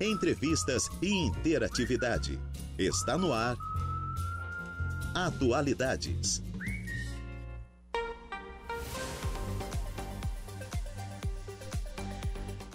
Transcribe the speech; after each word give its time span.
entrevistas 0.00 0.90
e 1.02 1.12
interatividade. 1.12 2.40
Está 2.78 3.18
no 3.18 3.32
ar. 3.32 3.56
Atualidades. 5.14 6.42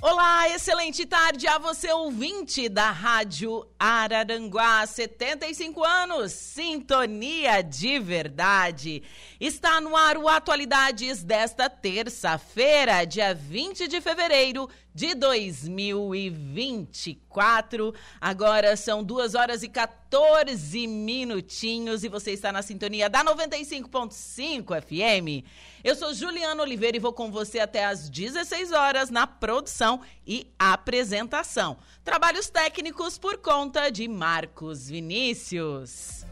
Olá, 0.07 0.47
excelente 0.49 1.03
tarde 1.03 1.47
a 1.47 1.57
você, 1.57 1.91
ouvinte 1.91 2.69
da 2.69 2.91
Rádio 2.91 3.65
Araranguá, 3.79 4.85
75 4.85 5.83
anos, 5.83 6.31
sintonia 6.31 7.63
de 7.63 7.97
verdade. 7.97 9.01
Está 9.39 9.81
no 9.81 9.95
ar 9.95 10.15
o 10.19 10.29
Atualidades 10.29 11.23
desta 11.23 11.67
terça-feira, 11.71 13.03
dia 13.03 13.33
20 13.33 13.87
de 13.87 13.99
fevereiro 13.99 14.69
de 14.95 15.13
2024. 15.13 17.93
Agora 18.21 18.77
são 18.77 19.03
2 19.03 19.35
horas 19.35 19.61
e 19.61 19.67
14 19.67 20.87
minutinhos 20.87 22.05
e 22.05 22.07
você 22.07 22.31
está 22.31 22.53
na 22.53 22.61
sintonia 22.61 23.09
da 23.09 23.25
95.5 23.25 24.81
FM. 24.81 25.43
Eu 25.83 25.95
sou 25.95 26.13
Juliana 26.13 26.63
Oliveira 26.63 26.95
e 26.95 27.01
vou 27.01 27.11
com 27.11 27.29
você 27.29 27.59
até 27.59 27.83
às 27.85 28.09
16 28.09 28.71
horas 28.71 29.09
na 29.09 29.27
produção 29.27 29.99
e 30.25 30.47
apresentação. 30.57 31.75
Trabalhos 32.03 32.49
técnicos 32.49 33.17
por 33.17 33.37
conta 33.37 33.89
de 33.89 34.07
Marcos 34.07 34.89
Vinícius. 34.89 36.23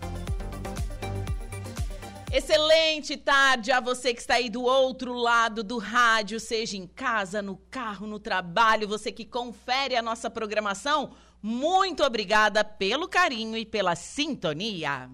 Excelente 2.36 3.16
tarde 3.16 3.72
a 3.72 3.80
você 3.80 4.12
que 4.12 4.20
está 4.20 4.34
aí 4.34 4.50
do 4.50 4.64
outro 4.64 5.14
lado 5.14 5.64
do 5.64 5.78
rádio, 5.78 6.40
seja 6.40 6.76
em 6.76 6.88
casa, 6.88 7.44
no 7.44 7.58
carro, 7.70 8.08
no 8.08 8.18
trabalho, 8.18 8.88
você 8.88 9.12
que 9.12 9.24
confere 9.24 9.96
a 9.96 10.02
nossa 10.02 10.32
programação. 10.32 11.12
Muito 11.40 12.04
obrigada 12.04 12.64
pelo 12.64 13.08
carinho 13.08 13.56
e 13.56 13.64
pela 13.64 13.96
sintonia. 13.96 15.12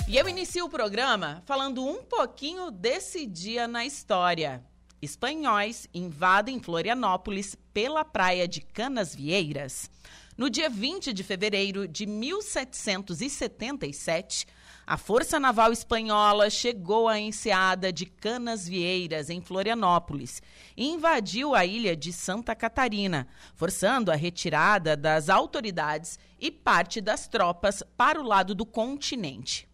E 0.07 0.17
eu 0.17 0.27
inicio 0.27 0.65
o 0.65 0.69
programa 0.69 1.43
falando 1.45 1.85
um 1.85 2.03
pouquinho 2.03 2.71
desse 2.71 3.27
dia 3.27 3.67
na 3.67 3.85
história. 3.85 4.65
Espanhóis 4.99 5.87
invadem 5.93 6.59
Florianópolis 6.59 7.55
pela 7.71 8.03
praia 8.03 8.47
de 8.47 8.61
Canasvieiras. 8.61 9.87
No 10.35 10.49
dia 10.49 10.67
20 10.67 11.13
de 11.13 11.23
fevereiro 11.23 11.87
de 11.87 12.07
1777, 12.07 14.47
a 14.89 14.97
Força 14.97 15.39
Naval 15.39 15.71
Espanhola 15.71 16.49
chegou 16.49 17.07
à 17.07 17.19
enseada 17.19 17.93
de 17.93 18.07
Canas 18.07 18.67
Vieiras, 18.67 19.29
em 19.29 19.39
Florianópolis, 19.39 20.41
e 20.75 20.87
invadiu 20.87 21.53
a 21.53 21.63
ilha 21.63 21.95
de 21.95 22.11
Santa 22.11 22.55
Catarina, 22.55 23.27
forçando 23.53 24.11
a 24.11 24.15
retirada 24.15 24.97
das 24.97 25.29
autoridades 25.29 26.17
e 26.39 26.49
parte 26.49 26.99
das 27.01 27.27
tropas 27.27 27.83
para 27.95 28.19
o 28.19 28.23
lado 28.23 28.55
do 28.55 28.65
continente. 28.65 29.69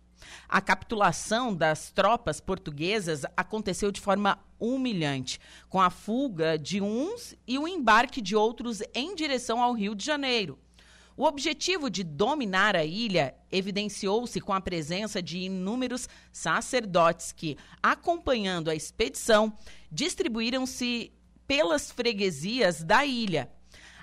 A 0.49 0.59
capitulação 0.59 1.55
das 1.55 1.91
tropas 1.91 2.41
portuguesas 2.41 3.21
aconteceu 3.37 3.93
de 3.93 4.01
forma 4.01 4.37
humilhante, 4.59 5.39
com 5.69 5.79
a 5.79 5.89
fuga 5.89 6.59
de 6.59 6.81
uns 6.81 7.33
e 7.47 7.57
o 7.57 7.69
embarque 7.69 8.19
de 8.19 8.35
outros 8.35 8.83
em 8.93 9.15
direção 9.15 9.63
ao 9.63 9.71
Rio 9.71 9.95
de 9.95 10.03
Janeiro. 10.03 10.59
O 11.17 11.23
objetivo 11.23 11.89
de 11.89 12.03
dominar 12.03 12.75
a 12.75 12.83
ilha 12.83 13.33
evidenciou-se 13.49 14.41
com 14.41 14.51
a 14.51 14.59
presença 14.59 15.21
de 15.21 15.39
inúmeros 15.39 16.09
sacerdotes 16.29 17.31
que, 17.31 17.57
acompanhando 17.81 18.69
a 18.69 18.75
expedição, 18.75 19.53
distribuíram-se 19.89 21.13
pelas 21.47 21.89
freguesias 21.89 22.83
da 22.83 23.05
ilha. 23.05 23.49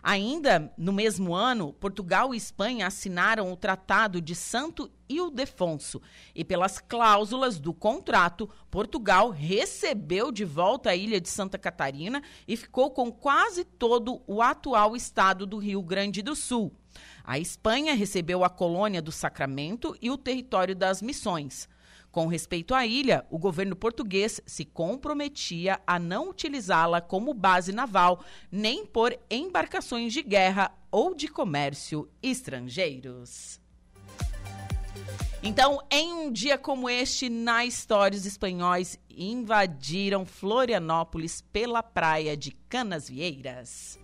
Ainda 0.02 0.72
no 0.76 0.92
mesmo 0.92 1.32
ano, 1.32 1.72
Portugal 1.72 2.34
e 2.34 2.36
Espanha 2.36 2.88
assinaram 2.88 3.52
o 3.52 3.56
Tratado 3.56 4.20
de 4.20 4.34
Santo 4.34 4.90
Ildefonso 5.08 6.02
e, 6.34 6.44
pelas 6.44 6.80
cláusulas 6.80 7.60
do 7.60 7.72
contrato, 7.72 8.50
Portugal 8.68 9.30
recebeu 9.30 10.32
de 10.32 10.44
volta 10.44 10.90
a 10.90 10.96
ilha 10.96 11.20
de 11.20 11.28
Santa 11.28 11.56
Catarina 11.56 12.20
e 12.48 12.56
ficou 12.56 12.90
com 12.90 13.12
quase 13.12 13.64
todo 13.64 14.20
o 14.26 14.42
atual 14.42 14.96
estado 14.96 15.46
do 15.46 15.58
Rio 15.58 15.82
Grande 15.82 16.20
do 16.20 16.34
Sul. 16.34 16.74
A 17.22 17.38
Espanha 17.38 17.94
recebeu 17.94 18.42
a 18.42 18.50
colônia 18.50 19.00
do 19.00 19.12
Sacramento 19.12 19.96
e 20.02 20.10
o 20.10 20.18
território 20.18 20.74
das 20.74 21.00
Missões. 21.00 21.68
Com 22.12 22.26
respeito 22.26 22.74
à 22.74 22.84
ilha, 22.84 23.24
o 23.30 23.38
governo 23.38 23.74
português 23.74 24.38
se 24.44 24.66
comprometia 24.66 25.80
a 25.86 25.98
não 25.98 26.28
utilizá-la 26.28 27.00
como 27.00 27.32
base 27.32 27.72
naval, 27.72 28.22
nem 28.50 28.84
por 28.84 29.18
embarcações 29.30 30.12
de 30.12 30.22
guerra 30.22 30.70
ou 30.90 31.14
de 31.14 31.26
comércio 31.26 32.06
estrangeiros. 32.22 33.58
Então, 35.42 35.80
em 35.90 36.12
um 36.12 36.30
dia 36.30 36.58
como 36.58 36.88
este, 36.88 37.30
na 37.30 37.64
história, 37.64 38.16
os 38.16 38.26
espanhóis 38.26 39.00
invadiram 39.08 40.26
Florianópolis 40.26 41.40
pela 41.40 41.82
praia 41.82 42.36
de 42.36 42.52
Canasvieiras. 42.68 44.01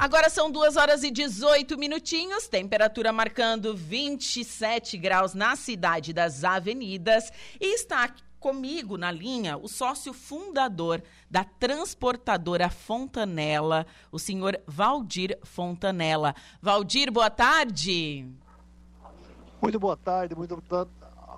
Agora 0.00 0.30
são 0.30 0.50
2 0.50 0.78
horas 0.78 1.02
e 1.02 1.10
18 1.10 1.76
minutinhos, 1.76 2.48
temperatura 2.48 3.12
marcando 3.12 3.76
27 3.76 4.96
graus 4.96 5.34
na 5.34 5.54
cidade 5.56 6.14
das 6.14 6.42
avenidas. 6.42 7.30
E 7.60 7.74
está 7.74 8.08
comigo 8.38 8.96
na 8.96 9.12
linha 9.12 9.58
o 9.58 9.68
sócio 9.68 10.14
fundador 10.14 11.02
da 11.30 11.44
transportadora 11.44 12.70
Fontanela, 12.70 13.86
o 14.10 14.18
senhor 14.18 14.58
Valdir 14.66 15.38
Fontanella. 15.42 16.34
Valdir, 16.62 17.12
boa 17.12 17.28
tarde. 17.28 18.26
Muito 19.60 19.78
boa 19.78 19.98
tarde, 19.98 20.34
muito 20.34 20.58
tarde 20.62 20.90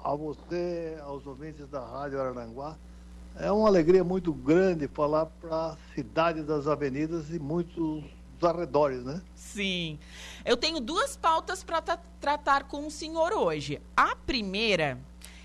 a 0.05 0.15
você, 0.15 0.97
aos 1.03 1.27
ouvintes 1.27 1.67
da 1.67 1.85
Rádio 1.85 2.21
Arananguá. 2.21 2.79
É 3.35 3.51
uma 3.51 3.67
alegria 3.67 4.05
muito 4.05 4.33
grande 4.33 4.87
falar 4.87 5.27
para 5.27 5.73
a 5.73 5.77
cidade 5.97 6.45
das 6.45 6.69
avenidas 6.69 7.29
e 7.31 7.41
muitos 7.41 8.22
arredores, 8.45 9.05
né? 9.05 9.21
Sim. 9.35 9.99
Eu 10.45 10.57
tenho 10.57 10.81
duas 10.81 11.17
pautas 11.17 11.63
para 11.63 11.81
tratar 12.21 12.65
com 12.65 12.87
o 12.87 12.91
senhor 12.91 13.33
hoje. 13.33 13.81
A 13.97 14.17
primeira 14.17 14.99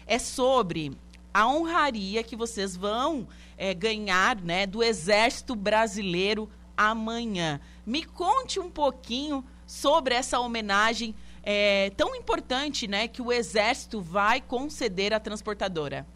é 0.05 0.17
sobre 0.17 0.97
a 1.33 1.47
honraria 1.47 2.23
que 2.23 2.35
vocês 2.35 2.75
vão 2.75 3.27
é, 3.57 3.73
ganhar 3.73 4.41
né, 4.41 4.65
do 4.65 4.81
Exército 4.81 5.55
Brasileiro 5.55 6.49
amanhã. 6.75 7.59
Me 7.85 8.03
conte 8.03 8.59
um 8.59 8.69
pouquinho 8.69 9.43
sobre 9.65 10.15
essa 10.15 10.39
homenagem 10.39 11.13
é, 11.43 11.91
tão 11.95 12.15
importante 12.15 12.87
né, 12.87 13.07
que 13.07 13.21
o 13.21 13.31
Exército 13.31 14.01
vai 14.01 14.41
conceder 14.41 15.13
à 15.13 15.19
transportadora. 15.19 16.07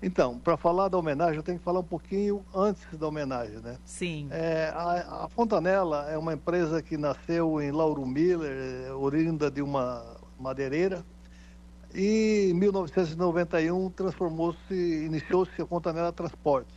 Então, 0.00 0.38
para 0.38 0.56
falar 0.56 0.88
da 0.88 0.96
homenagem, 0.96 1.36
eu 1.36 1.42
tenho 1.42 1.58
que 1.58 1.64
falar 1.64 1.80
um 1.80 1.84
pouquinho 1.84 2.44
antes 2.54 2.84
da 2.96 3.08
homenagem, 3.08 3.56
né? 3.56 3.76
Sim. 3.84 4.28
É, 4.30 4.72
a, 4.72 5.24
a, 5.24 5.28
Fontanella 5.28 6.08
é 6.08 6.16
uma 6.16 6.34
empresa 6.34 6.80
que 6.80 6.96
nasceu 6.96 7.60
em 7.60 7.72
Lauro 7.72 8.06
Miller, 8.06 8.86
é, 8.86 8.92
oriunda 8.92 9.50
de 9.50 9.60
uma 9.60 10.04
madeireira, 10.38 11.04
e 11.92 12.50
em 12.50 12.54
1991 12.54 13.90
transformou-se, 13.90 14.74
iniciou-se 14.74 15.60
a 15.60 15.66
Fontanella 15.66 16.12
Transportes. 16.12 16.76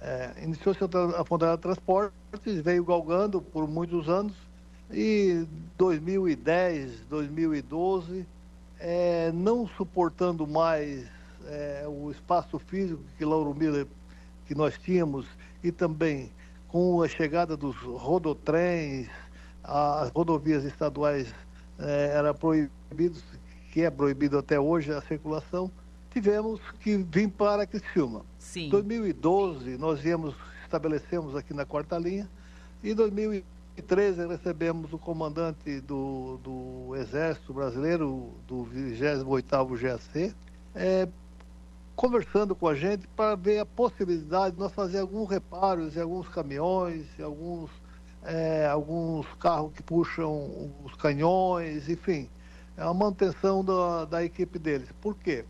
É, 0.00 0.34
iniciou-se 0.42 0.80
a 0.84 1.24
Fontanella 1.24 1.56
Transportes, 1.56 2.60
veio 2.62 2.84
galgando 2.84 3.40
por 3.40 3.66
muitos 3.66 4.06
anos, 4.06 4.34
e 4.90 5.46
2010, 5.78 7.06
2012, 7.08 8.26
é, 8.78 9.32
não 9.32 9.66
suportando 9.66 10.46
mais 10.46 11.17
é, 11.46 11.84
o 11.86 12.10
espaço 12.10 12.58
físico 12.58 13.02
que 13.16 13.24
Lauro 13.24 13.54
Miller, 13.54 13.86
que 14.46 14.54
nós 14.54 14.78
tínhamos, 14.78 15.26
e 15.62 15.72
também 15.72 16.30
com 16.68 17.02
a 17.02 17.08
chegada 17.08 17.56
dos 17.56 17.76
rodotrens, 17.76 19.08
as 19.62 20.10
rodovias 20.10 20.64
estaduais 20.64 21.32
é, 21.78 22.12
era 22.14 22.34
proibidos, 22.34 23.22
que 23.72 23.82
é 23.82 23.90
proibido 23.90 24.38
até 24.38 24.58
hoje 24.58 24.92
a 24.92 25.00
circulação, 25.00 25.70
tivemos 26.10 26.60
que 26.80 26.96
vir 26.96 27.28
para 27.28 27.66
Criciúma. 27.66 28.24
Em 28.66 28.70
2012 28.70 29.76
nós 29.78 30.00
viemos, 30.00 30.34
estabelecemos 30.64 31.36
aqui 31.36 31.54
na 31.54 31.64
quarta 31.64 31.98
linha, 31.98 32.28
e 32.82 32.90
em 32.90 32.94
2013 32.94 34.26
recebemos 34.26 34.92
o 34.92 34.98
comandante 34.98 35.80
do, 35.80 36.38
do 36.42 36.96
Exército 36.96 37.52
Brasileiro, 37.52 38.32
do 38.46 38.66
28º 38.74 39.78
GAC, 39.80 40.34
é, 40.74 41.08
conversando 41.98 42.54
com 42.54 42.68
a 42.68 42.76
gente 42.76 43.08
para 43.08 43.34
ver 43.34 43.58
a 43.58 43.66
possibilidade 43.66 44.54
de 44.54 44.60
nós 44.60 44.72
fazer 44.72 45.00
alguns 45.00 45.28
reparos 45.28 45.96
em 45.96 46.00
alguns 46.00 46.28
caminhões, 46.28 47.04
em 47.18 47.24
alguns, 47.24 47.70
é, 48.22 48.68
alguns 48.68 49.26
carros 49.40 49.72
que 49.72 49.82
puxam 49.82 50.72
os 50.84 50.94
canhões, 50.94 51.88
enfim, 51.88 52.30
é 52.76 52.82
a 52.82 52.94
manutenção 52.94 53.64
da, 53.64 54.04
da 54.04 54.24
equipe 54.24 54.60
deles. 54.60 54.88
Por 55.00 55.16
quê? 55.16 55.44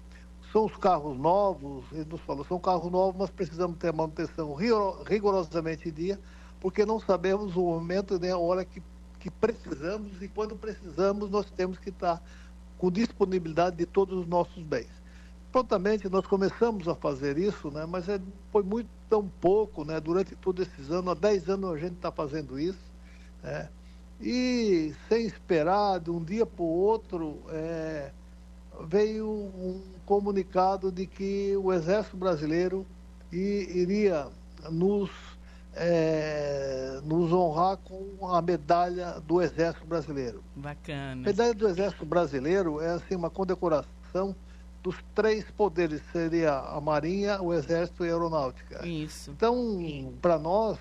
São 0.50 0.64
os 0.64 0.74
carros 0.78 1.18
novos, 1.18 1.84
ele 1.92 2.06
nos 2.10 2.22
falou, 2.22 2.42
são 2.46 2.58
carros 2.58 2.90
novos, 2.90 3.14
mas 3.20 3.28
precisamos 3.28 3.76
ter 3.76 3.88
a 3.88 3.92
manutenção 3.92 4.54
rigorosamente 4.54 5.90
em 5.90 5.92
dia, 5.92 6.18
porque 6.62 6.86
não 6.86 6.98
sabemos 6.98 7.56
o 7.56 7.60
momento 7.60 8.18
nem 8.18 8.30
a 8.30 8.38
hora 8.38 8.64
que, 8.64 8.82
que 9.20 9.30
precisamos 9.30 10.22
e 10.22 10.28
quando 10.28 10.56
precisamos 10.56 11.28
nós 11.28 11.50
temos 11.50 11.76
que 11.76 11.90
estar 11.90 12.22
com 12.78 12.90
disponibilidade 12.90 13.76
de 13.76 13.84
todos 13.84 14.18
os 14.18 14.26
nossos 14.26 14.62
bens 14.62 14.97
prontamente 15.58 16.08
nós 16.08 16.25
começamos 16.25 16.87
a 16.87 16.94
fazer 16.94 17.37
isso, 17.37 17.69
né? 17.69 17.84
mas 17.84 18.08
é, 18.08 18.20
foi 18.52 18.62
muito 18.62 18.88
tão 19.10 19.26
pouco, 19.40 19.84
né? 19.84 19.99
durante 19.99 20.37
todos 20.37 20.69
esses 20.69 20.88
anos, 20.88 21.10
há 21.10 21.14
10 21.14 21.49
anos 21.49 21.75
a 21.75 21.76
gente 21.76 21.94
está 21.94 22.12
fazendo 22.12 22.60
isso, 22.60 22.78
né? 23.43 23.69
e 24.20 24.94
sem 25.08 25.26
esperar, 25.26 25.99
de 25.99 26.12
um 26.12 26.22
dia 26.22 26.46
para 26.46 26.62
o 26.62 26.69
outro, 26.69 27.40
é, 27.49 28.12
veio 28.87 29.28
um 29.28 29.82
comunicado 30.06 30.93
de 30.93 31.08
que 31.08 31.56
o 31.56 31.72
Exército 31.72 32.16
Brasileiro 32.16 32.87
iria 33.32 34.28
nos, 34.70 35.11
é, 35.75 37.00
nos 37.02 37.32
honrar 37.32 37.78
com 37.78 38.28
a 38.28 38.40
medalha 38.40 39.20
do 39.26 39.43
Exército 39.43 39.87
Brasileiro. 39.87 40.40
Bacana. 40.54 41.22
A 41.22 41.26
medalha 41.26 41.54
do 41.54 41.66
Exército 41.66 42.06
Brasileiro 42.06 42.81
é 42.81 42.90
assim, 42.90 43.16
uma 43.16 43.28
condecoração 43.28 44.37
dos 44.82 44.96
três 45.14 45.48
poderes, 45.50 46.00
seria 46.12 46.58
a 46.58 46.80
Marinha, 46.80 47.42
o 47.42 47.52
Exército 47.52 48.04
e 48.04 48.08
a 48.08 48.12
Aeronáutica. 48.12 48.86
Isso. 48.86 49.30
Então, 49.30 50.12
para 50.20 50.38
nós, 50.38 50.78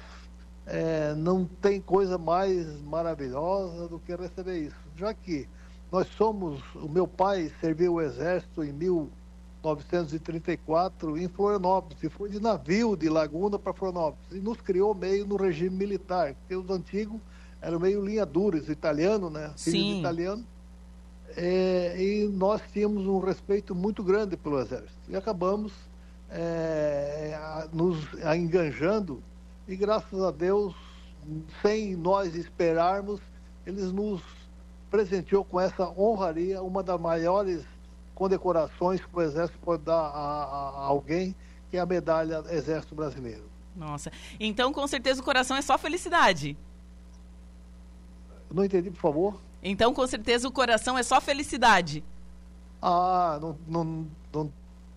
é, 0.66 1.16
não 1.16 1.46
tem 1.46 1.80
coisa 1.82 2.18
mais 2.18 2.82
maravilhosa 2.82 3.88
do 3.88 4.00
que 4.00 4.16
receber 4.16 4.60
isso. 4.60 4.76
Já 4.96 5.14
que 5.14 5.48
nós 5.92 6.08
somos, 6.18 6.64
o 6.76 6.88
meu 6.88 7.06
pai 7.08 7.52
serviu 7.62 7.96
o 7.96 8.02
Exército 8.02 8.64
em 8.64 8.72
1934 8.74 11.18
em 11.18 11.28
Florianópolis, 11.28 12.04
e 12.04 12.10
foi 12.10 12.30
de 12.30 12.40
navio 12.40 12.96
de 12.96 13.10
Laguna 13.10 13.58
para 13.58 13.74
Florianópolis, 13.74 14.32
e 14.32 14.40
nos 14.40 14.62
criou 14.62 14.94
meio 14.94 15.26
no 15.26 15.38
regime 15.38 15.76
militar, 15.76 16.36
porque 16.36 16.56
os 16.56 16.70
antigos 16.70 17.20
eram 17.62 17.80
meio 17.80 18.06
linha 18.06 18.26
duras, 18.26 18.68
italiano, 18.70 19.30
né? 19.30 19.54
Filho 19.58 19.78
Sim. 19.78 20.00
italiano 20.00 20.46
é, 21.38 21.96
e 22.02 22.28
nós 22.28 22.62
tínhamos 22.74 23.06
um 23.06 23.20
respeito 23.20 23.76
muito 23.76 24.04
grande 24.04 24.36
pelo 24.36 24.60
Exército. 24.60 24.98
E 25.08 25.16
acabamos 25.16 25.72
é, 26.32 27.38
nos 27.72 27.98
a 28.24 28.36
enganjando, 28.36 29.22
e 29.68 29.76
graças 29.76 30.20
a 30.20 30.32
Deus, 30.32 30.76
sem 31.62 31.96
nós 31.96 32.36
esperarmos, 32.36 33.22
eles 33.68 33.92
nos 33.92 34.24
presenteou 34.90 35.46
com 35.46 35.60
essa 35.60 35.88
honraria, 35.90 36.64
uma 36.64 36.82
das 36.82 37.00
maiores 37.00 37.64
condecorações 38.16 39.00
que 39.06 39.16
o 39.16 39.22
Exército 39.22 39.60
pode 39.60 39.84
dar 39.84 39.94
a, 39.94 40.00
a, 40.00 40.70
a 40.70 40.86
alguém, 40.86 41.36
que 41.70 41.78
é 41.78 41.80
a 41.80 41.86
medalha 41.86 42.44
Exército 42.50 42.96
Brasileiro. 42.96 43.44
Nossa, 43.76 44.12
então 44.40 44.74
com 44.74 44.88
certeza 44.88 45.22
o 45.22 45.24
coração 45.24 45.56
é 45.56 45.62
só 45.62 45.78
felicidade. 45.78 46.58
Não 48.52 48.66
entendi, 48.66 48.90
por 48.90 49.00
favor. 49.00 49.48
Então, 49.62 49.94
com 49.94 50.06
certeza, 50.06 50.48
o 50.48 50.52
coração 50.52 50.98
é 50.98 51.04
só 51.04 51.20
felicidade. 51.20 52.04
Ah, 52.82 53.40
não, 53.42 53.58
não, 53.68 54.08
não 54.34 54.52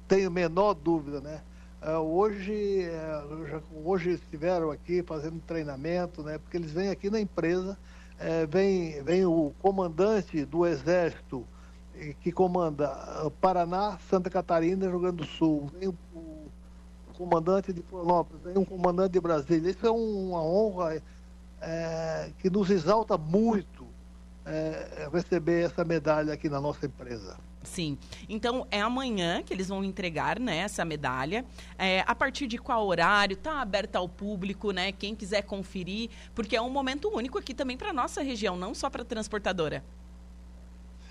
tenho 0.07 0.29
a 0.29 0.31
menor 0.31 0.75
dúvida, 0.75 1.21
né? 1.21 1.41
Uh, 1.83 1.99
hoje, 2.01 2.87
uh, 2.91 3.63
hoje 3.89 4.11
estiveram 4.11 4.71
aqui 4.71 5.03
fazendo 5.03 5.41
treinamento, 5.47 6.23
né? 6.23 6.37
Porque 6.37 6.59
eles 6.59 6.73
vêm 6.73 6.91
aqui 6.91 7.09
na 7.09 7.19
empresa, 7.19 7.79
uh, 8.17 8.47
vem, 8.49 9.03
vem 9.03 9.25
o 9.25 9.53
comandante 9.63 10.45
do 10.45 10.67
Exército 10.67 11.47
que 12.21 12.31
comanda 12.33 12.89
Paraná, 13.41 13.99
Santa 14.09 14.29
Catarina 14.29 14.85
e 14.85 14.89
Rio 14.89 15.01
Grande 15.01 15.19
do 15.19 15.27
Sul, 15.27 15.71
vem 15.79 15.89
o, 15.89 15.95
o 16.15 16.51
comandante 17.17 17.73
de 17.73 17.83
Florianópolis, 17.83 18.43
vem 18.43 18.59
um 18.59 18.65
comandante 18.65 19.13
de 19.13 19.21
Brasília. 19.21 19.71
Isso 19.71 19.87
é 19.87 19.91
uma 19.91 20.43
honra 20.43 21.03
que 22.39 22.49
nos 22.49 22.71
exalta 22.71 23.19
muito 23.19 23.80
é, 24.45 25.09
receber 25.13 25.67
essa 25.67 25.85
medalha 25.85 26.33
aqui 26.33 26.49
na 26.49 26.61
nossa 26.61 26.87
empresa. 26.87 27.37
Sim. 27.63 27.99
Então 28.29 28.67
é 28.71 28.81
amanhã 28.81 29.43
que 29.43 29.53
eles 29.53 29.69
vão 29.69 29.85
entregar 29.85 30.39
né, 30.39 30.59
essa 30.59 30.85
medalha. 30.85 31.45
É, 31.79 32.03
a 32.07 32.15
partir 32.15 32.47
de 32.47 32.57
qual 32.57 32.87
horário? 32.87 33.35
Está 33.35 33.61
aberta 33.61 33.99
ao 33.99 34.09
público, 34.09 34.71
né? 34.71 34.93
Quem 34.93 35.15
quiser 35.15 35.43
conferir, 35.43 36.11
porque 36.35 36.57
é 36.57 36.63
um 36.63 36.71
momento 36.71 37.09
único 37.15 37.39
aqui 37.39 37.53
também 37.53 37.77
para 37.77 37.93
nossa 37.93 38.23
região, 38.23 38.57
não 38.57 38.75
só 38.75 38.89
para 38.89 39.03
a 39.03 39.05
transportadora. 39.05 39.85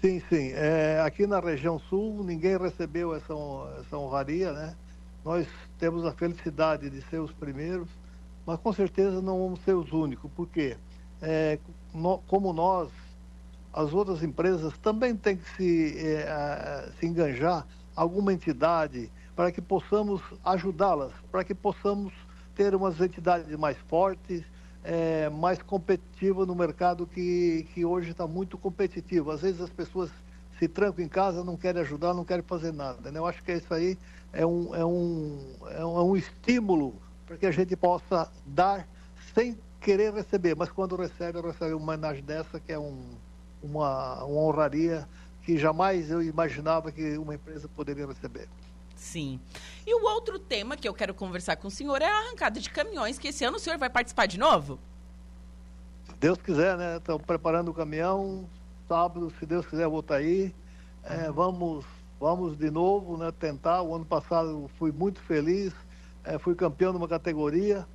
Sim, 0.01 0.21
sim. 0.29 0.51
É, 0.53 1.01
aqui 1.05 1.27
na 1.27 1.39
região 1.39 1.77
sul 1.77 2.23
ninguém 2.23 2.57
recebeu 2.57 3.13
essa, 3.13 3.33
essa 3.79 3.97
honraria, 3.97 4.51
né? 4.51 4.75
Nós 5.23 5.45
temos 5.77 6.05
a 6.05 6.13
felicidade 6.13 6.89
de 6.89 7.01
ser 7.03 7.19
os 7.19 7.31
primeiros, 7.33 7.87
mas 8.45 8.57
com 8.59 8.73
certeza 8.73 9.21
não 9.21 9.37
vamos 9.37 9.59
ser 9.61 9.73
os 9.73 9.91
únicos, 9.91 10.31
porque 10.35 10.77
é, 11.21 11.59
no, 11.93 12.19
como 12.19 12.53
nós 12.53 12.89
as 13.73 13.93
outras 13.93 14.23
empresas 14.23 14.77
também 14.79 15.15
têm 15.15 15.37
que 15.37 15.49
se, 15.55 15.95
eh, 15.97 16.91
se 16.99 17.05
enganjar 17.05 17.65
alguma 17.95 18.33
entidade 18.33 19.11
para 19.35 19.51
que 19.51 19.61
possamos 19.61 20.21
ajudá-las, 20.43 21.13
para 21.31 21.43
que 21.43 21.53
possamos 21.53 22.13
ter 22.55 22.73
umas 22.75 22.99
entidades 22.99 23.55
mais 23.57 23.77
fortes, 23.87 24.43
eh, 24.83 25.29
mais 25.29 25.61
competitivas 25.61 26.47
no 26.47 26.55
mercado 26.55 27.05
que, 27.05 27.67
que 27.73 27.85
hoje 27.85 28.11
está 28.11 28.27
muito 28.27 28.57
competitivo. 28.57 29.31
Às 29.31 29.41
vezes 29.41 29.61
as 29.61 29.69
pessoas 29.69 30.09
se 30.57 30.67
trancam 30.67 31.03
em 31.03 31.07
casa, 31.07 31.43
não 31.43 31.55
querem 31.55 31.81
ajudar, 31.81 32.13
não 32.13 32.25
querem 32.25 32.43
fazer 32.43 32.73
nada. 32.73 33.11
Né? 33.11 33.19
Eu 33.19 33.25
acho 33.25 33.43
que 33.43 33.53
isso 33.53 33.73
aí 33.73 33.97
é 34.33 34.45
um, 34.45 34.75
é 34.75 34.85
um, 34.85 35.39
é 35.69 35.85
um, 35.85 35.97
é 35.97 36.03
um 36.03 36.17
estímulo 36.17 36.93
para 37.25 37.37
que 37.37 37.45
a 37.45 37.51
gente 37.51 37.75
possa 37.75 38.29
dar 38.45 38.87
sem 39.33 39.57
querer 39.79 40.13
receber, 40.13 40.55
mas 40.55 40.69
quando 40.69 40.95
recebe, 40.95 41.39
recebe 41.39 41.73
uma 41.73 41.93
homenagem 41.93 42.23
dessa 42.23 42.59
que 42.59 42.71
é 42.73 42.79
um 42.79 42.99
uma, 43.61 44.23
uma 44.23 44.41
honraria 44.41 45.07
que 45.43 45.57
jamais 45.57 46.11
eu 46.11 46.21
imaginava 46.21 46.91
que 46.91 47.17
uma 47.17 47.35
empresa 47.35 47.67
poderia 47.67 48.05
receber. 48.05 48.47
Sim. 48.95 49.39
E 49.87 49.95
o 49.95 50.05
outro 50.05 50.37
tema 50.37 50.75
que 50.75 50.87
eu 50.87 50.93
quero 50.93 51.13
conversar 51.13 51.55
com 51.55 51.69
o 51.69 51.71
senhor 51.71 52.01
é 52.01 52.05
a 52.05 52.17
arrancada 52.19 52.59
de 52.59 52.69
caminhões, 52.69 53.17
que 53.17 53.29
esse 53.29 53.45
ano 53.45 53.57
o 53.57 53.59
senhor 53.59 53.79
vai 53.79 53.89
participar 53.89 54.25
de 54.25 54.37
novo? 54.37 54.77
Se 56.05 56.13
Deus 56.19 56.37
quiser, 56.37 56.77
né? 56.77 56.97
Estamos 56.97 57.23
preparando 57.25 57.69
o 57.69 57.73
caminhão. 57.73 58.47
Sábado, 58.87 59.31
se 59.39 59.45
Deus 59.45 59.65
quiser, 59.65 59.85
eu 59.85 59.91
vou 59.91 60.01
estar 60.01 60.15
aí. 60.15 60.53
É, 61.03 61.31
vamos, 61.31 61.85
vamos 62.19 62.57
de 62.57 62.69
novo, 62.69 63.17
né? 63.17 63.31
Tentar. 63.31 63.81
O 63.81 63.95
ano 63.95 64.05
passado 64.05 64.69
fui 64.77 64.91
muito 64.91 65.21
feliz. 65.21 65.73
É, 66.23 66.37
fui 66.37 66.53
campeão 66.53 66.91
de 66.91 66.97
uma 66.97 67.07
categoria. 67.07 67.87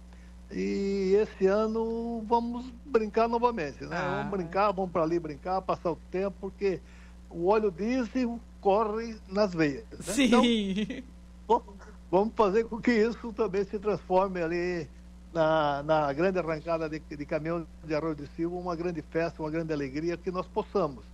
E 0.57 1.17
esse 1.21 1.47
ano 1.47 2.25
vamos 2.29 2.73
brincar 2.87 3.29
novamente, 3.29 3.85
né? 3.85 3.97
Ah. 3.97 4.19
Vamos 4.19 4.39
brincar, 4.39 4.71
vamos 4.71 4.93
para 4.93 5.03
ali 5.03 5.19
brincar, 5.19 5.61
passar 5.61 5.91
o 5.91 5.99
tempo, 6.13 6.37
porque 6.41 6.81
o 7.29 7.49
óleo 7.49 7.73
diesel 7.73 8.39
corre 8.61 9.17
nas 9.29 9.53
veias. 9.53 9.85
Né? 9.91 10.25
Então, 10.27 10.43
Sim. 10.45 11.03
Bom, 11.49 11.61
vamos 12.09 12.33
fazer 12.37 12.65
com 12.67 12.81
que 12.81 12.93
isso 12.93 13.33
também 13.33 13.65
se 13.65 13.81
transforme 13.81 14.41
ali 14.41 14.89
na, 15.33 15.83
na 15.83 16.13
grande 16.13 16.39
arrancada 16.39 16.89
de, 16.89 17.01
de 17.01 17.27
caminhão 17.27 17.67
de 17.83 17.93
Arroio 17.93 18.15
de 18.15 18.29
Silva, 18.29 18.55
uma 18.55 18.77
grande 18.77 19.03
festa, 19.03 19.43
uma 19.43 19.51
grande 19.51 19.73
alegria, 19.73 20.17
que 20.17 20.31
nós 20.31 20.47
possamos 20.47 21.05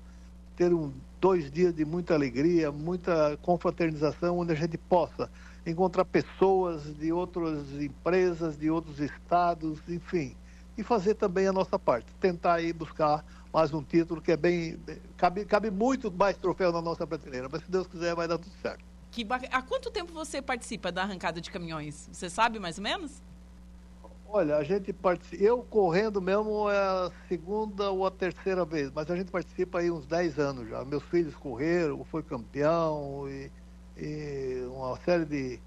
ter 0.55 0.75
um, 0.75 0.93
dois 1.19 1.51
dias 1.51 1.75
de 1.75 1.87
muita 1.87 2.13
alegria, 2.13 2.71
muita 2.71 3.39
confraternização, 3.41 4.39
onde 4.39 4.53
a 4.53 4.55
gente 4.55 4.77
possa 4.77 5.31
encontrar 5.67 6.05
pessoas 6.05 6.83
de 6.97 7.13
outras 7.13 7.71
empresas, 7.81 8.57
de 8.57 8.71
outros 8.71 8.99
estados, 9.01 9.79
enfim, 9.89 10.37
e 10.77 10.83
fazer 10.83 11.15
também 11.15 11.47
a 11.47 11.53
nossa 11.53 11.79
parte, 11.79 12.13
tentar 12.21 12.55
aí 12.55 12.73
buscar 12.73 13.25
mais 13.53 13.73
um 13.75 13.83
título 13.83 14.21
que 14.21 14.33
é 14.33 14.37
bem, 14.37 14.79
cabe, 15.17 15.45
cabe 15.45 15.71
muito 15.71 16.11
mais 16.11 16.37
troféu 16.37 16.73
na 16.73 16.81
nossa 16.81 17.07
prateleira, 17.07 17.49
mas 17.51 17.63
se 17.63 17.71
Deus 17.71 17.87
quiser 17.87 18.15
vai 18.15 18.29
dar 18.29 18.39
tudo 18.39 18.55
certo. 18.63 18.85
Que 19.11 19.25
bac... 19.25 19.45
Há 19.51 19.61
quanto 19.61 19.91
tempo 19.91 20.13
você 20.13 20.41
participa 20.41 20.93
da 20.93 21.03
arrancada 21.03 21.41
de 21.41 21.51
caminhões? 21.51 22.09
Você 22.13 22.31
sabe 22.31 22.59
mais 22.61 22.79
ou 22.79 22.85
menos? 22.85 23.21
Olha, 24.33 24.57
a 24.57 24.63
gente 24.63 24.93
participa. 24.93 25.43
Eu 25.43 25.65
correndo 25.65 26.23
mesmo 26.23 26.71
é 26.71 26.79
a 26.79 27.11
segunda 27.27 27.91
ou 27.91 28.07
a 28.07 28.11
terceira 28.13 28.65
vez, 28.65 28.93
mas 28.95 29.11
a 29.11 29.17
gente 29.17 29.33
participa 29.33 29.81
aí 29.81 29.91
uns 29.91 30.07
10 30.07 30.39
anos 30.39 30.69
já. 30.69 30.85
Meus 30.85 31.03
filhos 31.03 31.35
correram, 31.35 32.05
foi 32.05 32.23
campeão 32.23 33.29
e, 33.29 33.51
e 34.01 34.65
uma 34.75 34.97
série 35.01 35.25
de, 35.25 35.61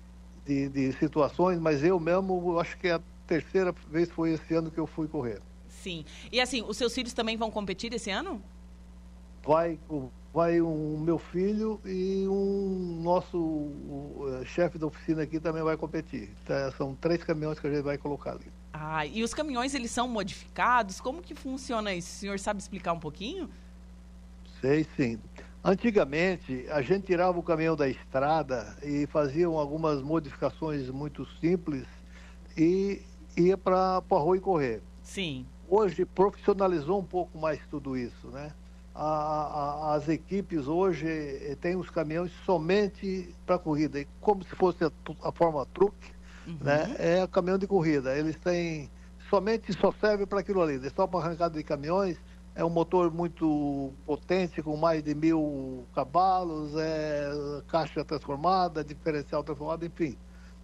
de, 0.45 0.69
de 0.69 0.93
situações, 0.93 1.59
mas 1.59 1.83
eu 1.83 1.99
mesmo 1.99 2.59
acho 2.59 2.77
que 2.77 2.89
a 2.89 2.99
terceira 3.27 3.71
vez 3.89 4.09
foi 4.11 4.31
esse 4.33 4.53
ano 4.53 4.71
que 4.71 4.79
eu 4.79 4.87
fui 4.87 5.07
correr. 5.07 5.39
Sim. 5.69 6.03
E 6.31 6.39
assim, 6.41 6.61
os 6.61 6.77
seus 6.77 6.93
filhos 6.93 7.13
também 7.13 7.35
vão 7.37 7.51
competir 7.51 7.93
esse 7.93 8.09
ano? 8.09 8.41
Vai, 9.45 9.77
o- 9.89 10.09
vai 10.33 10.61
um 10.61 10.97
meu 10.99 11.19
filho 11.19 11.79
e 11.85 12.25
um 12.27 13.01
nosso 13.03 13.69
eh, 14.41 14.45
chefe 14.45 14.77
da 14.77 14.87
oficina 14.87 15.23
aqui 15.23 15.39
também 15.39 15.61
vai 15.63 15.75
competir. 15.75 16.29
Tá, 16.45 16.71
São 16.77 16.95
três 16.95 17.23
caminhões 17.23 17.59
que 17.59 17.67
a 17.67 17.69
gente 17.69 17.83
vai 17.83 17.97
colocar 17.97 18.31
ali. 18.31 18.45
Ah, 18.71 19.05
e 19.05 19.21
os 19.21 19.33
caminhões, 19.33 19.73
eles 19.75 19.91
são 19.91 20.07
modificados? 20.07 20.99
Como 21.01 21.21
que 21.21 21.35
funciona 21.35 21.93
isso? 21.93 22.09
O 22.09 22.19
senhor 22.19 22.39
sabe 22.39 22.59
explicar 22.61 22.93
um 22.93 22.99
pouquinho? 22.99 23.49
Sei 24.61 24.85
sim. 24.95 25.19
Antigamente, 25.63 26.65
a 26.69 26.81
gente 26.81 27.05
tirava 27.05 27.39
o 27.39 27.43
caminhão 27.43 27.73
da 27.75 27.87
estrada 27.87 28.75
e 28.83 29.07
faziam 29.07 29.57
algumas 29.57 30.01
modificações 30.01 30.89
muito 30.89 31.25
simples 31.39 31.85
e 32.57 33.01
ia 33.37 33.57
para 33.57 34.03
o 34.09 34.15
arroio 34.15 34.41
correr. 34.41 34.81
Sim. 35.01 35.45
Hoje 35.69 36.03
profissionalizou 36.03 36.99
um 36.99 37.03
pouco 37.05 37.37
mais 37.37 37.61
tudo 37.71 37.95
isso, 37.95 38.27
né? 38.27 38.51
A- 38.93 39.03
a- 39.91 39.95
as 39.95 40.09
equipes 40.09 40.67
hoje 40.67 41.07
eh, 41.07 41.55
têm 41.59 41.77
os 41.77 41.89
caminhões 41.89 42.31
somente 42.45 43.33
para 43.45 43.57
corrida, 43.57 43.99
e 44.01 44.07
como 44.19 44.43
se 44.43 44.53
fosse 44.55 44.83
a, 44.83 44.91
a 45.23 45.31
forma 45.31 45.65
truque, 45.73 46.11
Uhum. 46.45 46.57
né? 46.59 46.93
É 46.99 47.25
caminhão 47.25 47.57
de 47.57 47.65
corrida. 47.65 48.15
Eles 48.17 48.35
têm 48.35 48.91
somente 49.29 49.71
só 49.73 49.93
serve 49.93 50.25
para 50.25 50.41
aquilo 50.41 50.61
ali, 50.61 50.75
é 50.85 50.89
só 50.89 51.07
para 51.07 51.21
arrancada 51.21 51.57
de 51.57 51.63
caminhões. 51.63 52.17
É 52.55 52.63
um 52.63 52.69
motor 52.69 53.11
muito 53.11 53.91
potente, 54.05 54.61
com 54.61 54.77
mais 54.77 55.03
de 55.03 55.15
mil 55.15 55.85
cavalos, 55.95 56.73
é 56.77 57.31
caixa 57.67 58.05
transformada, 58.05 58.83
diferencial 58.83 59.43
transformado, 59.43 59.85
enfim. 59.85 60.15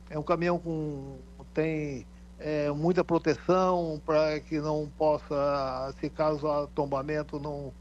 É 0.10 0.18
um 0.18 0.24
caminhão 0.24 0.60
com 0.60 1.18
tem 1.54 2.06
é, 2.40 2.72
muita 2.72 3.04
proteção 3.04 4.02
para 4.06 4.40
que 4.40 4.60
não 4.60 4.90
possa, 4.98 5.94
se 6.00 6.10
caso 6.10 6.48
há 6.48 6.68
tombamento, 6.68 7.40
não, 7.40 7.74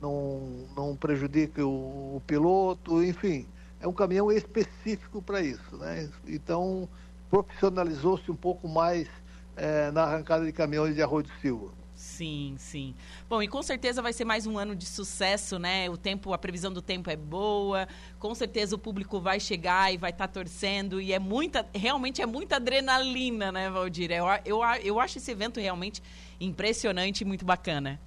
não, 0.00 0.66
não 0.76 0.96
prejudique 0.96 1.60
o, 1.60 1.68
o 2.16 2.22
piloto, 2.26 3.02
enfim. 3.02 3.46
É 3.80 3.86
um 3.86 3.92
caminhão 3.92 4.32
específico 4.32 5.20
para 5.20 5.40
isso, 5.42 5.76
né? 5.76 6.08
Então, 6.26 6.88
profissionalizou-se 7.28 8.30
um 8.30 8.36
pouco 8.36 8.68
mais 8.68 9.08
eh, 9.56 9.90
na 9.90 10.04
arrancada 10.04 10.44
de 10.46 10.52
caminhões 10.52 10.94
de 10.94 11.02
Arroio 11.02 11.24
de 11.24 11.40
Silva. 11.40 11.70
Sim, 12.16 12.54
sim. 12.56 12.94
Bom, 13.28 13.42
e 13.42 13.48
com 13.48 13.62
certeza 13.62 14.00
vai 14.00 14.10
ser 14.10 14.24
mais 14.24 14.46
um 14.46 14.56
ano 14.56 14.74
de 14.74 14.86
sucesso, 14.86 15.58
né? 15.58 15.90
O 15.90 15.98
tempo, 15.98 16.32
a 16.32 16.38
previsão 16.38 16.72
do 16.72 16.80
tempo 16.80 17.10
é 17.10 17.16
boa. 17.16 17.86
Com 18.18 18.34
certeza 18.34 18.74
o 18.74 18.78
público 18.78 19.20
vai 19.20 19.38
chegar 19.38 19.92
e 19.92 19.98
vai 19.98 20.12
estar 20.12 20.26
torcendo 20.26 20.98
e 20.98 21.12
é 21.12 21.18
muita, 21.18 21.66
realmente 21.74 22.22
é 22.22 22.26
muita 22.26 22.56
adrenalina, 22.56 23.52
né, 23.52 23.68
Valdir? 23.68 24.10
Eu, 24.10 24.24
eu, 24.46 24.60
eu 24.82 24.98
acho 24.98 25.18
esse 25.18 25.30
evento 25.30 25.60
realmente 25.60 26.02
impressionante 26.40 27.20
e 27.20 27.24
muito 27.26 27.44
bacana. 27.44 28.00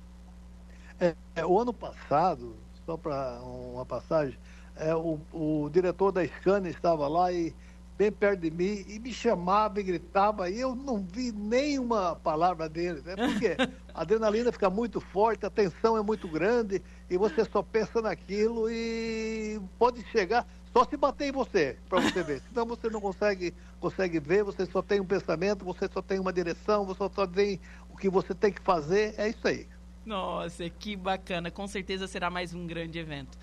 É, 1.00 1.16
é, 1.36 1.46
o 1.46 1.60
ano 1.60 1.72
passado, 1.72 2.56
só 2.88 2.98
para 2.98 3.40
uma 3.44 3.86
passagem, 3.86 4.36
é, 4.76 4.96
o, 4.96 5.20
o 5.32 5.70
diretor 5.72 6.12
da 6.12 6.26
Scania 6.26 6.72
estava 6.72 7.08
lá 7.08 7.32
e 7.32 7.54
bem 8.00 8.14
perto 8.14 8.40
de 8.40 8.50
mim 8.50 8.86
e 8.88 8.98
me 8.98 9.12
chamava 9.12 9.82
e 9.82 9.84
gritava 9.84 10.50
e 10.50 10.58
eu 10.58 10.74
não 10.74 11.06
vi 11.06 11.34
nenhuma 11.34 12.16
palavra 12.16 12.70
dele, 12.70 13.02
né? 13.04 13.14
Porque 13.14 13.58
a 13.94 14.02
adrenalina 14.02 14.54
fica 14.54 14.70
muito 14.70 15.02
forte, 15.02 15.46
a 15.46 15.50
tensão 15.50 15.98
é 15.98 16.02
muito 16.02 16.26
grande 16.26 16.82
e 17.10 17.18
você 17.18 17.44
só 17.44 17.62
pensa 17.62 18.02
naquilo 18.02 18.72
e 18.72 19.60
pode 19.78 20.02
chegar 20.14 20.48
só 20.72 20.86
se 20.86 20.96
bater 20.96 21.28
em 21.28 21.32
você, 21.34 21.78
para 21.90 22.00
você 22.00 22.24
ver. 22.24 22.42
Senão 22.48 22.66
você 22.66 22.90
não 22.90 23.02
consegue, 23.02 23.54
consegue 23.82 24.18
ver, 24.18 24.46
você 24.46 24.66
só 24.66 24.82
tem 24.82 25.02
um 25.02 25.06
pensamento, 25.06 25.66
você 25.66 25.90
só 25.92 26.02
tem 26.02 26.20
uma 26.20 26.32
direção, 26.32 26.86
você 26.86 27.10
só 27.14 27.28
tem 27.28 27.60
o 27.90 27.98
que 27.98 28.08
você 28.08 28.34
tem 28.34 28.54
que 28.54 28.62
fazer, 28.62 29.14
é 29.18 29.28
isso 29.28 29.46
aí. 29.46 29.68
Nossa, 30.06 30.70
que 30.70 30.96
bacana. 30.96 31.52
Com 31.52 31.68
certeza 31.68 32.08
será 32.08 32.30
mais 32.30 32.54
um 32.54 32.66
grande 32.66 32.98
evento. 32.98 33.38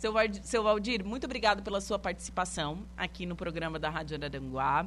Seu, 0.00 0.14
seu 0.42 0.62
Valdir, 0.62 1.04
muito 1.04 1.24
obrigado 1.24 1.62
pela 1.62 1.78
sua 1.78 1.98
participação 1.98 2.86
aqui 2.96 3.26
no 3.26 3.36
programa 3.36 3.78
da 3.78 3.90
Rádio 3.90 4.16
Araranguá. 4.16 4.86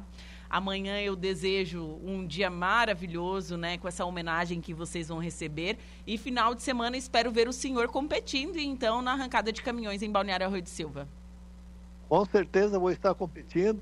Amanhã 0.50 1.00
eu 1.00 1.14
desejo 1.14 2.00
um 2.04 2.26
dia 2.26 2.50
maravilhoso, 2.50 3.56
né, 3.56 3.78
com 3.78 3.86
essa 3.86 4.04
homenagem 4.04 4.60
que 4.60 4.74
vocês 4.74 5.06
vão 5.06 5.20
receber. 5.20 5.78
E 6.04 6.18
final 6.18 6.52
de 6.52 6.64
semana 6.64 6.96
espero 6.96 7.30
ver 7.30 7.46
o 7.46 7.52
senhor 7.52 7.86
competindo, 7.86 8.56
então, 8.58 9.00
na 9.00 9.12
arrancada 9.12 9.52
de 9.52 9.62
caminhões 9.62 10.02
em 10.02 10.10
Balneário 10.10 10.46
Arroio 10.46 10.62
de 10.62 10.70
Silva. 10.70 11.06
Com 12.08 12.24
certeza 12.24 12.76
vou 12.76 12.90
estar 12.90 13.14
competindo. 13.14 13.80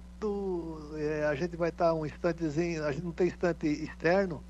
É, 0.99 1.25
a 1.25 1.35
gente 1.35 1.57
vai 1.57 1.71
estar 1.71 1.95
um 1.95 2.05
instantezinho, 2.05 2.85
a 2.85 2.93
gente 2.93 3.05
não 3.05 3.13
tem 3.13 3.29
instante 3.29 3.67
externo, 3.67 4.45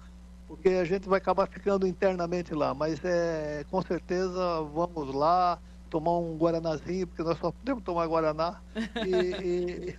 porque 0.48 0.70
a 0.70 0.84
gente 0.84 1.08
vai 1.08 1.18
acabar 1.18 1.46
ficando 1.46 1.86
internamente 1.86 2.52
lá. 2.52 2.74
Mas 2.74 2.98
é, 3.04 3.64
com 3.70 3.80
certeza 3.82 4.62
vamos 4.62 5.14
lá 5.14 5.60
tomar 5.92 6.12
um 6.18 6.36
guaranazinho, 6.38 7.06
porque 7.06 7.22
nós 7.22 7.38
só 7.38 7.52
podemos 7.52 7.84
tomar 7.84 8.06
guaraná 8.06 8.60
e, 9.06 9.14
e, 9.44 9.98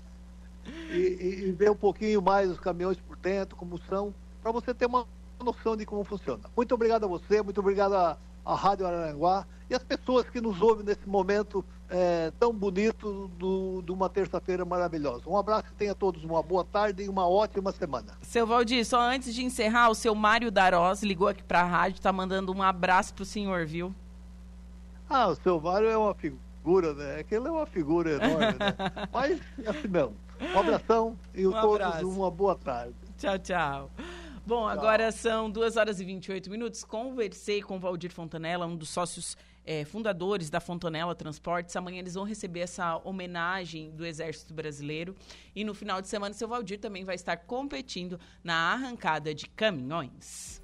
e- 0.91 1.45
e 1.47 1.51
ver 1.51 1.69
um 1.69 1.75
pouquinho 1.75 2.19
mais 2.19 2.50
os 2.50 2.59
caminhões 2.59 2.97
por 3.00 3.15
dentro, 3.17 3.55
como 3.55 3.79
são, 3.88 4.12
para 4.41 4.51
você 4.51 4.73
ter 4.73 4.88
uma 4.88 5.05
noção 5.43 5.77
de 5.77 5.85
como 5.85 6.03
funciona. 6.03 6.43
Muito 6.57 6.73
obrigado 6.73 7.03
a 7.03 7.07
você, 7.07 7.41
muito 7.43 7.59
obrigado 7.59 7.93
à, 7.93 8.17
à 8.43 8.55
Rádio 8.55 8.88
Araranguá 8.88 9.45
e 9.69 9.75
às 9.75 9.83
pessoas 9.83 10.27
que 10.29 10.41
nos 10.41 10.59
ouvem 10.62 10.83
nesse 10.83 11.07
momento 11.07 11.63
é, 11.89 12.31
tão 12.39 12.51
bonito 12.51 13.27
do- 13.38 13.83
de 13.85 13.91
uma 13.91 14.09
terça-feira 14.09 14.65
maravilhosa. 14.65 15.23
Um 15.29 15.38
abraço 15.38 15.65
e 15.71 15.75
tenha 15.75 15.93
todos 15.93 16.23
uma 16.23 16.41
boa 16.41 16.63
tarde 16.63 17.03
e 17.03 17.09
uma 17.09 17.27
ótima 17.27 17.71
semana. 17.71 18.17
Seu 18.23 18.47
Valdir, 18.47 18.83
só 18.83 19.00
antes 19.00 19.35
de 19.35 19.43
encerrar, 19.43 19.89
o 19.91 19.95
seu 19.95 20.15
Mário 20.15 20.50
Darós 20.50 21.03
ligou 21.03 21.27
aqui 21.27 21.43
para 21.43 21.62
a 21.62 21.65
rádio, 21.65 22.01
tá 22.01 22.12
mandando 22.12 22.51
um 22.51 22.63
abraço 22.63 23.13
pro 23.13 23.23
senhor, 23.25 23.65
viu? 23.67 23.93
Ah, 25.15 25.27
o 25.27 25.36
seu 25.36 25.62
Mário 25.62 25.88
é 25.88 25.96
uma 25.96 26.15
figura, 26.15 26.91
né? 26.96 27.20
Aquele 27.20 27.48
é 27.48 27.51
uma 27.51 27.67
figura 27.67 28.13
enorme, 28.13 28.58
né? 28.58 28.74
Mas 29.13 29.39
é 29.63 29.70
assim 29.70 29.88
mesmo. 29.88 30.15
Um 30.41 30.60
abração 30.60 31.20
e 31.36 31.46
Um 31.46 31.51
todos 31.51 31.86
abraço. 31.86 32.10
uma 32.10 32.32
boa 32.32 32.55
tarde. 32.55 32.96
Tchau, 33.20 33.38
tchau. 33.38 33.91
Bom, 34.43 34.67
agora 34.67 35.12
são 35.12 35.51
2 35.51 35.77
horas 35.77 36.00
e 36.00 36.03
28 36.03 36.50
minutos. 36.50 36.84
Conversei 36.84 37.62
com 37.62 37.77
o 37.77 37.79
Valdir 37.79 38.12
Fontanella, 38.12 38.65
um 38.65 38.75
dos 38.75 38.89
sócios 38.89 39.38
eh, 39.63 39.86
fundadores 39.86 40.50
da 40.50 40.60
Fontanella 40.60 41.13
Transportes. 41.13 41.75
Amanhã 41.75 42.00
eles 42.00 42.15
vão 42.15 42.24
receber 42.24 42.62
essa 42.62 43.00
homenagem 43.03 43.91
do 43.91 44.03
Exército 44.03 44.51
Brasileiro. 44.51 45.15
E 45.55 45.63
no 45.63 45.75
final 45.75 46.01
de 46.01 46.08
semana, 46.08 46.34
seu 46.34 46.48
Valdir 46.48 46.79
também 46.79 47.05
vai 47.05 47.13
estar 47.13 47.38
competindo 47.38 48.20
na 48.43 48.74
arrancada 48.74 49.32
de 49.32 49.46
caminhões. 49.48 50.60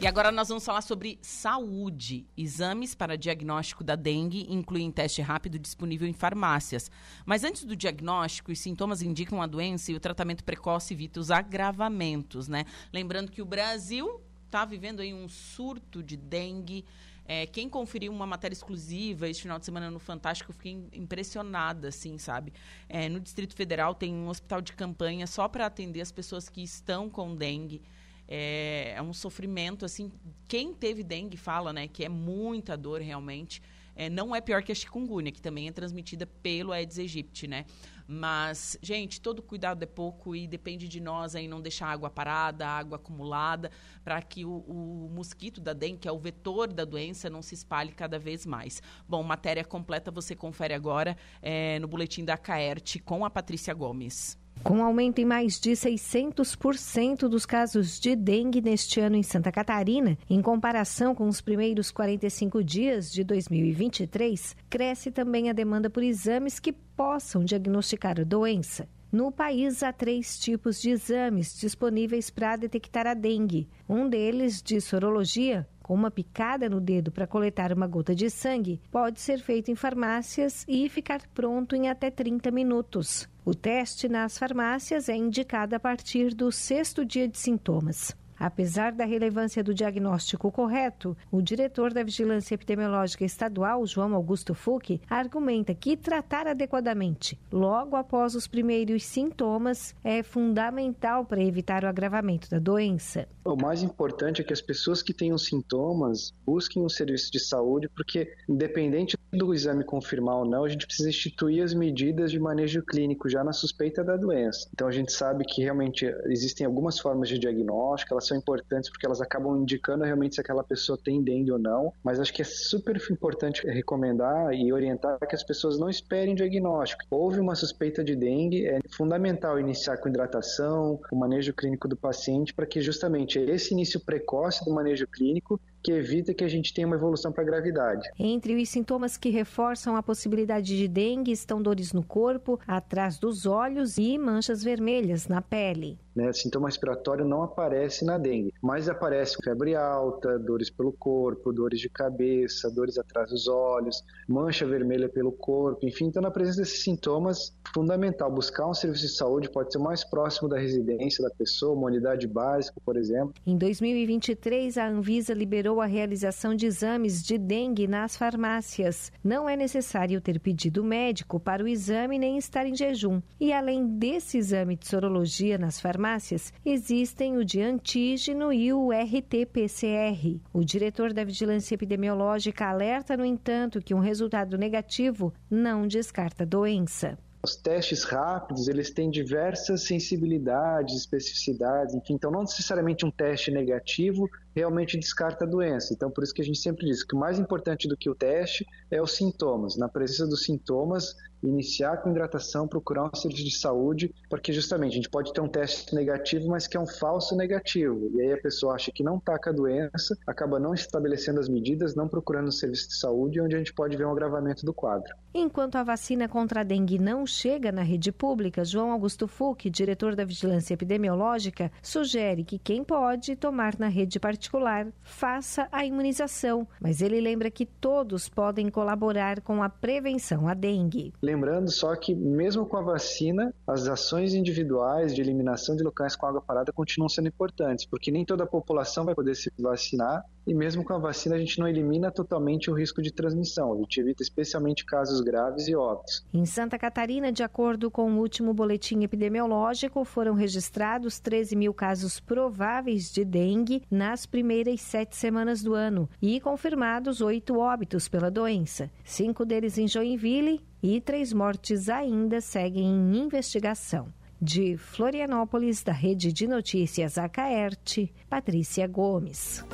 E 0.00 0.06
agora 0.06 0.30
nós 0.30 0.46
vamos 0.46 0.64
falar 0.64 0.80
sobre 0.82 1.18
saúde. 1.20 2.24
Exames 2.36 2.94
para 2.94 3.18
diagnóstico 3.18 3.82
da 3.82 3.96
dengue 3.96 4.46
incluem 4.48 4.92
teste 4.92 5.20
rápido 5.20 5.58
disponível 5.58 6.06
em 6.06 6.12
farmácias. 6.12 6.88
Mas 7.26 7.42
antes 7.42 7.64
do 7.64 7.74
diagnóstico, 7.74 8.52
os 8.52 8.60
sintomas 8.60 9.02
indicam 9.02 9.42
a 9.42 9.46
doença 9.46 9.90
e 9.90 9.96
o 9.96 10.00
tratamento 10.00 10.44
precoce 10.44 10.94
evita 10.94 11.18
os 11.18 11.32
agravamentos, 11.32 12.46
né? 12.46 12.64
Lembrando 12.92 13.32
que 13.32 13.42
o 13.42 13.44
Brasil 13.44 14.20
está 14.46 14.64
vivendo 14.64 15.00
aí 15.00 15.12
um 15.12 15.28
surto 15.28 16.00
de 16.00 16.16
dengue. 16.16 16.84
É, 17.24 17.44
quem 17.44 17.68
conferiu 17.68 18.12
uma 18.12 18.24
matéria 18.24 18.54
exclusiva 18.54 19.28
este 19.28 19.42
final 19.42 19.58
de 19.58 19.64
semana 19.64 19.90
no 19.90 19.98
Fantástico, 19.98 20.52
eu 20.52 20.54
fiquei 20.54 20.88
impressionada, 20.92 21.88
assim, 21.88 22.18
sabe? 22.18 22.52
É, 22.88 23.08
no 23.08 23.18
Distrito 23.18 23.52
Federal 23.52 23.96
tem 23.96 24.14
um 24.14 24.28
hospital 24.28 24.62
de 24.62 24.74
campanha 24.74 25.26
só 25.26 25.48
para 25.48 25.66
atender 25.66 26.00
as 26.00 26.12
pessoas 26.12 26.48
que 26.48 26.62
estão 26.62 27.10
com 27.10 27.34
dengue. 27.34 27.82
É, 28.28 28.92
é, 28.94 29.02
um 29.02 29.14
sofrimento, 29.14 29.86
assim, 29.86 30.12
quem 30.46 30.74
teve 30.74 31.02
dengue 31.02 31.36
fala, 31.36 31.72
né, 31.72 31.88
que 31.88 32.04
é 32.04 32.08
muita 32.08 32.76
dor 32.76 33.00
realmente. 33.00 33.62
É, 33.96 34.08
não 34.08 34.36
é 34.36 34.40
pior 34.40 34.62
que 34.62 34.70
a 34.70 34.74
chikungunya, 34.74 35.32
que 35.32 35.42
também 35.42 35.66
é 35.66 35.72
transmitida 35.72 36.24
pelo 36.24 36.70
Aedes 36.70 37.00
aegypti, 37.00 37.48
né? 37.48 37.64
Mas, 38.06 38.78
gente, 38.80 39.20
todo 39.20 39.42
cuidado 39.42 39.82
é 39.82 39.86
pouco 39.86 40.36
e 40.36 40.46
depende 40.46 40.88
de 40.88 41.00
nós 41.00 41.34
aí 41.34 41.48
não 41.48 41.60
deixar 41.60 41.88
água 41.88 42.08
parada, 42.08 42.66
água 42.66 42.96
acumulada, 42.96 43.70
para 44.04 44.22
que 44.22 44.44
o, 44.44 44.64
o, 44.68 45.10
mosquito 45.12 45.60
da 45.60 45.72
dengue, 45.72 45.98
que 45.98 46.08
é 46.08 46.12
o 46.12 46.18
vetor 46.18 46.72
da 46.72 46.84
doença, 46.84 47.28
não 47.28 47.42
se 47.42 47.54
espalhe 47.54 47.92
cada 47.92 48.18
vez 48.18 48.46
mais. 48.46 48.80
Bom, 49.06 49.22
matéria 49.22 49.64
completa 49.64 50.10
você 50.10 50.34
confere 50.34 50.72
agora 50.72 51.16
é, 51.42 51.78
no 51.80 51.88
boletim 51.88 52.24
da 52.24 52.38
Caerte 52.38 53.00
com 53.00 53.24
a 53.24 53.30
Patrícia 53.30 53.74
Gomes. 53.74 54.38
Com 54.62 54.82
aumento 54.82 55.18
em 55.18 55.24
mais 55.24 55.58
de 55.58 55.70
600% 55.70 57.28
dos 57.28 57.46
casos 57.46 57.98
de 57.98 58.14
dengue 58.14 58.60
neste 58.60 59.00
ano 59.00 59.16
em 59.16 59.22
Santa 59.22 59.50
Catarina, 59.50 60.18
em 60.28 60.42
comparação 60.42 61.14
com 61.14 61.26
os 61.26 61.40
primeiros 61.40 61.90
45 61.90 62.62
dias 62.62 63.10
de 63.10 63.24
2023, 63.24 64.56
cresce 64.68 65.10
também 65.10 65.48
a 65.48 65.52
demanda 65.52 65.88
por 65.88 66.02
exames 66.02 66.58
que 66.58 66.72
possam 66.72 67.44
diagnosticar 67.44 68.20
a 68.20 68.24
doença. 68.24 68.88
No 69.10 69.32
país, 69.32 69.82
há 69.82 69.90
três 69.90 70.38
tipos 70.38 70.82
de 70.82 70.90
exames 70.90 71.58
disponíveis 71.58 72.28
para 72.28 72.56
detectar 72.56 73.06
a 73.06 73.14
dengue. 73.14 73.66
Um 73.88 74.06
deles, 74.06 74.60
de 74.60 74.82
sorologia, 74.82 75.66
com 75.82 75.94
uma 75.94 76.10
picada 76.10 76.68
no 76.68 76.78
dedo 76.78 77.10
para 77.10 77.26
coletar 77.26 77.72
uma 77.72 77.86
gota 77.86 78.14
de 78.14 78.28
sangue, 78.28 78.78
pode 78.90 79.18
ser 79.18 79.38
feito 79.38 79.70
em 79.70 79.74
farmácias 79.74 80.66
e 80.68 80.86
ficar 80.90 81.22
pronto 81.34 81.74
em 81.74 81.88
até 81.88 82.10
30 82.10 82.50
minutos. 82.50 83.26
O 83.48 83.54
teste 83.54 84.10
nas 84.10 84.36
farmácias 84.36 85.08
é 85.08 85.16
indicado 85.16 85.74
a 85.74 85.80
partir 85.80 86.34
do 86.34 86.52
sexto 86.52 87.02
dia 87.02 87.26
de 87.26 87.38
sintomas. 87.38 88.14
Apesar 88.38 88.92
da 88.92 89.04
relevância 89.04 89.64
do 89.64 89.74
diagnóstico 89.74 90.52
correto, 90.52 91.16
o 91.30 91.42
diretor 91.42 91.92
da 91.92 92.02
Vigilância 92.02 92.54
Epidemiológica 92.54 93.24
Estadual, 93.24 93.86
João 93.86 94.14
Augusto 94.14 94.54
Fuque, 94.54 95.00
argumenta 95.10 95.74
que 95.74 95.96
tratar 95.96 96.46
adequadamente, 96.46 97.38
logo 97.50 97.96
após 97.96 98.34
os 98.34 98.46
primeiros 98.46 99.04
sintomas, 99.04 99.94
é 100.04 100.22
fundamental 100.22 101.24
para 101.24 101.42
evitar 101.42 101.84
o 101.84 101.88
agravamento 101.88 102.48
da 102.48 102.58
doença. 102.58 103.26
O 103.44 103.56
mais 103.56 103.82
importante 103.82 104.40
é 104.40 104.44
que 104.44 104.52
as 104.52 104.60
pessoas 104.60 105.02
que 105.02 105.12
tenham 105.12 105.38
sintomas 105.38 106.32
busquem 106.46 106.82
um 106.82 106.88
serviço 106.88 107.32
de 107.32 107.40
saúde, 107.40 107.88
porque, 107.88 108.34
independente 108.48 109.16
do 109.32 109.52
exame 109.52 109.84
confirmar 109.84 110.36
ou 110.36 110.44
não, 110.44 110.64
a 110.64 110.68
gente 110.68 110.86
precisa 110.86 111.08
instituir 111.08 111.62
as 111.62 111.74
medidas 111.74 112.30
de 112.30 112.38
manejo 112.38 112.82
clínico 112.82 113.28
já 113.28 113.42
na 113.42 113.52
suspeita 113.52 114.04
da 114.04 114.16
doença. 114.16 114.68
Então, 114.72 114.86
a 114.86 114.90
gente 114.90 115.12
sabe 115.12 115.44
que 115.44 115.62
realmente 115.62 116.06
existem 116.26 116.66
algumas 116.66 116.98
formas 116.98 117.28
de 117.28 117.38
diagnóstico, 117.38 118.14
elas 118.14 118.27
são 118.28 118.36
importantes 118.36 118.90
porque 118.90 119.06
elas 119.06 119.20
acabam 119.20 119.56
indicando 119.56 120.04
realmente 120.04 120.34
se 120.34 120.40
aquela 120.40 120.62
pessoa 120.62 120.98
tem 121.02 121.22
dengue 121.22 121.52
ou 121.52 121.58
não, 121.58 121.92
mas 122.02 122.20
acho 122.20 122.32
que 122.32 122.42
é 122.42 122.44
super 122.44 122.96
importante 123.10 123.66
recomendar 123.66 124.52
e 124.52 124.72
orientar 124.72 125.18
que 125.26 125.34
as 125.34 125.42
pessoas 125.42 125.78
não 125.78 125.88
esperem 125.88 126.34
diagnóstico. 126.34 127.02
Houve 127.10 127.40
uma 127.40 127.54
suspeita 127.54 128.04
de 128.04 128.14
dengue, 128.14 128.66
é 128.66 128.78
fundamental 128.96 129.58
iniciar 129.58 129.96
com 129.98 130.08
hidratação, 130.08 131.00
o 131.10 131.16
manejo 131.16 131.52
clínico 131.52 131.88
do 131.88 131.96
paciente, 131.96 132.54
para 132.54 132.66
que 132.66 132.80
justamente 132.80 133.38
esse 133.38 133.72
início 133.72 134.00
precoce 134.00 134.64
do 134.64 134.72
manejo 134.72 135.06
clínico 135.06 135.60
que 135.88 135.92
evita 135.92 136.34
que 136.34 136.44
a 136.44 136.48
gente 136.48 136.74
tenha 136.74 136.86
uma 136.86 136.96
evolução 136.96 137.32
para 137.32 137.42
a 137.42 137.46
gravidade. 137.46 138.10
Entre 138.18 138.54
os 138.54 138.68
sintomas 138.68 139.16
que 139.16 139.30
reforçam 139.30 139.96
a 139.96 140.02
possibilidade 140.02 140.76
de 140.76 140.86
dengue 140.86 141.32
estão 141.32 141.62
dores 141.62 141.94
no 141.94 142.04
corpo, 142.04 142.60
atrás 142.66 143.18
dos 143.18 143.46
olhos 143.46 143.96
e 143.96 144.18
manchas 144.18 144.62
vermelhas 144.62 145.28
na 145.28 145.40
pele. 145.40 145.98
Né, 146.14 146.32
sintoma 146.32 146.66
respiratório 146.66 147.24
não 147.24 147.44
aparece 147.44 148.04
na 148.04 148.18
dengue, 148.18 148.52
mas 148.60 148.88
aparece 148.88 149.36
febre 149.42 149.76
alta, 149.76 150.36
dores 150.36 150.68
pelo 150.68 150.92
corpo, 150.92 151.52
dores 151.52 151.78
de 151.78 151.88
cabeça, 151.88 152.68
dores 152.68 152.98
atrás 152.98 153.30
dos 153.30 153.46
olhos, 153.46 154.02
mancha 154.28 154.66
vermelha 154.66 155.08
pelo 155.08 155.30
corpo, 155.30 155.86
enfim, 155.86 156.06
então 156.06 156.20
na 156.20 156.30
presença 156.30 156.58
desses 156.58 156.82
sintomas, 156.82 157.56
fundamental 157.72 158.32
buscar 158.32 158.66
um 158.66 158.74
serviço 158.74 159.06
de 159.06 159.12
saúde, 159.12 159.48
pode 159.48 159.72
ser 159.72 159.78
mais 159.78 160.02
próximo 160.02 160.48
da 160.48 160.58
residência 160.58 161.22
da 161.22 161.30
pessoa, 161.30 161.76
uma 161.76 161.86
unidade 161.86 162.26
básica, 162.26 162.80
por 162.84 162.96
exemplo. 162.96 163.32
Em 163.46 163.56
2023, 163.56 164.76
a 164.76 164.88
Anvisa 164.88 165.32
liberou 165.32 165.77
a 165.80 165.86
realização 165.86 166.54
de 166.54 166.66
exames 166.66 167.22
de 167.22 167.38
dengue 167.38 167.86
nas 167.86 168.16
farmácias. 168.16 169.12
Não 169.22 169.48
é 169.48 169.56
necessário 169.56 170.20
ter 170.20 170.40
pedido 170.40 170.84
médico 170.84 171.38
para 171.38 171.62
o 171.62 171.68
exame 171.68 172.18
nem 172.18 172.38
estar 172.38 172.66
em 172.66 172.74
jejum. 172.74 173.20
E 173.40 173.52
além 173.52 173.86
desse 173.86 174.38
exame 174.38 174.76
de 174.76 174.86
sorologia 174.86 175.58
nas 175.58 175.80
farmácias, 175.80 176.52
existem 176.64 177.36
o 177.36 177.44
de 177.44 177.60
antígeno 177.60 178.52
e 178.52 178.72
o 178.72 178.90
RT-PCR. 178.90 180.40
O 180.52 180.64
diretor 180.64 181.12
da 181.12 181.24
Vigilância 181.24 181.74
Epidemiológica 181.74 182.66
alerta, 182.66 183.16
no 183.16 183.24
entanto, 183.24 183.80
que 183.80 183.94
um 183.94 184.00
resultado 184.00 184.56
negativo 184.58 185.32
não 185.50 185.86
descarta 185.86 186.44
a 186.44 186.46
doença. 186.46 187.18
Os 187.42 187.54
testes 187.54 188.02
rápidos, 188.02 188.66
eles 188.66 188.90
têm 188.90 189.10
diversas 189.10 189.84
sensibilidades, 189.84 190.96
especificidades, 190.96 191.94
enfim, 191.94 192.14
então 192.14 192.30
não 192.30 192.40
necessariamente 192.40 193.06
um 193.06 193.10
teste 193.10 193.50
negativo 193.50 194.28
realmente 194.54 194.98
descarta 194.98 195.44
a 195.44 195.48
doença. 195.48 195.94
Então, 195.94 196.10
por 196.10 196.24
isso 196.24 196.34
que 196.34 196.42
a 196.42 196.44
gente 196.44 196.58
sempre 196.58 196.86
diz 196.86 197.04
que 197.04 197.14
o 197.14 197.18
mais 197.18 197.38
importante 197.38 197.86
do 197.86 197.96
que 197.96 198.10
o 198.10 198.14
teste 198.14 198.66
é 198.90 199.00
os 199.00 199.12
sintomas. 199.12 199.76
Na 199.76 199.88
presença 199.88 200.26
dos 200.26 200.44
sintomas, 200.44 201.14
iniciar 201.42 201.98
com 201.98 202.10
hidratação, 202.10 202.66
procurar 202.66 203.04
um 203.04 203.14
serviço 203.14 203.44
de 203.44 203.56
saúde, 203.56 204.14
porque 204.28 204.52
justamente 204.52 204.92
a 204.92 204.96
gente 204.96 205.10
pode 205.10 205.32
ter 205.32 205.40
um 205.40 205.48
teste 205.48 205.94
negativo, 205.94 206.48
mas 206.48 206.66
que 206.66 206.76
é 206.76 206.80
um 206.80 206.86
falso 206.86 207.36
negativo. 207.36 208.10
E 208.14 208.22
aí 208.22 208.32
a 208.32 208.40
pessoa 208.40 208.74
acha 208.74 208.90
que 208.92 209.02
não 209.02 209.18
está 209.18 209.38
com 209.38 209.50
a 209.50 209.52
doença, 209.52 210.16
acaba 210.26 210.58
não 210.58 210.74
estabelecendo 210.74 211.40
as 211.40 211.48
medidas, 211.48 211.94
não 211.94 212.08
procurando 212.08 212.48
um 212.48 212.52
serviço 212.52 212.88
de 212.88 212.96
saúde, 212.96 213.40
onde 213.40 213.54
a 213.54 213.58
gente 213.58 213.72
pode 213.72 213.96
ver 213.96 214.06
um 214.06 214.12
agravamento 214.12 214.64
do 214.64 214.72
quadro. 214.72 215.14
Enquanto 215.34 215.76
a 215.76 215.82
vacina 215.82 216.28
contra 216.28 216.60
a 216.60 216.64
dengue 216.64 216.98
não 216.98 217.26
chega 217.26 217.70
na 217.70 217.82
rede 217.82 218.10
pública, 218.10 218.64
João 218.64 218.90
Augusto 218.92 219.28
Fuch, 219.28 219.68
diretor 219.70 220.16
da 220.16 220.24
Vigilância 220.24 220.74
Epidemiológica, 220.74 221.70
sugere 221.82 222.44
que 222.44 222.58
quem 222.58 222.82
pode 222.82 223.36
tomar 223.36 223.78
na 223.78 223.88
rede 223.88 224.18
particular 224.18 224.88
faça 225.02 225.68
a 225.70 225.84
imunização, 225.84 226.66
mas 226.80 227.00
ele 227.00 227.20
lembra 227.20 227.50
que 227.50 227.66
todos 227.66 228.28
podem 228.28 228.70
colaborar 228.70 229.40
com 229.40 229.62
a 229.62 229.68
prevenção 229.68 230.48
à 230.48 230.54
dengue. 230.54 231.12
Lembrando 231.28 231.70
só 231.70 231.94
que, 231.94 232.14
mesmo 232.14 232.64
com 232.64 232.78
a 232.78 232.80
vacina, 232.80 233.54
as 233.66 233.86
ações 233.86 234.32
individuais 234.32 235.14
de 235.14 235.20
eliminação 235.20 235.76
de 235.76 235.82
locais 235.82 236.16
com 236.16 236.24
água 236.24 236.40
parada 236.40 236.72
continuam 236.72 237.06
sendo 237.06 237.28
importantes, 237.28 237.84
porque 237.84 238.10
nem 238.10 238.24
toda 238.24 238.44
a 238.44 238.46
população 238.46 239.04
vai 239.04 239.14
poder 239.14 239.34
se 239.34 239.52
vacinar 239.58 240.24
e 240.48 240.54
mesmo 240.54 240.82
com 240.82 240.94
a 240.94 240.98
vacina 240.98 241.36
a 241.36 241.38
gente 241.38 241.58
não 241.58 241.68
elimina 241.68 242.10
totalmente 242.10 242.70
o 242.70 242.74
risco 242.74 243.02
de 243.02 243.12
transmissão, 243.12 243.74
a 243.74 243.76
gente 243.76 244.00
evita 244.00 244.22
especialmente 244.22 244.82
casos 244.84 245.20
graves 245.20 245.68
e 245.68 245.76
óbitos. 245.76 246.24
Em 246.32 246.46
Santa 246.46 246.78
Catarina, 246.78 247.30
de 247.30 247.42
acordo 247.42 247.90
com 247.90 248.10
o 248.10 248.18
último 248.18 248.54
boletim 248.54 249.02
epidemiológico, 249.02 250.06
foram 250.06 250.32
registrados 250.32 251.20
13 251.20 251.54
mil 251.54 251.74
casos 251.74 252.18
prováveis 252.18 253.12
de 253.12 253.26
dengue 253.26 253.82
nas 253.90 254.24
primeiras 254.24 254.80
sete 254.80 255.14
semanas 255.16 255.62
do 255.62 255.74
ano 255.74 256.08
e 256.22 256.40
confirmados 256.40 257.20
oito 257.20 257.58
óbitos 257.58 258.08
pela 258.08 258.30
doença, 258.30 258.90
cinco 259.04 259.44
deles 259.44 259.76
em 259.76 259.86
Joinville 259.86 260.64
e 260.82 260.98
três 260.98 261.30
mortes 261.30 261.90
ainda 261.90 262.40
seguem 262.40 262.86
em 262.86 263.18
investigação. 263.18 264.12
De 264.40 264.76
Florianópolis, 264.76 265.82
da 265.82 265.92
Rede 265.92 266.32
de 266.32 266.46
Notícias 266.46 267.18
Acaerte, 267.18 268.14
Patrícia 268.30 268.86
Gomes. 268.86 269.64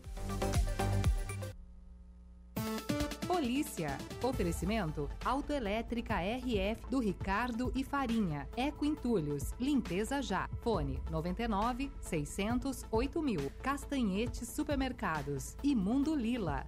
Polícia. 3.26 3.98
Oferecimento 4.22 5.10
Autoelétrica 5.24 6.14
RF 6.14 6.88
do 6.88 7.00
Ricardo 7.00 7.72
e 7.74 7.82
Farinha. 7.82 8.48
Eco 8.56 8.84
Entulhos. 8.84 9.52
Limpeza 9.58 10.22
já. 10.22 10.48
Fone 10.60 11.00
99 11.10 11.90
600 12.00 12.84
8000. 12.90 13.50
Castanhetes 13.60 14.48
Supermercados. 14.48 15.56
E 15.64 15.74
Mundo 15.74 16.14
Lila. 16.14 16.64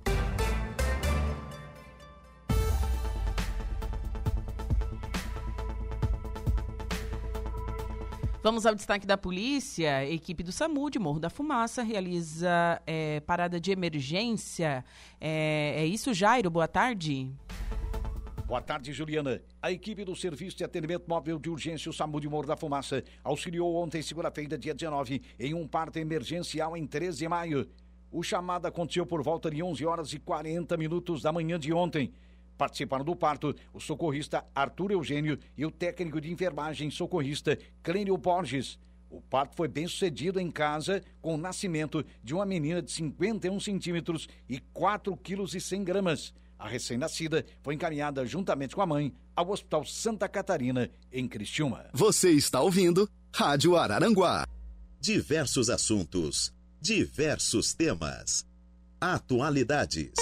Vamos 8.44 8.66
ao 8.66 8.74
destaque 8.74 9.06
da 9.06 9.16
polícia. 9.16 10.06
Equipe 10.06 10.42
do 10.42 10.52
SAMU 10.52 10.90
de 10.90 10.98
Morro 10.98 11.18
da 11.18 11.30
Fumaça 11.30 11.82
realiza 11.82 12.78
é, 12.86 13.20
parada 13.20 13.58
de 13.58 13.72
emergência. 13.72 14.84
É, 15.18 15.76
é 15.78 15.86
isso, 15.86 16.12
Jairo? 16.12 16.50
Boa 16.50 16.68
tarde. 16.68 17.32
Boa 18.44 18.60
tarde, 18.60 18.92
Juliana. 18.92 19.40
A 19.62 19.72
equipe 19.72 20.04
do 20.04 20.14
Serviço 20.14 20.58
de 20.58 20.62
Atendimento 20.62 21.08
Móvel 21.08 21.38
de 21.38 21.48
Urgência, 21.48 21.88
o 21.88 21.92
SAMU 21.94 22.20
de 22.20 22.28
Morro 22.28 22.46
da 22.46 22.54
Fumaça, 22.54 23.02
auxiliou 23.22 23.76
ontem, 23.76 24.02
segunda-feira, 24.02 24.58
dia 24.58 24.74
19, 24.74 25.22
em 25.40 25.54
um 25.54 25.66
parto 25.66 25.98
emergencial 25.98 26.76
em 26.76 26.86
13 26.86 27.20
de 27.20 27.26
maio. 27.26 27.66
O 28.12 28.22
chamado 28.22 28.66
aconteceu 28.66 29.06
por 29.06 29.22
volta 29.22 29.50
de 29.50 29.62
11 29.62 29.86
horas 29.86 30.12
e 30.12 30.18
40 30.18 30.76
minutos 30.76 31.22
da 31.22 31.32
manhã 31.32 31.58
de 31.58 31.72
ontem. 31.72 32.12
Participaram 32.56 33.04
do 33.04 33.16
parto 33.16 33.54
o 33.72 33.80
socorrista 33.80 34.44
Arthur 34.54 34.92
Eugênio 34.92 35.38
e 35.56 35.66
o 35.66 35.70
técnico 35.70 36.20
de 36.20 36.32
enfermagem 36.32 36.90
socorrista 36.90 37.58
Clênio 37.82 38.16
Borges. 38.16 38.78
O 39.10 39.20
parto 39.20 39.54
foi 39.56 39.68
bem 39.68 39.86
sucedido 39.86 40.40
em 40.40 40.50
casa 40.50 41.00
com 41.20 41.34
o 41.34 41.38
nascimento 41.38 42.04
de 42.22 42.34
uma 42.34 42.44
menina 42.44 42.82
de 42.82 42.90
51 42.90 43.60
centímetros 43.60 44.28
e 44.48 44.58
4 44.72 45.16
quilos 45.16 45.54
e 45.54 45.60
100 45.60 45.84
gramas. 45.84 46.34
A 46.58 46.68
recém-nascida 46.68 47.44
foi 47.62 47.74
encaminhada 47.74 48.24
juntamente 48.26 48.74
com 48.74 48.82
a 48.82 48.86
mãe 48.86 49.12
ao 49.36 49.50
Hospital 49.50 49.84
Santa 49.84 50.28
Catarina, 50.28 50.90
em 51.12 51.28
Criciúma. 51.28 51.86
Você 51.92 52.30
está 52.30 52.60
ouvindo 52.60 53.08
Rádio 53.32 53.76
Araranguá. 53.76 54.46
Diversos 55.00 55.68
assuntos, 55.68 56.52
diversos 56.80 57.74
temas. 57.74 58.46
Atualidades. 59.00 60.14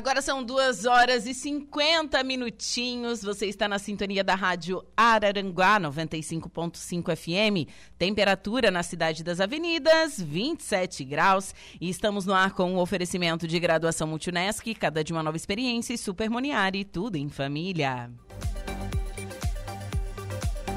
Agora 0.00 0.22
são 0.22 0.42
duas 0.42 0.86
horas 0.86 1.26
e 1.26 1.34
50 1.34 2.24
minutinhos. 2.24 3.22
Você 3.22 3.44
está 3.44 3.68
na 3.68 3.78
sintonia 3.78 4.24
da 4.24 4.34
Rádio 4.34 4.82
Araranguá 4.96 5.78
95.5 5.78 7.14
FM. 7.14 7.70
Temperatura 7.98 8.70
na 8.70 8.82
cidade 8.82 9.22
das 9.22 9.42
avenidas, 9.42 10.18
27 10.18 11.04
graus. 11.04 11.54
E 11.78 11.90
estamos 11.90 12.24
no 12.24 12.32
ar 12.32 12.54
com 12.54 12.72
o 12.72 12.76
um 12.76 12.78
oferecimento 12.78 13.46
de 13.46 13.60
graduação 13.60 14.06
Multunesc, 14.06 14.74
cada 14.74 15.04
de 15.04 15.12
uma 15.12 15.22
nova 15.22 15.36
experiência 15.36 15.92
e 15.92 15.98
Super 15.98 16.30
Moniari, 16.30 16.82
tudo 16.82 17.16
em 17.16 17.28
família. 17.28 18.10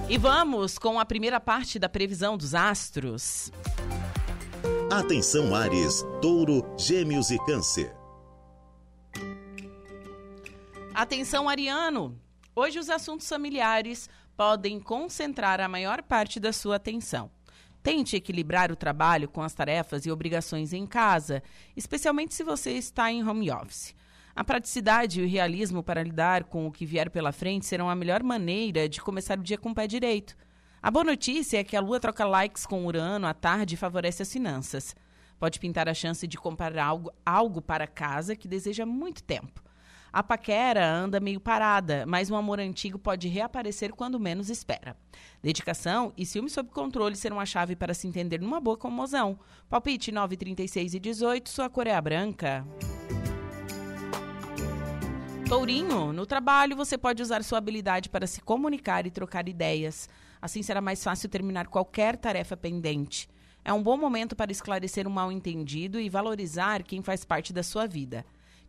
E 0.10 0.18
vamos 0.18 0.78
com 0.78 1.00
a 1.00 1.06
primeira 1.06 1.40
parte 1.40 1.80
da 1.80 1.88
previsão 1.88 2.36
dos 2.36 2.54
astros. 2.54 3.54
Atenção, 4.92 5.56
Ares, 5.56 6.04
Touro, 6.22 6.62
Gêmeos 6.78 7.32
e 7.32 7.38
Câncer. 7.46 8.03
Atenção, 10.96 11.50
Ariano! 11.50 12.22
Hoje 12.56 12.78
os 12.78 12.88
assuntos 12.88 13.28
familiares 13.28 14.08
podem 14.38 14.80
concentrar 14.80 15.60
a 15.60 15.68
maior 15.68 16.04
parte 16.04 16.40
da 16.40 16.54
sua 16.54 16.76
atenção. 16.76 17.32
Tente 17.82 18.16
equilibrar 18.16 18.72
o 18.72 18.76
trabalho 18.76 19.28
com 19.28 19.42
as 19.42 19.56
tarefas 19.56 20.06
e 20.06 20.12
obrigações 20.12 20.72
em 20.72 20.86
casa, 20.86 21.42
especialmente 21.76 22.36
se 22.36 22.44
você 22.44 22.74
está 22.74 23.12
em 23.12 23.28
home 23.28 23.50
office. 23.50 23.96
A 24.36 24.44
praticidade 24.44 25.20
e 25.20 25.24
o 25.24 25.28
realismo 25.28 25.82
para 25.82 26.04
lidar 26.04 26.44
com 26.44 26.68
o 26.68 26.72
que 26.72 26.86
vier 26.86 27.10
pela 27.10 27.32
frente 27.32 27.66
serão 27.66 27.90
a 27.90 27.96
melhor 27.96 28.22
maneira 28.22 28.88
de 28.88 29.02
começar 29.02 29.40
o 29.40 29.44
dia 29.44 29.58
com 29.58 29.72
o 29.72 29.76
pé 29.76 29.88
direito. 29.88 30.38
A 30.80 30.92
boa 30.92 31.04
notícia 31.04 31.58
é 31.58 31.64
que 31.64 31.76
a 31.76 31.82
Lua 31.82 32.00
troca 32.00 32.24
likes 32.24 32.68
com 32.68 32.86
Urano 32.86 33.26
à 33.26 33.34
tarde 33.34 33.74
e 33.74 33.78
favorece 33.78 34.22
as 34.22 34.32
finanças. 34.32 34.96
Pode 35.40 35.60
pintar 35.60 35.90
a 35.90 35.94
chance 35.96 36.28
de 36.28 36.38
comprar 36.38 36.78
algo, 36.78 37.12
algo 37.26 37.64
para 37.64 37.88
casa 37.88 38.36
que 38.36 38.48
deseja 38.48 38.86
muito 38.86 39.24
tempo. 39.24 39.63
A 40.14 40.22
paquera 40.22 40.88
anda 40.88 41.20
meio 41.20 41.40
parada, 41.40 42.06
mas 42.06 42.30
um 42.30 42.36
amor 42.36 42.60
antigo 42.60 43.00
pode 43.00 43.28
reaparecer 43.28 43.92
quando 43.92 44.20
menos 44.20 44.48
espera. 44.48 44.96
Dedicação 45.42 46.14
e 46.16 46.24
ciúme 46.24 46.52
sob 46.52 46.70
controle 46.70 47.16
serão 47.16 47.40
a 47.40 47.48
chave 47.48 47.76
para 47.76 47.96
se 47.96 48.08
entender 48.08 48.40
numa 48.40 48.62
boa 48.62 48.78
comoção. 48.78 49.40
Palpite 49.68 50.12
9, 50.12 50.38
36 50.38 50.94
e 50.94 51.00
18, 51.00 51.50
sua 51.50 51.68
cor 51.68 51.88
é 51.88 51.96
a 51.96 52.00
branca. 52.00 52.64
Tourinho, 55.50 56.14
no 56.14 56.28
trabalho 56.28 56.76
você 56.76 56.96
pode 56.96 57.24
usar 57.24 57.44
sua 57.44 57.58
habilidade 57.58 58.08
para 58.08 58.28
se 58.28 58.40
comunicar 58.40 59.08
e 59.08 59.12
trocar 59.12 59.50
ideias. 59.50 60.08
Assim 60.40 60.62
será 60.62 60.80
mais 60.80 61.04
fácil 61.04 61.28
terminar 61.28 61.66
qualquer 61.66 62.18
tarefa 62.18 62.56
pendente. 62.56 63.28
É 63.66 63.74
um 63.74 63.82
bom 63.82 63.98
momento 63.98 64.36
para 64.36 64.52
esclarecer 64.52 65.08
um 65.08 65.12
mal-entendido 65.12 66.00
e 66.00 66.08
valorizar 66.08 66.84
quem 66.84 67.02
faz 67.02 67.26
parte 67.26 67.52
da 67.52 67.64
sua 67.64 67.88
vida. 67.88 68.24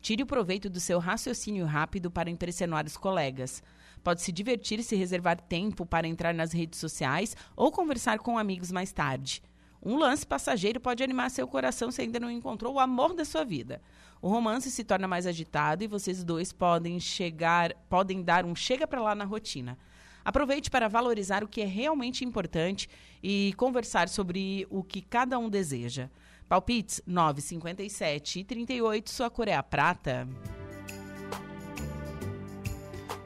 Tire 0.04 0.22
o 0.22 0.26
proveito 0.26 0.68
do 0.68 0.78
seu 0.80 0.98
raciocínio 0.98 1.64
rápido 1.64 2.10
para 2.10 2.28
impressionar 2.28 2.84
os 2.84 2.94
colegas. 2.94 3.62
Pode 4.02 4.20
se 4.20 4.30
divertir 4.30 4.82
se 4.82 4.94
reservar 4.94 5.40
tempo 5.40 5.86
para 5.86 6.06
entrar 6.06 6.34
nas 6.34 6.52
redes 6.52 6.78
sociais 6.78 7.34
ou 7.56 7.72
conversar 7.72 8.18
com 8.18 8.36
amigos 8.36 8.70
mais 8.70 8.92
tarde. 8.92 9.42
Um 9.82 9.96
lance 9.96 10.26
passageiro 10.26 10.78
pode 10.78 11.02
animar 11.02 11.30
seu 11.30 11.48
coração 11.48 11.90
se 11.90 12.02
ainda 12.02 12.20
não 12.20 12.30
encontrou 12.30 12.74
o 12.74 12.80
amor 12.80 13.14
da 13.14 13.24
sua 13.24 13.46
vida. 13.46 13.80
O 14.20 14.28
romance 14.28 14.70
se 14.70 14.84
torna 14.84 15.08
mais 15.08 15.26
agitado 15.26 15.82
e 15.82 15.88
vocês 15.88 16.22
dois 16.22 16.52
podem 16.52 17.00
chegar, 17.00 17.72
podem 17.88 18.22
dar 18.22 18.44
um 18.44 18.54
chega 18.54 18.86
para 18.86 19.00
lá 19.00 19.14
na 19.14 19.24
rotina. 19.24 19.78
Aproveite 20.22 20.70
para 20.70 20.86
valorizar 20.86 21.42
o 21.42 21.48
que 21.48 21.62
é 21.62 21.66
realmente 21.66 22.26
importante 22.26 22.90
e 23.22 23.54
conversar 23.56 24.10
sobre 24.10 24.66
o 24.68 24.84
que 24.84 25.00
cada 25.00 25.38
um 25.38 25.48
deseja. 25.48 26.10
Palpites 26.48 27.00
9,57 27.09 28.37
e 28.37 28.44
38, 28.44 29.11
sua 29.11 29.30
cor 29.30 29.48
é 29.48 29.54
a 29.54 29.62
prata. 29.62 30.28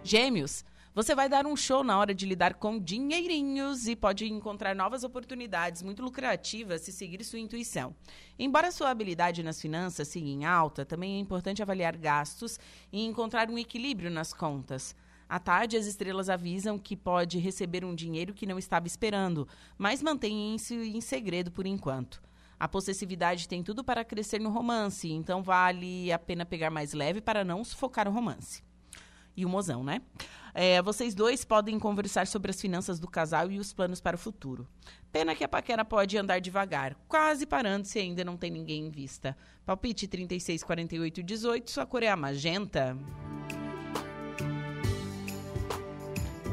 Gêmeos, 0.04 0.64
você 0.94 1.14
vai 1.14 1.28
dar 1.28 1.44
um 1.46 1.56
show 1.56 1.82
na 1.82 1.98
hora 1.98 2.14
de 2.14 2.24
lidar 2.24 2.54
com 2.54 2.78
dinheirinhos 2.78 3.88
e 3.88 3.96
pode 3.96 4.24
encontrar 4.24 4.74
novas 4.74 5.02
oportunidades 5.02 5.82
muito 5.82 6.02
lucrativas 6.02 6.82
se 6.82 6.92
seguir 6.92 7.22
sua 7.24 7.40
intuição. 7.40 7.94
Embora 8.38 8.70
sua 8.70 8.90
habilidade 8.90 9.42
nas 9.42 9.60
finanças 9.60 10.08
siga 10.08 10.28
em 10.28 10.44
alta, 10.44 10.84
também 10.84 11.16
é 11.16 11.18
importante 11.18 11.60
avaliar 11.60 11.96
gastos 11.96 12.58
e 12.92 13.04
encontrar 13.04 13.50
um 13.50 13.58
equilíbrio 13.58 14.10
nas 14.10 14.32
contas. 14.32 14.94
À 15.28 15.38
tarde, 15.38 15.76
as 15.76 15.86
estrelas 15.86 16.30
avisam 16.30 16.78
que 16.78 16.96
pode 16.96 17.38
receber 17.38 17.84
um 17.84 17.94
dinheiro 17.94 18.32
que 18.32 18.46
não 18.46 18.58
estava 18.58 18.86
esperando, 18.86 19.46
mas 19.76 20.02
mantenha 20.02 20.54
isso 20.56 20.72
em 20.72 21.00
segredo 21.00 21.50
por 21.50 21.66
enquanto. 21.66 22.27
A 22.58 22.66
possessividade 22.66 23.46
tem 23.46 23.62
tudo 23.62 23.84
para 23.84 24.04
crescer 24.04 24.40
no 24.40 24.50
romance, 24.50 25.10
então 25.10 25.42
vale 25.42 26.10
a 26.10 26.18
pena 26.18 26.44
pegar 26.44 26.70
mais 26.70 26.92
leve 26.92 27.20
para 27.20 27.44
não 27.44 27.62
sufocar 27.64 28.08
o 28.08 28.12
romance. 28.12 28.62
e 29.36 29.44
o 29.44 29.48
mozão, 29.48 29.84
né? 29.84 30.02
É, 30.52 30.82
vocês 30.82 31.14
dois 31.14 31.44
podem 31.44 31.78
conversar 31.78 32.26
sobre 32.26 32.50
as 32.50 32.60
finanças 32.60 32.98
do 32.98 33.06
casal 33.06 33.48
e 33.52 33.60
os 33.60 33.72
planos 33.72 34.00
para 34.00 34.16
o 34.16 34.18
futuro. 34.18 34.66
Pena 35.12 35.32
que 35.36 35.44
a 35.44 35.48
paquera 35.48 35.84
pode 35.84 36.18
andar 36.18 36.40
devagar, 36.40 36.96
quase 37.06 37.46
parando 37.46 37.86
se 37.86 38.00
ainda 38.00 38.24
não 38.24 38.36
tem 38.36 38.50
ninguém 38.50 38.86
em 38.86 38.90
vista. 38.90 39.36
Palpite 39.64 40.08
36, 40.08 40.64
48 40.64 41.22
18, 41.22 41.70
sua 41.70 41.86
cor 41.86 42.02
é 42.02 42.08
a 42.08 42.16
magenta. 42.16 42.98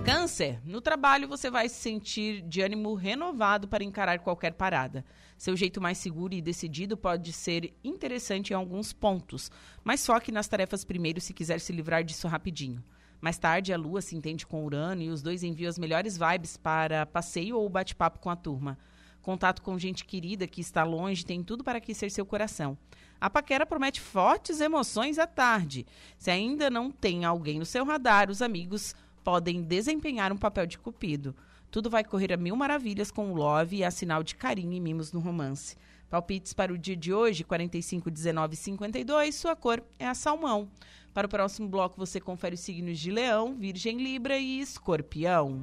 Câncer. 0.05 0.61
No 0.63 0.79
trabalho 0.81 1.27
você 1.27 1.49
vai 1.49 1.67
se 1.67 1.81
sentir 1.81 2.41
de 2.41 2.61
ânimo 2.61 2.93
renovado 2.93 3.67
para 3.67 3.83
encarar 3.83 4.19
qualquer 4.19 4.53
parada. 4.53 5.03
Seu 5.37 5.55
jeito 5.55 5.81
mais 5.81 5.97
seguro 5.97 6.33
e 6.33 6.41
decidido 6.41 6.95
pode 6.95 7.33
ser 7.33 7.73
interessante 7.83 8.51
em 8.51 8.55
alguns 8.55 8.93
pontos, 8.93 9.51
mas 9.83 10.05
foque 10.05 10.31
nas 10.31 10.47
tarefas 10.47 10.85
primeiro 10.85 11.19
se 11.19 11.33
quiser 11.33 11.59
se 11.59 11.73
livrar 11.73 12.03
disso 12.03 12.27
rapidinho. 12.27 12.83
Mais 13.19 13.37
tarde, 13.37 13.73
a 13.73 13.77
Lua 13.77 14.01
se 14.01 14.15
entende 14.15 14.45
com 14.45 14.63
Urano 14.63 15.01
e 15.01 15.09
os 15.09 15.21
dois 15.21 15.43
enviam 15.43 15.69
as 15.69 15.79
melhores 15.79 16.17
vibes 16.17 16.57
para 16.57 17.05
passeio 17.05 17.57
ou 17.57 17.67
bate-papo 17.67 18.19
com 18.19 18.29
a 18.29 18.35
turma. 18.35 18.77
Contato 19.21 19.63
com 19.63 19.79
gente 19.79 20.05
querida 20.05 20.45
que 20.45 20.61
está 20.61 20.83
longe 20.83 21.25
tem 21.25 21.41
tudo 21.43 21.63
para 21.63 21.79
aquecer 21.79 22.11
seu 22.11 22.25
coração. 22.25 22.77
A 23.19 23.27
paquera 23.27 23.65
promete 23.65 23.99
fortes 23.99 24.61
emoções 24.61 25.17
à 25.17 25.25
tarde. 25.25 25.87
Se 26.17 26.29
ainda 26.29 26.69
não 26.69 26.91
tem 26.91 27.25
alguém 27.25 27.57
no 27.57 27.65
seu 27.65 27.83
radar, 27.83 28.29
os 28.29 28.41
amigos 28.41 28.93
podem 29.23 29.63
desempenhar 29.63 30.31
um 30.31 30.37
papel 30.37 30.67
de 30.67 30.77
cupido. 30.77 31.35
Tudo 31.71 31.89
vai 31.89 32.03
correr 32.03 32.31
a 32.31 32.37
mil 32.37 32.55
maravilhas 32.55 33.11
com 33.11 33.31
o 33.31 33.35
love 33.35 33.77
e 33.77 33.83
a 33.83 33.91
sinal 33.91 34.23
de 34.23 34.35
carinho 34.35 34.73
e 34.73 34.79
mimos 34.79 35.11
no 35.11 35.19
romance. 35.19 35.75
Palpites 36.09 36.53
para 36.53 36.71
o 36.71 36.77
dia 36.77 36.95
de 36.95 37.13
hoje, 37.13 37.43
45, 37.43 38.09
19 38.09 38.55
52. 38.55 39.35
Sua 39.35 39.55
cor 39.55 39.83
é 39.99 40.07
a 40.07 40.13
salmão. 40.13 40.69
Para 41.13 41.27
o 41.27 41.29
próximo 41.29 41.67
bloco, 41.67 41.97
você 41.97 42.19
confere 42.19 42.55
os 42.55 42.61
signos 42.61 42.99
de 42.99 43.11
Leão, 43.11 43.55
Virgem, 43.55 43.97
Libra 44.01 44.37
e 44.37 44.59
Escorpião. 44.59 45.61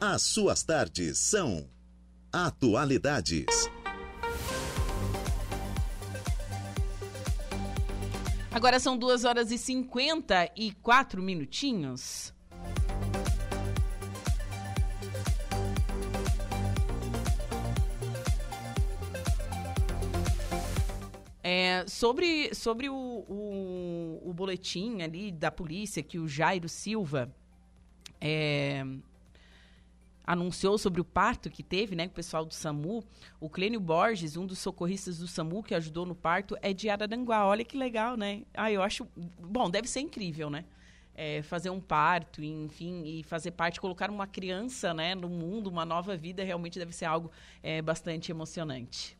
As 0.00 0.22
suas 0.22 0.62
tardes 0.62 1.18
são 1.18 1.68
Atualidades. 2.32 3.46
Agora 8.50 8.80
são 8.80 8.96
2 8.96 9.24
horas 9.24 9.50
e 9.50 9.58
54 9.58 11.22
minutinhos. 11.22 12.32
É, 21.56 21.86
sobre 21.86 22.52
sobre 22.52 22.88
o, 22.88 22.94
o, 22.94 24.22
o, 24.24 24.32
boletim 24.34 25.02
ali 25.02 25.30
da 25.30 25.52
polícia 25.52 26.02
que 26.02 26.18
o 26.18 26.26
Jairo 26.26 26.68
Silva 26.68 27.32
é, 28.20 28.84
anunciou 30.26 30.76
sobre 30.76 31.00
o 31.00 31.04
parto 31.04 31.48
que 31.48 31.62
teve, 31.62 31.94
né, 31.94 32.08
com 32.08 32.12
o 32.12 32.16
pessoal 32.16 32.44
do 32.44 32.52
SAMU, 32.52 33.04
o 33.38 33.48
Clênio 33.48 33.78
Borges, 33.78 34.36
um 34.36 34.44
dos 34.44 34.58
socorristas 34.58 35.18
do 35.20 35.28
SAMU 35.28 35.62
que 35.62 35.76
ajudou 35.76 36.04
no 36.04 36.16
parto, 36.16 36.56
é 36.60 36.72
de 36.72 36.90
Araranguá. 36.90 37.46
Olha 37.46 37.64
que 37.64 37.76
legal, 37.76 38.16
né? 38.16 38.42
Ah, 38.52 38.72
eu 38.72 38.82
acho... 38.82 39.06
Bom, 39.38 39.70
deve 39.70 39.86
ser 39.86 40.00
incrível, 40.00 40.50
né? 40.50 40.64
É, 41.14 41.40
fazer 41.42 41.70
um 41.70 41.80
parto, 41.80 42.42
enfim, 42.42 43.04
e 43.04 43.22
fazer 43.22 43.52
parte, 43.52 43.80
colocar 43.80 44.10
uma 44.10 44.26
criança, 44.26 44.92
né, 44.92 45.14
no 45.14 45.28
mundo, 45.28 45.68
uma 45.68 45.84
nova 45.84 46.16
vida, 46.16 46.42
realmente 46.42 46.80
deve 46.80 46.92
ser 46.92 47.04
algo 47.04 47.30
é, 47.62 47.80
bastante 47.80 48.32
emocionante. 48.32 49.16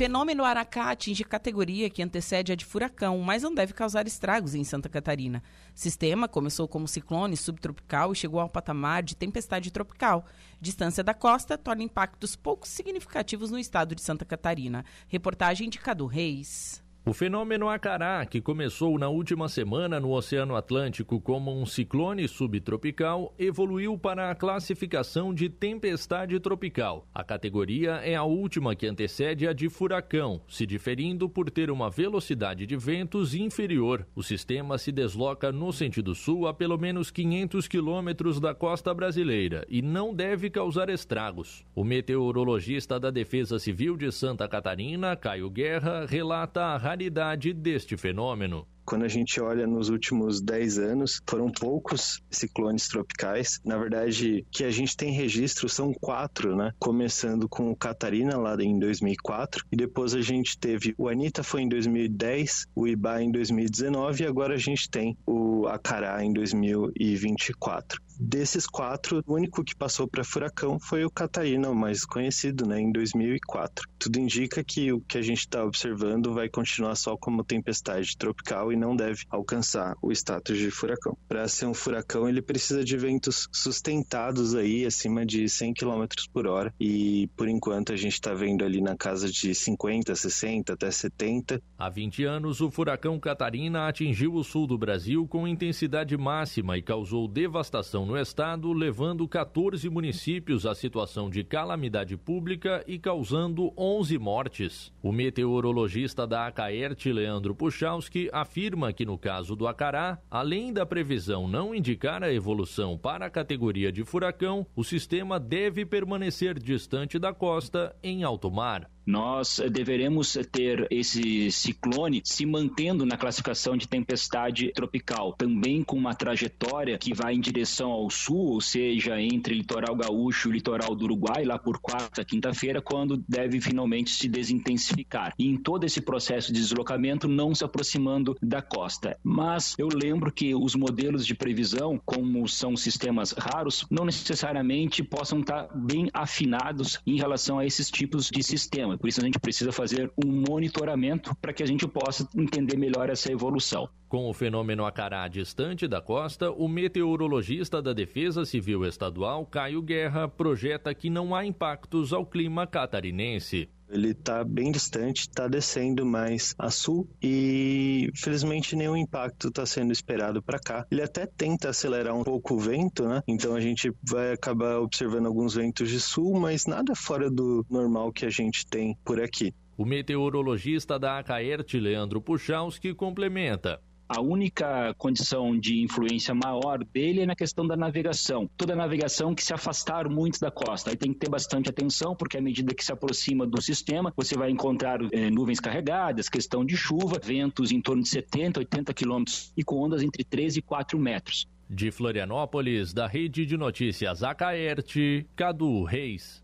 Fenômeno 0.00 0.46
Aracá 0.46 0.92
atinge 0.92 1.22
categoria 1.24 1.90
que 1.90 2.02
antecede 2.02 2.50
a 2.50 2.54
de 2.54 2.64
furacão, 2.64 3.18
mas 3.18 3.42
não 3.42 3.54
deve 3.54 3.74
causar 3.74 4.06
estragos 4.06 4.54
em 4.54 4.64
Santa 4.64 4.88
Catarina. 4.88 5.42
Sistema 5.74 6.26
começou 6.26 6.66
como 6.66 6.88
ciclone 6.88 7.36
subtropical 7.36 8.10
e 8.10 8.16
chegou 8.16 8.40
ao 8.40 8.48
patamar 8.48 9.02
de 9.02 9.14
tempestade 9.14 9.70
tropical. 9.70 10.24
Distância 10.58 11.04
da 11.04 11.12
costa 11.12 11.58
torna 11.58 11.82
impactos 11.82 12.34
pouco 12.34 12.66
significativos 12.66 13.50
no 13.50 13.58
estado 13.58 13.94
de 13.94 14.00
Santa 14.00 14.24
Catarina. 14.24 14.86
Reportagem 15.06 15.68
de 15.68 15.78
Cadu 15.78 16.06
Reis. 16.06 16.82
O 17.10 17.12
fenômeno 17.12 17.68
Acará, 17.68 18.24
que 18.24 18.40
começou 18.40 18.96
na 18.96 19.08
última 19.08 19.48
semana 19.48 19.98
no 19.98 20.12
Oceano 20.12 20.54
Atlântico 20.54 21.20
como 21.20 21.52
um 21.52 21.66
ciclone 21.66 22.28
subtropical, 22.28 23.34
evoluiu 23.36 23.98
para 23.98 24.30
a 24.30 24.34
classificação 24.36 25.34
de 25.34 25.48
tempestade 25.48 26.38
tropical. 26.38 27.08
A 27.12 27.24
categoria 27.24 27.94
é 27.94 28.14
a 28.14 28.22
última 28.22 28.76
que 28.76 28.86
antecede 28.86 29.48
a 29.48 29.52
de 29.52 29.68
furacão, 29.68 30.40
se 30.48 30.64
diferindo 30.64 31.28
por 31.28 31.50
ter 31.50 31.68
uma 31.68 31.90
velocidade 31.90 32.64
de 32.64 32.76
ventos 32.76 33.34
inferior. 33.34 34.06
O 34.14 34.22
sistema 34.22 34.78
se 34.78 34.92
desloca 34.92 35.50
no 35.50 35.72
sentido 35.72 36.14
sul 36.14 36.46
a 36.46 36.54
pelo 36.54 36.78
menos 36.78 37.10
500 37.10 37.66
quilômetros 37.66 38.38
da 38.38 38.54
costa 38.54 38.94
brasileira 38.94 39.66
e 39.68 39.82
não 39.82 40.14
deve 40.14 40.48
causar 40.48 40.88
estragos. 40.88 41.66
O 41.74 41.82
meteorologista 41.82 43.00
da 43.00 43.10
Defesa 43.10 43.58
Civil 43.58 43.96
de 43.96 44.12
Santa 44.12 44.46
Catarina, 44.46 45.16
Caio 45.16 45.50
Guerra, 45.50 46.06
relata 46.06 46.66
a 46.66 46.78
raridade 47.00 47.54
deste 47.54 47.96
fenômeno. 47.96 48.66
Quando 48.84 49.04
a 49.04 49.08
gente 49.08 49.40
olha 49.40 49.66
nos 49.66 49.88
últimos 49.88 50.40
10 50.42 50.78
anos, 50.78 51.20
foram 51.26 51.50
poucos 51.50 52.20
ciclones 52.30 52.88
tropicais. 52.88 53.58
Na 53.64 53.78
verdade, 53.78 54.44
que 54.50 54.64
a 54.64 54.70
gente 54.70 54.96
tem 54.96 55.12
registro 55.12 55.68
são 55.68 55.94
quatro, 55.94 56.56
né? 56.56 56.72
Começando 56.78 57.48
com 57.48 57.70
o 57.70 57.76
Catarina 57.76 58.36
lá 58.36 58.54
em 58.60 58.78
2004 58.78 59.64
e 59.72 59.76
depois 59.76 60.14
a 60.14 60.20
gente 60.20 60.58
teve 60.58 60.94
o 60.98 61.08
Anita 61.08 61.42
foi 61.42 61.62
em 61.62 61.68
2010, 61.68 62.66
o 62.74 62.86
Iba 62.86 63.22
em 63.22 63.30
2019 63.30 64.24
e 64.24 64.26
agora 64.26 64.54
a 64.54 64.58
gente 64.58 64.90
tem 64.90 65.16
o 65.24 65.66
Acará 65.68 66.22
em 66.22 66.32
2024. 66.32 68.02
Desses 68.22 68.66
quatro, 68.66 69.24
o 69.26 69.32
único 69.32 69.64
que 69.64 69.74
passou 69.74 70.06
para 70.06 70.22
furacão 70.22 70.78
foi 70.78 71.06
o 71.06 71.10
Catarina, 71.10 71.70
o 71.70 71.74
mais 71.74 72.04
conhecido, 72.04 72.66
né, 72.66 72.78
em 72.78 72.92
2004. 72.92 73.88
Tudo 73.98 74.18
indica 74.18 74.62
que 74.62 74.92
o 74.92 75.00
que 75.00 75.16
a 75.16 75.22
gente 75.22 75.38
está 75.38 75.64
observando 75.64 76.34
vai 76.34 76.46
continuar 76.46 76.96
só 76.96 77.16
como 77.16 77.42
tempestade 77.42 78.14
tropical 78.18 78.70
e 78.70 78.76
não 78.76 78.94
deve 78.94 79.24
alcançar 79.30 79.96
o 80.02 80.12
status 80.12 80.58
de 80.58 80.70
furacão. 80.70 81.16
Para 81.26 81.48
ser 81.48 81.64
um 81.64 81.72
furacão, 81.72 82.28
ele 82.28 82.42
precisa 82.42 82.84
de 82.84 82.94
ventos 82.94 83.48
sustentados 83.50 84.54
aí 84.54 84.84
acima 84.84 85.24
de 85.24 85.48
100 85.48 85.72
km 85.72 86.04
por 86.30 86.46
hora 86.46 86.74
e 86.78 87.26
por 87.34 87.48
enquanto 87.48 87.90
a 87.90 87.96
gente 87.96 88.12
está 88.12 88.34
vendo 88.34 88.66
ali 88.66 88.82
na 88.82 88.98
casa 88.98 89.30
de 89.30 89.54
50, 89.54 90.14
60 90.14 90.74
até 90.74 90.90
70. 90.90 91.62
Há 91.78 91.88
20 91.88 92.24
anos, 92.24 92.60
o 92.60 92.70
furacão 92.70 93.18
Catarina 93.18 93.88
atingiu 93.88 94.34
o 94.34 94.44
sul 94.44 94.66
do 94.66 94.76
Brasil 94.76 95.26
com 95.26 95.48
intensidade 95.48 96.14
máxima 96.18 96.76
e 96.76 96.82
causou 96.82 97.26
devastação 97.26 98.09
no 98.10 98.18
estado, 98.18 98.72
levando 98.72 99.28
14 99.28 99.88
municípios 99.88 100.66
à 100.66 100.74
situação 100.74 101.30
de 101.30 101.44
calamidade 101.44 102.16
pública 102.16 102.82
e 102.84 102.98
causando 102.98 103.72
11 103.78 104.18
mortes. 104.18 104.92
O 105.00 105.12
meteorologista 105.12 106.26
da 106.26 106.48
Acaert, 106.48 107.06
Leandro 107.06 107.54
Puchalski, 107.54 108.28
afirma 108.32 108.92
que 108.92 109.06
no 109.06 109.16
caso 109.16 109.54
do 109.54 109.68
Acará, 109.68 110.18
além 110.28 110.72
da 110.72 110.84
previsão 110.84 111.46
não 111.46 111.72
indicar 111.72 112.24
a 112.24 112.32
evolução 112.32 112.98
para 112.98 113.26
a 113.26 113.30
categoria 113.30 113.92
de 113.92 114.02
furacão, 114.02 114.66
o 114.74 114.82
sistema 114.82 115.38
deve 115.38 115.86
permanecer 115.86 116.58
distante 116.58 117.16
da 117.16 117.32
costa 117.32 117.94
em 118.02 118.24
alto 118.24 118.50
mar 118.50 118.90
nós 119.06 119.60
deveremos 119.70 120.36
ter 120.50 120.86
esse 120.90 121.50
ciclone 121.50 122.22
se 122.24 122.46
mantendo 122.46 123.04
na 123.04 123.16
classificação 123.16 123.76
de 123.76 123.88
tempestade 123.88 124.72
tropical, 124.72 125.32
também 125.32 125.82
com 125.82 125.96
uma 125.96 126.14
trajetória 126.14 126.98
que 126.98 127.14
vai 127.14 127.34
em 127.34 127.40
direção 127.40 127.90
ao 127.90 128.10
sul, 128.10 128.52
ou 128.52 128.60
seja, 128.60 129.20
entre 129.20 129.54
litoral 129.54 129.94
gaúcho 129.96 130.48
e 130.48 130.52
litoral 130.52 130.94
do 130.94 131.04
Uruguai, 131.04 131.44
lá 131.44 131.58
por 131.58 131.78
quarta, 131.78 132.24
quinta-feira, 132.24 132.80
quando 132.80 133.22
deve 133.28 133.60
finalmente 133.60 134.10
se 134.10 134.28
desintensificar. 134.28 135.34
E 135.38 135.46
em 135.46 135.56
todo 135.56 135.84
esse 135.84 136.00
processo 136.00 136.52
de 136.52 136.60
deslocamento, 136.60 137.28
não 137.28 137.54
se 137.54 137.64
aproximando 137.64 138.36
da 138.42 138.62
costa. 138.62 139.18
Mas 139.22 139.74
eu 139.78 139.88
lembro 139.88 140.32
que 140.32 140.54
os 140.54 140.74
modelos 140.74 141.26
de 141.26 141.34
previsão, 141.34 142.00
como 142.04 142.46
são 142.48 142.76
sistemas 142.76 143.32
raros, 143.32 143.86
não 143.90 144.04
necessariamente 144.04 145.02
possam 145.02 145.40
estar 145.40 145.68
bem 145.74 146.08
afinados 146.12 147.00
em 147.06 147.16
relação 147.16 147.58
a 147.58 147.66
esses 147.66 147.90
tipos 147.90 148.28
de 148.28 148.42
sistemas 148.42 148.89
sistema. 148.90 148.98
Por 148.98 149.08
isso 149.08 149.20
a 149.20 149.24
gente 149.24 149.38
precisa 149.38 149.72
fazer 149.72 150.10
um 150.22 150.44
monitoramento 150.48 151.34
para 151.36 151.52
que 151.52 151.62
a 151.62 151.66
gente 151.66 151.86
possa 151.86 152.28
entender 152.36 152.76
melhor 152.76 153.08
essa 153.08 153.30
evolução. 153.32 153.88
Com 154.08 154.28
o 154.28 154.34
fenômeno 154.34 154.84
Acará 154.84 155.26
distante 155.28 155.86
da 155.86 156.00
costa, 156.00 156.50
o 156.50 156.68
meteorologista 156.68 157.80
da 157.80 157.92
Defesa 157.92 158.44
Civil 158.44 158.84
Estadual, 158.84 159.46
Caio 159.46 159.82
Guerra, 159.82 160.26
projeta 160.26 160.92
que 160.94 161.08
não 161.08 161.34
há 161.34 161.44
impactos 161.44 162.12
ao 162.12 162.26
clima 162.26 162.66
catarinense. 162.66 163.68
Ele 163.90 164.10
está 164.10 164.44
bem 164.44 164.70
distante, 164.70 165.22
está 165.22 165.48
descendo 165.48 166.06
mais 166.06 166.54
a 166.58 166.70
sul 166.70 167.08
e 167.22 168.08
felizmente 168.14 168.76
nenhum 168.76 168.96
impacto 168.96 169.48
está 169.48 169.66
sendo 169.66 169.92
esperado 169.92 170.42
para 170.42 170.58
cá. 170.58 170.86
Ele 170.90 171.02
até 171.02 171.26
tenta 171.26 171.70
acelerar 171.70 172.14
um 172.14 172.22
pouco 172.22 172.54
o 172.54 172.58
vento, 172.58 173.06
né? 173.08 173.22
Então 173.26 173.54
a 173.54 173.60
gente 173.60 173.92
vai 174.02 174.32
acabar 174.32 174.78
observando 174.78 175.26
alguns 175.26 175.54
ventos 175.54 175.88
de 175.88 176.00
sul, 176.00 176.38
mas 176.38 176.66
nada 176.66 176.94
fora 176.94 177.30
do 177.30 177.66
normal 177.68 178.12
que 178.12 178.24
a 178.24 178.30
gente 178.30 178.66
tem 178.66 178.96
por 179.04 179.20
aqui. 179.20 179.52
O 179.76 179.84
meteorologista 179.84 180.98
da 180.98 181.18
Acaerte, 181.18 181.80
Leandro 181.80 182.20
Puchalski, 182.20 182.94
complementa. 182.94 183.80
A 184.12 184.20
única 184.20 184.92
condição 184.98 185.56
de 185.56 185.80
influência 185.80 186.34
maior 186.34 186.82
dele 186.82 187.20
é 187.20 187.26
na 187.26 187.36
questão 187.36 187.64
da 187.64 187.76
navegação. 187.76 188.50
Toda 188.56 188.74
navegação 188.74 189.36
que 189.36 189.44
se 189.44 189.54
afastar 189.54 190.08
muito 190.08 190.40
da 190.40 190.50
costa. 190.50 190.90
Aí 190.90 190.96
tem 190.96 191.12
que 191.12 191.20
ter 191.20 191.30
bastante 191.30 191.70
atenção, 191.70 192.16
porque 192.16 192.36
à 192.36 192.40
medida 192.40 192.74
que 192.74 192.84
se 192.84 192.92
aproxima 192.92 193.46
do 193.46 193.62
sistema, 193.62 194.12
você 194.16 194.36
vai 194.36 194.50
encontrar 194.50 194.98
é, 195.12 195.30
nuvens 195.30 195.60
carregadas, 195.60 196.28
questão 196.28 196.64
de 196.64 196.76
chuva, 196.76 197.20
ventos 197.22 197.70
em 197.70 197.80
torno 197.80 198.02
de 198.02 198.08
70, 198.08 198.58
80 198.58 198.92
quilômetros 198.92 199.52
e 199.56 199.62
com 199.62 199.76
ondas 199.76 200.02
entre 200.02 200.24
13 200.24 200.58
e 200.58 200.62
4 200.62 200.98
metros. 200.98 201.46
De 201.68 201.92
Florianópolis, 201.92 202.92
da 202.92 203.06
Rede 203.06 203.46
de 203.46 203.56
Notícias 203.56 204.24
Acaerte, 204.24 205.24
Cadu 205.36 205.84
Reis. 205.84 206.42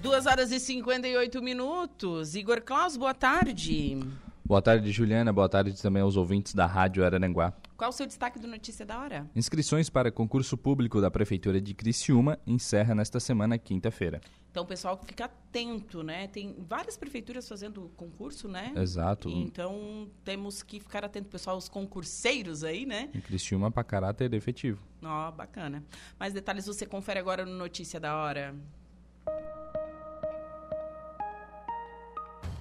Duas 0.00 0.24
horas 0.24 0.50
e 0.50 0.58
58 0.58 1.42
minutos. 1.42 2.34
Igor 2.34 2.62
Klaus, 2.62 2.96
boa 2.96 3.12
tarde. 3.12 3.98
Boa 4.42 4.62
tarde, 4.62 4.90
Juliana. 4.90 5.30
Boa 5.30 5.48
tarde 5.48 5.80
também 5.80 6.02
aos 6.02 6.16
ouvintes 6.16 6.54
da 6.54 6.64
Rádio 6.64 7.04
Araranguá. 7.04 7.52
Qual 7.76 7.90
o 7.90 7.92
seu 7.92 8.06
destaque 8.06 8.38
do 8.38 8.48
Notícia 8.48 8.86
da 8.86 8.98
Hora? 8.98 9.30
Inscrições 9.36 9.90
para 9.90 10.10
concurso 10.10 10.56
público 10.56 11.02
da 11.02 11.10
Prefeitura 11.10 11.60
de 11.60 11.74
Criciúma 11.74 12.38
encerra 12.46 12.94
nesta 12.94 13.20
semana, 13.20 13.58
quinta-feira. 13.58 14.22
Então, 14.50 14.64
pessoal, 14.64 14.98
fica 15.04 15.26
atento, 15.26 16.02
né? 16.02 16.26
Tem 16.28 16.56
várias 16.66 16.96
prefeituras 16.96 17.46
fazendo 17.46 17.90
concurso, 17.94 18.48
né? 18.48 18.72
Exato. 18.76 19.28
Então, 19.28 20.08
temos 20.24 20.62
que 20.62 20.80
ficar 20.80 21.04
atento, 21.04 21.28
pessoal, 21.28 21.58
os 21.58 21.68
concurseiros 21.68 22.64
aí, 22.64 22.86
né? 22.86 23.10
Em 23.14 23.20
Criciúma 23.20 23.70
para 23.70 23.84
caráter 23.84 24.32
efetivo. 24.32 24.82
Ó, 25.02 25.28
oh, 25.28 25.32
bacana. 25.32 25.84
Mais 26.18 26.32
detalhes 26.32 26.64
você 26.66 26.86
confere 26.86 27.20
agora 27.20 27.44
no 27.44 27.52
Notícia 27.52 28.00
da 28.00 28.16
Hora. 28.16 28.54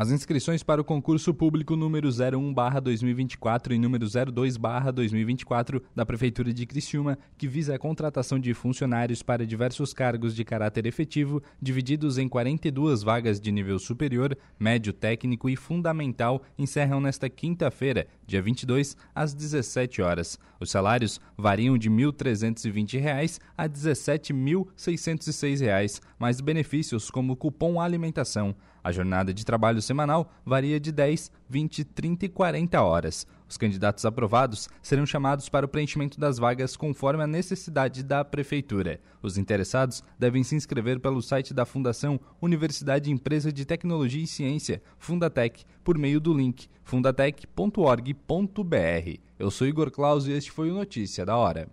As 0.00 0.10
inscrições 0.10 0.62
para 0.62 0.80
o 0.80 0.84
concurso 0.84 1.34
público 1.34 1.76
número 1.76 2.08
01/2024 2.08 3.74
e 3.74 3.78
número 3.78 4.06
02/2024 4.06 5.82
da 5.94 6.06
Prefeitura 6.06 6.54
de 6.54 6.64
Criciúma, 6.64 7.18
que 7.36 7.46
visa 7.46 7.74
a 7.74 7.78
contratação 7.78 8.38
de 8.38 8.54
funcionários 8.54 9.22
para 9.22 9.46
diversos 9.46 9.92
cargos 9.92 10.34
de 10.34 10.42
caráter 10.42 10.86
efetivo, 10.86 11.42
divididos 11.60 12.16
em 12.16 12.30
42 12.30 13.02
vagas 13.02 13.38
de 13.38 13.52
nível 13.52 13.78
superior, 13.78 14.34
médio 14.58 14.94
técnico 14.94 15.50
e 15.50 15.56
fundamental, 15.56 16.42
encerram 16.58 16.98
nesta 16.98 17.28
quinta-feira, 17.28 18.06
dia 18.26 18.40
22, 18.40 18.96
às 19.14 19.34
17 19.34 20.00
horas. 20.00 20.38
Os 20.58 20.70
salários 20.70 21.20
variam 21.36 21.76
de 21.76 21.90
R$ 21.90 21.96
1.320 21.96 23.38
a 23.54 23.64
R$ 23.64 23.68
17.606, 23.68 26.00
mais 26.18 26.40
benefícios 26.40 27.10
como 27.10 27.36
cupom 27.36 27.78
alimentação. 27.78 28.56
A 28.82 28.92
jornada 28.92 29.32
de 29.32 29.44
trabalho 29.44 29.82
semanal 29.82 30.32
varia 30.44 30.80
de 30.80 30.90
10, 30.90 31.30
20, 31.48 31.84
30 31.84 32.26
e 32.26 32.28
40 32.28 32.82
horas. 32.82 33.26
Os 33.48 33.56
candidatos 33.56 34.04
aprovados 34.04 34.68
serão 34.80 35.04
chamados 35.04 35.48
para 35.48 35.66
o 35.66 35.68
preenchimento 35.68 36.20
das 36.20 36.38
vagas 36.38 36.76
conforme 36.76 37.24
a 37.24 37.26
necessidade 37.26 38.02
da 38.02 38.24
Prefeitura. 38.24 39.00
Os 39.20 39.36
interessados 39.36 40.04
devem 40.18 40.44
se 40.44 40.54
inscrever 40.54 41.00
pelo 41.00 41.20
site 41.20 41.52
da 41.52 41.66
Fundação 41.66 42.20
Universidade 42.40 43.10
Empresa 43.10 43.52
de 43.52 43.64
Tecnologia 43.64 44.22
e 44.22 44.26
Ciência, 44.26 44.80
Fundatec, 44.98 45.64
por 45.82 45.98
meio 45.98 46.20
do 46.20 46.32
link 46.32 46.68
fundatec.org.br. 46.84 49.20
Eu 49.38 49.50
sou 49.50 49.66
Igor 49.66 49.90
Claus 49.90 50.26
e 50.26 50.32
este 50.32 50.50
foi 50.50 50.70
o 50.70 50.74
Notícia 50.74 51.26
da 51.26 51.36
Hora. 51.36 51.68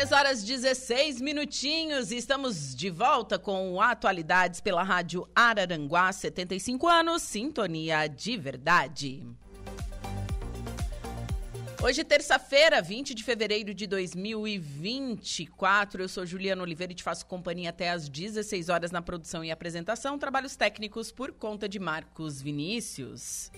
Três 0.00 0.12
horas 0.12 0.42
16 0.42 1.20
minutinhos 1.20 2.10
e 2.10 2.16
estamos 2.16 2.74
de 2.74 2.88
volta 2.88 3.38
com 3.38 3.78
atualidades 3.82 4.58
pela 4.58 4.82
Rádio 4.82 5.28
Araranguá, 5.34 6.10
75 6.10 6.88
anos, 6.88 7.20
sintonia 7.20 8.08
de 8.08 8.34
verdade. 8.38 9.28
Hoje, 11.82 12.02
terça-feira, 12.02 12.80
20 12.80 13.12
de 13.12 13.22
fevereiro 13.22 13.74
de 13.74 13.86
2024. 13.86 16.02
Eu 16.02 16.08
sou 16.08 16.24
Juliana 16.24 16.62
Oliveira 16.62 16.94
e 16.94 16.96
te 16.96 17.02
faço 17.02 17.26
companhia 17.26 17.68
até 17.68 17.90
às 17.90 18.08
16 18.08 18.70
horas 18.70 18.90
na 18.90 19.02
produção 19.02 19.44
e 19.44 19.50
apresentação. 19.50 20.18
Trabalhos 20.18 20.56
técnicos 20.56 21.12
por 21.12 21.30
conta 21.30 21.68
de 21.68 21.78
Marcos 21.78 22.40
Vinícius. 22.40 23.50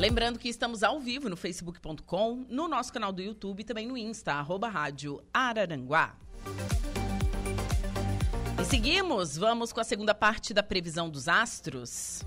Lembrando 0.00 0.38
que 0.38 0.48
estamos 0.48 0.82
ao 0.82 0.98
vivo 0.98 1.28
no 1.28 1.36
facebook.com, 1.36 2.46
no 2.48 2.66
nosso 2.66 2.90
canal 2.90 3.12
do 3.12 3.20
YouTube 3.20 3.60
e 3.60 3.64
também 3.64 3.86
no 3.86 3.98
Insta, 3.98 4.32
arroba 4.32 4.66
Rádio 4.66 5.22
Araranguá. 5.30 6.16
E 8.58 8.64
seguimos, 8.64 9.36
vamos 9.36 9.74
com 9.74 9.80
a 9.80 9.84
segunda 9.84 10.14
parte 10.14 10.54
da 10.54 10.62
previsão 10.62 11.10
dos 11.10 11.28
astros. 11.28 12.22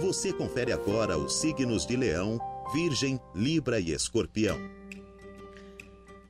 Você 0.00 0.32
confere 0.32 0.72
agora 0.72 1.16
os 1.16 1.34
signos 1.40 1.86
de 1.86 1.96
Leão, 1.96 2.40
Virgem, 2.74 3.20
Libra 3.32 3.78
e 3.78 3.92
Escorpião. 3.92 4.58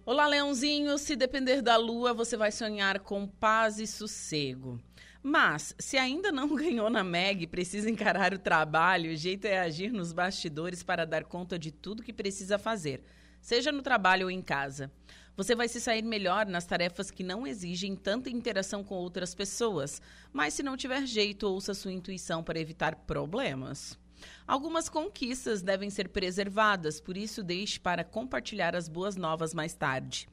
Olá, 0.05 0.27
Leãozinho. 0.27 0.99
Se 0.99 1.17
depender 1.17 1.63
da 1.63 1.79
lua, 1.79 2.13
você 2.13 2.37
vai 2.37 2.53
sonhar 2.53 3.01
com 3.01 3.27
paz 3.27 3.79
e 3.79 3.87
sossego. 3.87 4.79
Mas, 5.23 5.75
se 5.79 5.99
ainda 5.99 6.33
não 6.33 6.49
ganhou 6.57 6.89
na 6.89 7.05
MEG 7.05 7.47
precisa 7.47 7.91
encarar 7.91 8.33
o 8.33 8.39
trabalho, 8.39 9.13
o 9.13 9.17
jeito 9.17 9.47
é 9.47 9.61
agir 9.61 9.93
nos 9.93 10.13
bastidores 10.13 10.83
para 10.83 11.05
dar 11.05 11.25
conta 11.25 11.59
de 11.59 11.71
tudo 11.71 12.03
que 12.03 12.13
precisa 12.13 12.59
fazer, 12.59 13.03
seja 13.41 13.71
no 13.71 13.83
trabalho 13.83 14.27
ou 14.27 14.31
em 14.31 14.41
casa. 14.41 14.91
Você 15.37 15.55
vai 15.55 15.69
se 15.69 15.81
sair 15.81 16.03
melhor 16.03 16.47
nas 16.47 16.67
tarefas 16.67 17.11
que 17.11 17.23
não 17.23 17.47
exigem 17.47 17.97
tanta 17.97 18.29
interação 18.29 18.83
com 18.83 18.95
outras 18.95 19.35
pessoas, 19.35 20.03
mas 20.33 20.55
se 20.55 20.63
não 20.63 20.77
tiver 20.77 21.07
jeito, 21.07 21.47
ouça 21.47 21.73
sua 21.73 21.93
intuição 21.93 22.43
para 22.43 22.61
evitar 22.61 22.95
problemas. 22.95 23.99
Algumas 24.47 24.89
conquistas 24.89 25.63
devem 25.63 25.89
ser 25.89 26.09
preservadas, 26.09 27.01
por 27.01 27.17
isso 27.17 27.43
deixe 27.43 27.81
para 27.81 28.05
compartilhar 28.05 28.77
as 28.77 28.89
boas 28.89 29.17
novas 29.17 29.55
mais 29.55 29.75
tarde. 29.75 30.29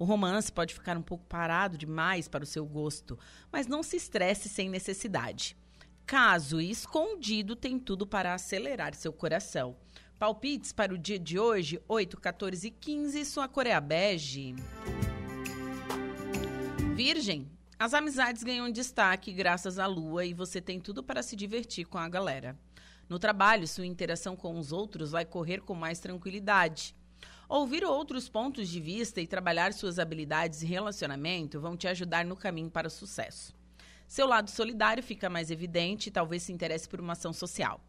O 0.00 0.04
romance 0.04 0.50
pode 0.50 0.72
ficar 0.72 0.96
um 0.96 1.02
pouco 1.02 1.26
parado 1.26 1.76
demais 1.76 2.26
para 2.26 2.42
o 2.42 2.46
seu 2.46 2.64
gosto, 2.64 3.18
mas 3.52 3.66
não 3.66 3.82
se 3.82 3.98
estresse 3.98 4.48
sem 4.48 4.70
necessidade. 4.70 5.54
Caso 6.06 6.58
escondido, 6.58 7.54
tem 7.54 7.78
tudo 7.78 8.06
para 8.06 8.32
acelerar 8.32 8.94
seu 8.94 9.12
coração. 9.12 9.76
Palpites 10.18 10.72
para 10.72 10.94
o 10.94 10.96
dia 10.96 11.18
de 11.18 11.38
hoje, 11.38 11.78
8, 11.86 12.18
14 12.18 12.66
e 12.66 12.70
15, 12.70 13.26
sua 13.26 13.46
cor 13.46 13.66
é 13.66 13.78
bege. 13.78 14.54
Virgem, 16.94 17.46
as 17.78 17.92
amizades 17.92 18.42
ganham 18.42 18.70
destaque 18.70 19.30
graças 19.30 19.78
à 19.78 19.86
lua 19.86 20.24
e 20.24 20.32
você 20.32 20.62
tem 20.62 20.80
tudo 20.80 21.02
para 21.02 21.22
se 21.22 21.36
divertir 21.36 21.84
com 21.84 21.98
a 21.98 22.08
galera. 22.08 22.58
No 23.06 23.18
trabalho, 23.18 23.68
sua 23.68 23.84
interação 23.84 24.34
com 24.34 24.58
os 24.58 24.72
outros 24.72 25.10
vai 25.10 25.26
correr 25.26 25.60
com 25.60 25.74
mais 25.74 26.00
tranquilidade. 26.00 26.96
Ouvir 27.50 27.84
outros 27.84 28.28
pontos 28.28 28.68
de 28.68 28.80
vista 28.80 29.20
e 29.20 29.26
trabalhar 29.26 29.72
suas 29.72 29.98
habilidades 29.98 30.62
e 30.62 30.66
relacionamento 30.66 31.60
vão 31.60 31.76
te 31.76 31.88
ajudar 31.88 32.24
no 32.24 32.36
caminho 32.36 32.70
para 32.70 32.86
o 32.86 32.90
sucesso. 32.90 33.52
Seu 34.06 34.28
lado 34.28 34.48
solidário 34.48 35.02
fica 35.02 35.28
mais 35.28 35.50
evidente 35.50 36.06
e 36.06 36.12
talvez 36.12 36.44
se 36.44 36.52
interesse 36.52 36.88
por 36.88 37.00
uma 37.00 37.14
ação 37.14 37.32
social. 37.32 37.80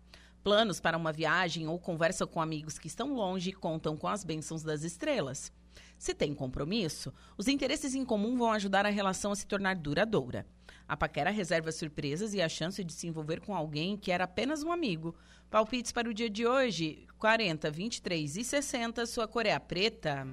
Planos 0.44 0.80
para 0.80 0.98
uma 0.98 1.14
viagem 1.14 1.68
ou 1.68 1.78
conversa 1.78 2.26
com 2.26 2.42
amigos 2.42 2.80
que 2.80 2.88
estão 2.88 3.14
longe 3.14 3.52
contam 3.52 3.96
com 3.96 4.08
as 4.08 4.24
bênçãos 4.24 4.64
das 4.64 4.82
estrelas. 4.82 5.54
Se 5.96 6.16
tem 6.16 6.34
compromisso, 6.34 7.14
os 7.38 7.48
interesses 7.48 7.94
em 7.94 8.04
comum 8.04 8.36
vão 8.36 8.52
ajudar 8.52 8.88
a 8.88 8.90
relação 8.90 9.32
a 9.32 9.36
se 9.36 9.46
tornar 9.46 9.76
duradoura. 9.76 10.44
A 10.88 10.98
paquera 10.98 11.30
reserva 11.30 11.72
surpresas 11.72 12.34
e 12.34 12.42
a 12.42 12.50
chance 12.50 12.84
de 12.84 12.92
se 12.92 13.06
envolver 13.06 13.40
com 13.42 13.56
alguém 13.56 13.96
que 13.96 14.12
era 14.12 14.24
apenas 14.24 14.64
um 14.64 14.72
amigo. 14.72 15.16
Palpites 15.52 15.92
para 15.92 16.10
o 16.10 16.14
dia 16.16 16.32
de 16.32 16.48
hoje: 16.48 17.06
40, 17.22 17.70
23 17.70 18.36
e 18.38 18.44
60. 18.44 19.06
Sua 19.06 19.28
cor 19.28 19.46
é 19.46 19.54
a 19.54 19.60
preta. 19.60 20.28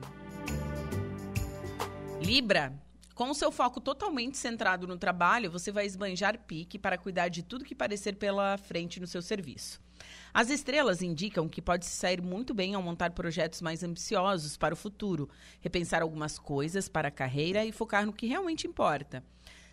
Libra. 2.19 2.73
Com 3.15 3.35
seu 3.35 3.53
foco 3.53 3.79
totalmente 3.79 4.39
centrado 4.39 4.87
no 4.87 4.97
trabalho, 4.97 5.51
você 5.51 5.71
vai 5.71 5.85
esbanjar 5.85 6.39
pique 6.47 6.79
para 6.79 6.97
cuidar 6.97 7.29
de 7.29 7.43
tudo 7.43 7.65
que 7.65 7.75
parecer 7.75 8.17
pela 8.17 8.57
frente 8.57 9.01
no 9.01 9.07
seu 9.07 9.21
serviço. 9.21 9.79
As 10.33 10.49
estrelas 10.49 11.03
indicam 11.03 11.47
que 11.47 11.61
pode 11.61 11.85
se 11.85 11.95
sair 11.95 12.23
muito 12.23 12.55
bem 12.55 12.75
ao 12.75 12.81
montar 12.81 13.11
projetos 13.11 13.61
mais 13.61 13.83
ambiciosos 13.83 14.57
para 14.57 14.73
o 14.73 14.77
futuro, 14.77 15.29
repensar 15.61 16.01
algumas 16.01 16.39
coisas 16.39 16.89
para 16.89 17.09
a 17.09 17.11
carreira 17.11 17.67
e 17.67 17.73
focar 17.73 18.07
no 18.07 18.15
que 18.15 18.27
realmente 18.27 18.67
importa. 18.67 19.23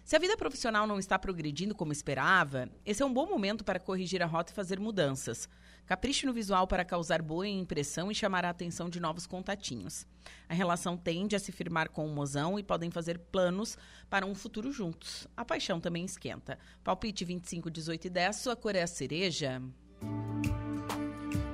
Se 0.04 0.18
a 0.18 0.20
vida 0.20 0.36
profissional 0.36 0.86
não 0.86 1.00
está 1.00 1.18
progredindo 1.18 1.74
como 1.74 1.94
esperava, 1.94 2.70
esse 2.86 3.02
é 3.02 3.06
um 3.06 3.14
bom 3.14 3.26
momento 3.26 3.64
para 3.64 3.80
corrigir 3.80 4.22
a 4.22 4.26
rota 4.26 4.52
e 4.52 4.56
fazer 4.56 4.80
mudanças. 4.80 5.48
Capriche 5.86 6.26
no 6.26 6.34
visual 6.34 6.66
para 6.66 6.84
causar 6.84 7.22
boa 7.22 7.48
impressão 7.48 8.12
e 8.12 8.16
chamar 8.16 8.44
a 8.44 8.50
atenção 8.50 8.90
de 8.90 9.00
novos 9.00 9.28
contatinhos. 9.28 10.08
A 10.50 10.54
relação 10.54 10.98
tende 10.98 11.36
a 11.36 11.40
se 11.40 11.52
firmar 11.52 11.90
com 11.90 12.08
o 12.08 12.10
mozão 12.10 12.58
e 12.58 12.64
podem 12.64 12.90
fazer 12.90 13.20
planos 13.20 13.78
para 14.10 14.26
um 14.26 14.34
futuro 14.34 14.72
juntos. 14.72 15.28
A 15.38 15.46
paixão 15.46 15.80
também 15.80 16.04
esquenta. 16.04 16.58
Palpite 16.84 17.24
25, 17.24 17.70
18 17.70 18.06
e 18.06 18.10
10, 18.10 18.36
sua 18.36 18.56
cor 18.56 18.76
é 18.76 18.82
a 18.82 18.88
cereja. 18.88 19.62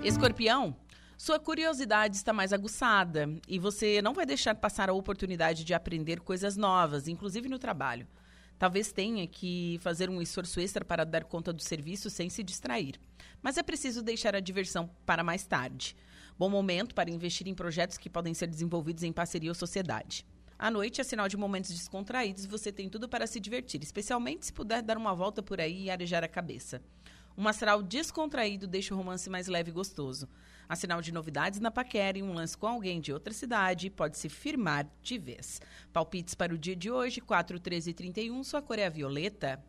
Escorpião, 0.02 0.78
sua 1.18 1.38
curiosidade 1.38 2.16
está 2.16 2.32
mais 2.32 2.54
aguçada 2.54 3.30
e 3.48 3.60
você 3.60 4.02
não 4.02 4.14
vai 4.14 4.26
deixar 4.26 4.56
passar 4.56 4.90
a 4.90 4.94
oportunidade 4.94 5.66
de 5.66 5.74
aprender 5.74 6.22
coisas 6.22 6.56
novas, 6.56 7.08
inclusive 7.08 7.50
no 7.50 7.60
trabalho. 7.60 8.08
Talvez 8.62 8.92
tenha 8.92 9.26
que 9.26 9.80
fazer 9.82 10.08
um 10.08 10.22
esforço 10.22 10.60
extra 10.60 10.86
para 10.86 11.04
dar 11.04 11.24
conta 11.24 11.52
do 11.52 11.64
serviço 11.64 12.12
sem 12.12 12.30
se 12.30 12.44
distrair. 12.44 12.94
Mas 13.42 13.58
é 13.58 13.64
preciso 13.64 14.04
deixar 14.04 14.36
a 14.36 14.40
diversão 14.40 14.88
para 15.04 15.24
mais 15.24 15.44
tarde. 15.44 15.96
Bom 16.38 16.48
momento 16.48 16.94
para 16.94 17.10
investir 17.10 17.48
em 17.48 17.56
projetos 17.56 17.98
que 17.98 18.08
podem 18.08 18.36
ser 18.36 18.46
desenvolvidos 18.46 19.02
em 19.02 19.12
parceria 19.12 19.50
ou 19.50 19.56
sociedade. 19.56 20.28
À 20.60 20.70
noite 20.70 21.02
é 21.02 21.04
sinal 21.04 21.28
de 21.28 21.36
momentos 21.36 21.72
descontraídos 21.72 22.46
você 22.46 22.72
tem 22.72 22.88
tudo 22.88 23.10
para 23.10 23.26
se 23.26 23.40
divertir, 23.40 23.82
especialmente 23.82 24.46
se 24.46 24.54
puder 24.54 24.84
dar 24.84 24.96
uma 24.96 25.16
volta 25.16 25.42
por 25.42 25.60
aí 25.60 25.86
e 25.86 25.90
arejar 25.90 26.24
a 26.24 26.28
cabeça. 26.28 26.84
Um 27.38 27.48
astral 27.48 27.82
descontraído 27.82 28.68
deixa 28.68 28.94
o 28.94 28.98
romance 28.98 29.30
mais 29.30 29.48
leve 29.48 29.72
e 29.72 29.74
gostoso. 29.74 30.28
A 30.68 30.76
sinal 30.76 31.02
de 31.02 31.12
novidades 31.12 31.60
na 31.60 31.70
paquera 31.70 32.18
e 32.18 32.24
um 32.24 32.34
lance 32.34 32.58
com 32.58 32.68
alguém 32.68 33.02
de 33.02 33.12
outra 33.12 33.34
cidade 33.34 33.90
pode 33.90 34.18
se 34.18 34.30
firmar 34.30 34.88
de 35.02 35.18
vez. 35.18 35.60
Palpites 35.92 36.34
para 36.34 36.54
o 36.54 36.58
dia 36.58 36.76
de 36.76 36.90
hoje, 36.90 37.20
4, 37.20 37.60
13 37.60 37.90
e 37.90 37.94
31, 37.94 38.44
sua 38.44 38.62
cor 38.62 38.80
é 38.80 38.86
a 38.86 38.90
violeta. 38.90 39.62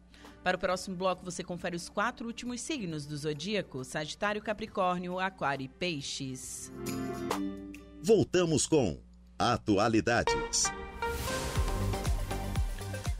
Para 0.42 0.56
o 0.56 0.60
próximo 0.60 0.96
bloco, 0.96 1.24
você 1.24 1.42
confere 1.42 1.76
os 1.76 1.88
quatro 1.88 2.26
últimos 2.26 2.60
signos 2.60 3.06
do 3.06 3.16
zodíaco: 3.16 3.84
Sagitário, 3.84 4.42
Capricórnio, 4.42 5.18
Aquário 5.18 5.64
e 5.64 5.68
Peixes. 5.68 6.72
Voltamos 8.02 8.66
com 8.66 9.00
Atualidades. 9.38 10.70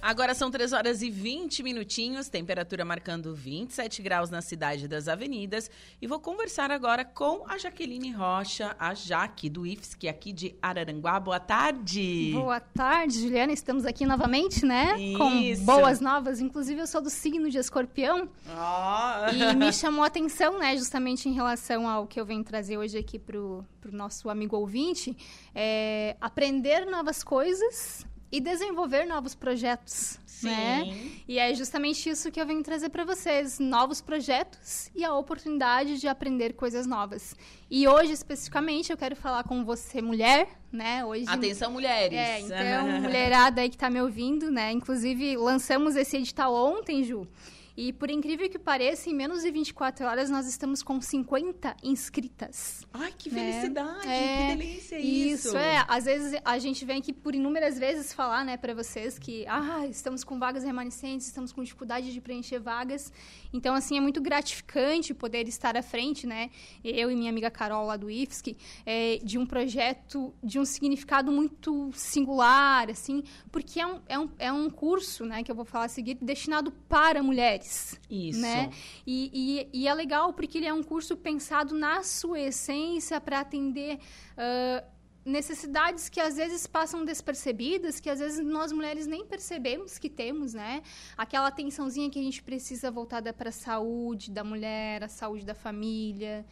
Agora 0.03 0.35
são 0.35 0.51
3 0.51 0.73
horas 0.73 1.01
e 1.01 1.09
20 1.09 1.63
minutinhos, 1.63 2.29
temperatura 2.29 2.85
marcando 2.85 3.33
27 3.37 4.03
graus 4.03 4.31
na 4.31 4.43
cidade 4.43 4.89
das 4.89 5.07
avenidas. 5.07 5.71
E 6.01 6.09
vou 6.09 6.19
conversar 6.19 6.73
agora 6.73 7.05
com 7.05 7.45
a 7.49 7.57
Jaqueline 7.57 8.11
Rocha, 8.11 8.75
a 8.81 8.95
Jaque 8.95 9.49
do 9.49 9.65
IFSC, 9.65 10.09
aqui 10.09 10.33
de 10.33 10.57
Araranguá. 10.61 11.21
Boa 11.21 11.39
tarde! 11.39 12.33
Boa 12.35 12.59
tarde, 12.59 13.21
Juliana. 13.21 13.53
Estamos 13.53 13.87
aqui 13.87 14.05
novamente, 14.05 14.67
né? 14.67 15.01
Isso. 15.01 15.19
Com 15.19 15.65
boas 15.65 16.01
novas. 16.01 16.41
Inclusive, 16.41 16.81
eu 16.81 16.87
sou 16.89 17.01
do 17.01 17.09
signo 17.09 17.49
de 17.49 17.59
escorpião. 17.59 18.29
Oh. 18.49 19.33
E 19.33 19.55
me 19.55 19.73
chamou 19.73 20.03
a 20.03 20.09
atenção, 20.09 20.59
né? 20.59 20.77
Justamente 20.77 21.29
em 21.29 21.33
relação 21.33 21.89
ao 21.89 22.09
que 22.09 22.19
eu 22.19 22.27
venho 22.27 22.43
trazer 22.43 22.77
hoje 22.77 22.99
aqui 22.99 23.21
pro, 23.21 23.65
pro 23.81 23.97
nosso 23.97 24.29
amigo 24.29 24.57
ouvinte. 24.57 25.17
É 25.55 26.17
aprender 26.21 26.87
novas 26.87 27.23
coisas 27.23 28.05
e 28.33 28.41
desenvolver 28.41 29.05
novos 29.05 29.35
projetos, 29.35 30.18
Sim. 30.24 30.49
né? 30.49 31.11
E 31.28 31.39
é 31.39 31.55
justamente 31.55 32.09
isso 32.09 32.33
que 32.33 32.41
eu 32.41 32.47
venho 32.47 32.62
trazer 32.62 32.89
para 32.89 33.05
vocês, 33.05 33.59
novos 33.59 34.01
projetos 34.01 34.91
e 34.95 35.05
a 35.05 35.14
oportunidade 35.14 36.01
de 36.01 36.09
aprender 36.09 36.55
coisas 36.55 36.87
novas. 36.87 37.37
E 37.70 37.87
hoje 37.87 38.12
especificamente 38.12 38.91
eu 38.91 38.97
quero 38.97 39.14
falar 39.14 39.45
com 39.45 39.62
você 39.62 40.01
mulher, 40.01 40.49
né? 40.72 41.05
Hoje 41.05 41.26
Atenção 41.28 41.70
mulheres. 41.70 42.16
É, 42.16 42.41
então 42.41 43.01
mulherada 43.03 43.61
aí 43.61 43.68
que 43.68 43.76
tá 43.76 43.91
me 43.91 44.01
ouvindo, 44.01 44.51
né? 44.51 44.72
Inclusive 44.72 45.37
lançamos 45.37 45.95
esse 45.95 46.16
edital 46.16 46.55
ontem, 46.55 47.05
Ju. 47.05 47.28
E 47.77 47.93
por 47.93 48.11
incrível 48.11 48.49
que 48.51 48.59
pareça, 48.59 49.09
em 49.09 49.14
menos 49.14 49.43
de 49.43 49.51
24 49.51 50.07
horas 50.07 50.29
nós 50.29 50.47
estamos 50.47 50.83
com 50.83 51.01
50 51.01 51.77
inscritas. 51.83 52.87
Ai, 52.93 53.12
que 53.16 53.31
né? 53.31 53.53
felicidade, 53.53 54.09
É, 54.09 54.51
que 54.51 54.57
delícia 54.57 54.99
isso. 54.99 55.49
Isso, 55.49 55.57
é. 55.57 55.85
Às 55.89 56.05
vezes 56.05 56.41
a 56.45 56.59
gente 56.59 56.85
vem 56.85 56.99
aqui 56.99 57.12
por 57.12 57.35
inúmeras 57.35 57.79
vezes 57.79 58.12
falar, 58.12 58.45
né, 58.45 58.57
para 58.57 58.75
vocês 58.75 59.18
que, 59.18 59.47
ah, 59.47 59.87
estamos 59.89 60.23
com 60.23 60.39
vagas 60.39 60.64
remanescentes, 60.64 61.27
estamos 61.27 61.53
com 61.53 61.62
dificuldade 61.62 62.12
de 62.12 62.20
preencher 62.20 62.59
vagas. 62.59 63.12
Então, 63.53 63.75
assim, 63.75 63.97
é 63.97 64.01
muito 64.01 64.20
gratificante 64.20 65.14
poder 65.14 65.49
estar 65.49 65.77
à 65.77 65.83
frente, 65.83 66.27
né, 66.27 66.51
eu 66.85 67.11
e 67.11 67.16
minha 67.16 67.31
amiga 67.31 67.51
Carol 67.51 67.87
lá 67.87 67.97
do 67.97 68.11
IFSC, 68.11 68.57
é, 68.85 69.18
de 69.23 69.39
um 69.39 69.47
projeto 69.47 70.35
de 70.43 70.59
um 70.59 70.64
significado 70.64 71.33
muito 71.33 71.91
singular, 71.95 72.91
assim, 72.91 73.23
porque 73.51 73.81
é 73.81 73.87
um, 73.87 74.01
é 74.09 74.18
um, 74.18 74.31
é 74.39 74.53
um 74.53 74.68
curso, 74.68 75.25
né, 75.25 75.43
que 75.43 75.51
eu 75.51 75.55
vou 75.55 75.64
falar 75.64 75.87
a 75.87 75.89
seguir, 75.89 76.14
destinado 76.20 76.70
para 76.89 77.23
mulheres. 77.23 77.62
Isso. 78.11 78.41
Né? 78.41 78.71
E, 79.07 79.69
e, 79.73 79.83
e 79.83 79.89
é 79.89 79.95
legal 79.95 80.33
porque 80.33 80.59
ele 80.59 80.67
é 80.67 80.73
um 80.73 80.83
curso 80.83 81.17
pensado 81.17 81.75
na 81.75 82.03
sua 82.03 82.41
essência 82.41 83.21
para 83.21 83.41
atender 83.41 83.99
ah, 84.37 84.85
necessidades 85.25 86.09
que 86.09 86.21
às 86.21 86.37
vezes 86.37 86.67
passam 86.67 87.05
despercebidas, 87.05 88.01
que 88.01 88.11
às 88.11 88.19
vezes 88.19 88.45
nós 88.45 88.73
mulheres 88.73 89.07
nem 89.07 89.25
percebemos 89.25 89.99
que 89.99 90.11
temos, 90.11 90.53
né? 90.53 90.83
Aquela 91.17 91.49
atençãozinha 91.49 92.11
que 92.11 92.19
a 92.19 92.23
gente 92.23 92.43
precisa 92.43 92.91
voltada 92.91 93.33
para 93.33 93.49
a 93.51 93.53
saúde 93.53 94.31
da 94.31 94.43
mulher, 94.43 95.05
a 95.05 95.09
saúde 95.09 95.45
da 95.45 95.55
família, 95.55 96.45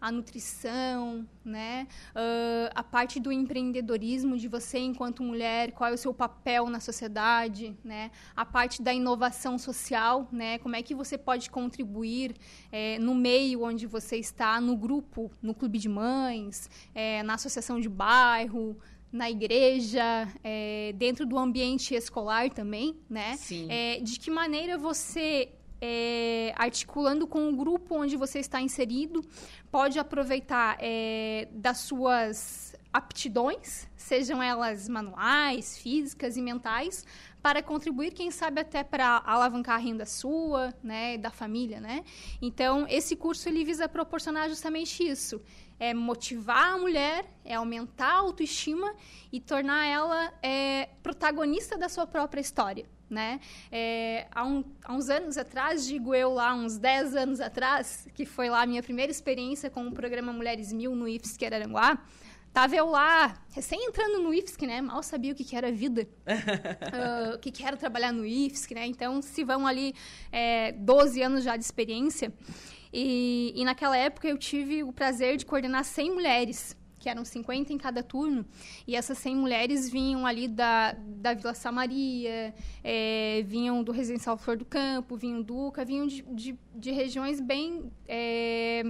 a 0.00 0.12
nutrição, 0.12 1.26
né? 1.44 1.86
Ah, 2.14 2.70
a 2.74 2.82
parte 2.82 3.18
do 3.18 3.32
empreendedorismo 3.32 4.36
de 4.36 4.48
você 4.48 4.78
enquanto 4.78 5.22
mulher, 5.22 5.72
qual 5.72 5.90
é 5.90 5.94
o 5.94 5.98
seu 5.98 6.14
papel 6.14 6.68
na 6.68 6.80
sociedade, 6.80 7.76
né? 7.84 8.10
A 8.36 8.44
parte 8.44 8.82
da 8.82 8.92
inovação 8.92 9.58
social, 9.58 10.28
né? 10.30 10.58
Como 10.58 10.76
é 10.76 10.82
que 10.82 10.94
você 10.94 11.18
pode 11.18 11.50
contribuir 11.50 12.34
eh, 12.70 12.98
no 12.98 13.14
meio 13.14 13.62
onde 13.62 13.86
você 13.86 14.16
está, 14.16 14.60
no 14.60 14.76
grupo, 14.76 15.30
no 15.42 15.54
clube 15.54 15.78
de 15.78 15.88
mães, 15.88 16.70
eh, 16.94 17.22
na 17.22 17.34
associação 17.34 17.80
de 17.80 17.88
bairro, 17.88 18.76
na 19.10 19.30
igreja, 19.30 20.28
eh, 20.44 20.92
dentro 20.96 21.24
do 21.24 21.38
ambiente 21.38 21.94
escolar 21.94 22.50
também, 22.50 22.96
né? 23.08 23.36
Sim. 23.36 23.66
É, 23.70 24.00
de 24.00 24.18
que 24.18 24.30
maneira 24.30 24.76
você, 24.76 25.48
é, 25.80 26.52
articulando 26.56 27.26
com 27.26 27.48
o 27.48 27.56
grupo 27.56 27.96
onde 27.96 28.16
você 28.16 28.38
está 28.38 28.60
inserido, 28.60 29.24
pode 29.70 29.98
aproveitar 29.98 30.76
é, 30.80 31.48
das 31.52 31.78
suas 31.78 32.76
aptidões, 32.92 33.86
sejam 33.94 34.42
elas 34.42 34.88
manuais, 34.88 35.76
físicas 35.78 36.36
e 36.36 36.42
mentais, 36.42 37.04
para 37.40 37.62
contribuir, 37.62 38.12
quem 38.12 38.30
sabe 38.30 38.60
até 38.60 38.82
para 38.82 39.22
alavancar 39.24 39.76
a 39.76 39.78
renda 39.78 40.04
sua, 40.04 40.74
né, 40.82 41.16
da 41.16 41.30
família, 41.30 41.80
né? 41.80 42.04
Então, 42.42 42.86
esse 42.88 43.14
curso 43.14 43.48
ele 43.48 43.64
visa 43.64 43.88
proporcionar 43.88 44.48
justamente 44.48 45.06
isso, 45.06 45.40
é 45.78 45.94
motivar 45.94 46.74
a 46.74 46.78
mulher, 46.78 47.24
é 47.44 47.54
aumentar 47.54 48.10
a 48.10 48.18
autoestima 48.18 48.92
e 49.30 49.40
tornar 49.40 49.86
ela 49.86 50.32
é, 50.42 50.88
protagonista 51.02 51.78
da 51.78 51.88
sua 51.88 52.06
própria 52.06 52.40
história. 52.40 52.86
Né? 53.10 53.40
É, 53.72 54.26
há, 54.30 54.44
um, 54.44 54.62
há, 54.84 54.92
uns 54.92 55.08
anos 55.08 55.38
atrás, 55.38 55.86
digo 55.86 56.14
eu 56.14 56.34
lá, 56.34 56.54
uns 56.54 56.76
10 56.76 57.16
anos 57.16 57.40
atrás, 57.40 58.06
que 58.14 58.26
foi 58.26 58.50
lá 58.50 58.62
a 58.62 58.66
minha 58.66 58.82
primeira 58.82 59.10
experiência 59.10 59.70
com 59.70 59.86
o 59.86 59.92
programa 59.92 60.30
Mulheres 60.30 60.72
Mil 60.72 60.94
no 60.94 61.08
IFSC 61.08 61.46
Araranguá, 61.46 61.98
Tava 62.52 62.74
eu 62.74 62.86
lá, 62.86 63.40
recém 63.50 63.84
entrando 63.84 64.20
no 64.20 64.32
IFSC, 64.32 64.66
né? 64.66 64.80
Mal 64.80 65.02
sabia 65.02 65.32
o 65.32 65.34
que, 65.34 65.44
que 65.44 65.54
era 65.54 65.70
vida, 65.70 66.08
uh, 66.26 67.36
o 67.36 67.38
que, 67.38 67.52
que 67.52 67.64
era 67.64 67.76
trabalhar 67.76 68.10
no 68.10 68.26
IFSC, 68.26 68.74
né? 68.74 68.86
Então, 68.86 69.20
se 69.22 69.44
vão 69.44 69.66
ali 69.66 69.94
é, 70.32 70.72
12 70.72 71.22
anos 71.22 71.44
já 71.44 71.56
de 71.56 71.64
experiência. 71.64 72.32
E, 72.92 73.52
e 73.54 73.64
naquela 73.64 73.96
época 73.96 74.26
eu 74.26 74.38
tive 74.38 74.82
o 74.82 74.92
prazer 74.92 75.36
de 75.36 75.44
coordenar 75.44 75.84
100 75.84 76.10
mulheres 76.10 76.76
que 76.98 77.08
eram 77.08 77.24
50 77.24 77.72
em 77.72 77.78
cada 77.78 78.02
turno, 78.02 78.44
e 78.86 78.96
essas 78.96 79.18
100 79.18 79.36
mulheres 79.36 79.88
vinham 79.90 80.26
ali 80.26 80.48
da, 80.48 80.92
da 80.92 81.34
Vila 81.34 81.54
Samaria, 81.54 82.54
é, 82.82 83.42
vinham 83.46 83.82
do 83.82 83.92
Residencial 83.92 84.36
Flor 84.36 84.56
do 84.56 84.64
Campo, 84.64 85.16
vinham 85.16 85.40
do 85.42 85.68
UCA, 85.68 85.84
vinham 85.84 86.06
de, 86.06 86.22
de, 86.22 86.58
de 86.74 86.90
regiões 86.90 87.40
bem... 87.40 87.90
É, 88.06 88.84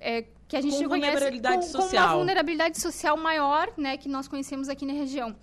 é, 0.00 0.24
que 0.48 0.56
a 0.56 0.60
gente 0.60 0.82
com 0.82 0.88
conhece 0.88 1.12
vulnerabilidade 1.12 1.66
com, 1.66 1.72
social. 1.72 1.88
com 1.90 1.96
uma 1.96 2.16
vulnerabilidade 2.16 2.80
social 2.80 3.16
maior, 3.16 3.72
né, 3.76 3.96
que 3.96 4.08
nós 4.08 4.26
conhecemos 4.26 4.68
aqui 4.68 4.84
na 4.84 4.92
região. 4.92 5.36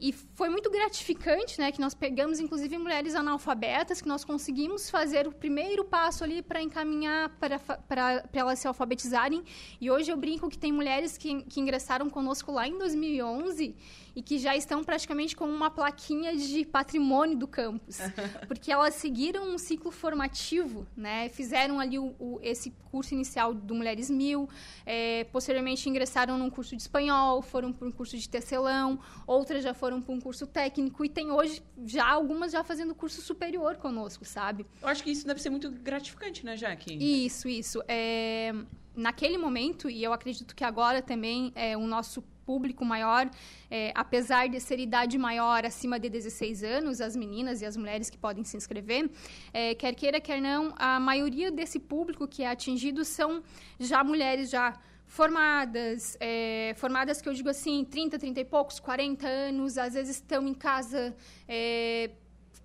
E 0.00 0.12
foi 0.12 0.48
muito 0.48 0.70
gratificante, 0.70 1.58
né, 1.58 1.70
que 1.70 1.80
nós 1.80 1.94
pegamos 1.94 2.40
inclusive 2.40 2.76
mulheres 2.76 3.14
analfabetas, 3.14 4.02
que 4.02 4.08
nós 4.08 4.24
conseguimos 4.24 4.90
fazer 4.90 5.26
o 5.26 5.32
primeiro 5.32 5.84
passo 5.84 6.24
ali 6.24 6.42
para 6.42 6.60
encaminhar 6.60 7.30
para 7.38 8.24
elas 8.32 8.58
se 8.58 8.66
alfabetizarem. 8.66 9.44
E 9.80 9.90
hoje 9.90 10.10
eu 10.10 10.16
brinco 10.16 10.48
que 10.48 10.58
tem 10.58 10.72
mulheres 10.72 11.16
que, 11.16 11.42
que 11.44 11.60
ingressaram 11.60 12.10
conosco 12.10 12.50
lá 12.50 12.66
em 12.66 12.76
2011 12.78 13.74
e 14.16 14.22
que 14.22 14.38
já 14.38 14.56
estão 14.56 14.84
praticamente 14.84 15.34
com 15.34 15.44
uma 15.44 15.70
plaquinha 15.70 16.36
de 16.36 16.64
patrimônio 16.64 17.36
do 17.36 17.48
campus, 17.48 17.98
porque 18.46 18.70
elas 18.70 18.94
seguiram 18.94 19.48
um 19.48 19.58
ciclo 19.58 19.90
formativo, 19.90 20.86
né? 20.96 21.28
Fizeram 21.30 21.80
ali 21.80 21.98
o, 21.98 22.14
o, 22.18 22.38
esse 22.42 22.70
curso 22.90 23.12
inicial 23.12 23.52
do 23.52 23.74
Mulheres 23.74 24.08
Mil, 24.08 24.48
é, 24.86 25.24
posteriormente 25.24 25.88
ingressaram 25.88 26.38
num 26.38 26.48
curso 26.48 26.76
de 26.76 26.82
espanhol, 26.82 27.42
foram 27.42 27.72
para 27.72 27.88
um 27.88 27.90
curso 27.90 28.16
de 28.16 28.28
tecelão, 28.28 29.00
outras 29.26 29.64
já 29.64 29.74
foram 29.74 29.93
para 30.00 30.14
um 30.14 30.20
curso 30.20 30.46
técnico 30.46 31.04
e 31.04 31.08
tem 31.08 31.30
hoje 31.30 31.62
já 31.84 32.06
algumas 32.06 32.52
já 32.52 32.62
fazendo 32.62 32.94
curso 32.94 33.20
superior 33.20 33.76
conosco, 33.76 34.24
sabe? 34.24 34.66
Eu 34.80 34.88
acho 34.88 35.02
que 35.02 35.10
isso 35.10 35.26
deve 35.26 35.40
ser 35.40 35.50
muito 35.50 35.70
gratificante, 35.70 36.44
né, 36.44 36.56
Jaque? 36.56 36.94
Isso, 36.94 37.48
isso. 37.48 37.82
É, 37.88 38.52
naquele 38.94 39.38
momento, 39.38 39.90
e 39.90 40.02
eu 40.02 40.12
acredito 40.12 40.54
que 40.54 40.64
agora 40.64 41.02
também 41.02 41.52
é, 41.54 41.76
o 41.76 41.86
nosso 41.86 42.22
público 42.44 42.84
maior, 42.84 43.28
é, 43.70 43.90
apesar 43.94 44.48
de 44.48 44.60
ser 44.60 44.78
idade 44.78 45.16
maior, 45.18 45.64
acima 45.64 45.98
de 45.98 46.08
16 46.08 46.62
anos, 46.62 47.00
as 47.00 47.16
meninas 47.16 47.62
e 47.62 47.66
as 47.66 47.76
mulheres 47.76 48.10
que 48.10 48.18
podem 48.18 48.44
se 48.44 48.56
inscrever, 48.56 49.10
é, 49.52 49.74
quer 49.74 49.94
queira, 49.94 50.20
quer 50.20 50.40
não, 50.40 50.74
a 50.76 51.00
maioria 51.00 51.50
desse 51.50 51.78
público 51.78 52.28
que 52.28 52.42
é 52.42 52.48
atingido 52.48 53.04
são 53.04 53.42
já 53.78 54.04
mulheres 54.04 54.50
já 54.50 54.74
formadas, 55.14 56.16
é, 56.18 56.74
formadas 56.76 57.20
que 57.22 57.28
eu 57.28 57.32
digo 57.32 57.48
assim, 57.48 57.84
30, 57.84 58.18
30 58.18 58.40
e 58.40 58.44
poucos, 58.44 58.80
40 58.80 59.24
anos, 59.28 59.78
às 59.78 59.94
vezes 59.94 60.16
estão 60.16 60.44
em 60.48 60.52
casa 60.52 61.14
é, 61.46 62.10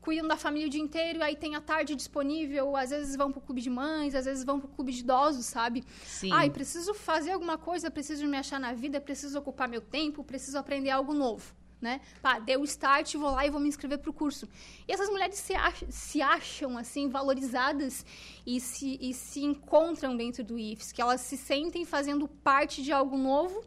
cuidam 0.01 0.27
da 0.27 0.35
família 0.35 0.65
o 0.65 0.69
dia 0.69 0.81
inteiro, 0.81 1.21
aí 1.21 1.35
tem 1.35 1.53
a 1.53 1.61
tarde 1.61 1.95
disponível, 1.95 2.75
às 2.75 2.89
vezes 2.89 3.15
vão 3.15 3.31
pro 3.31 3.39
clube 3.39 3.61
de 3.61 3.69
mães, 3.69 4.15
às 4.15 4.25
vezes 4.25 4.43
vão 4.43 4.59
pro 4.59 4.67
clube 4.67 4.91
de 4.91 5.01
idosos, 5.01 5.45
sabe? 5.45 5.83
Sim. 6.03 6.31
Ai, 6.33 6.49
preciso 6.49 6.91
fazer 6.95 7.33
alguma 7.33 7.55
coisa, 7.55 7.91
preciso 7.91 8.25
me 8.25 8.37
achar 8.37 8.59
na 8.59 8.73
vida, 8.73 8.99
preciso 8.99 9.37
ocupar 9.37 9.67
meu 9.67 9.81
tempo, 9.81 10.23
preciso 10.23 10.57
aprender 10.57 10.89
algo 10.89 11.13
novo. 11.13 11.53
Né? 11.81 12.01
Pá, 12.21 12.39
deu 12.39 12.61
start, 12.65 13.15
vou 13.15 13.31
lá 13.31 13.45
e 13.45 13.49
vou 13.49 13.59
me 13.59 13.69
inscrever 13.69 13.99
para 13.99 14.09
o 14.09 14.13
curso. 14.13 14.49
E 14.85 14.91
essas 14.91 15.09
mulheres 15.09 15.35
se, 15.35 15.53
ach 15.55 15.81
se 15.89 16.21
acham, 16.21 16.77
assim, 16.77 17.07
valorizadas 17.07 18.05
e 18.45 18.59
se, 18.59 18.97
e 18.99 19.13
se 19.13 19.41
encontram 19.41 20.17
dentro 20.17 20.43
do 20.43 20.59
IFES, 20.59 20.91
que 20.91 21.01
elas 21.01 21.21
se 21.21 21.37
sentem 21.37 21.85
fazendo 21.85 22.27
parte 22.27 22.83
de 22.83 22.91
algo 22.91 23.17
novo, 23.17 23.63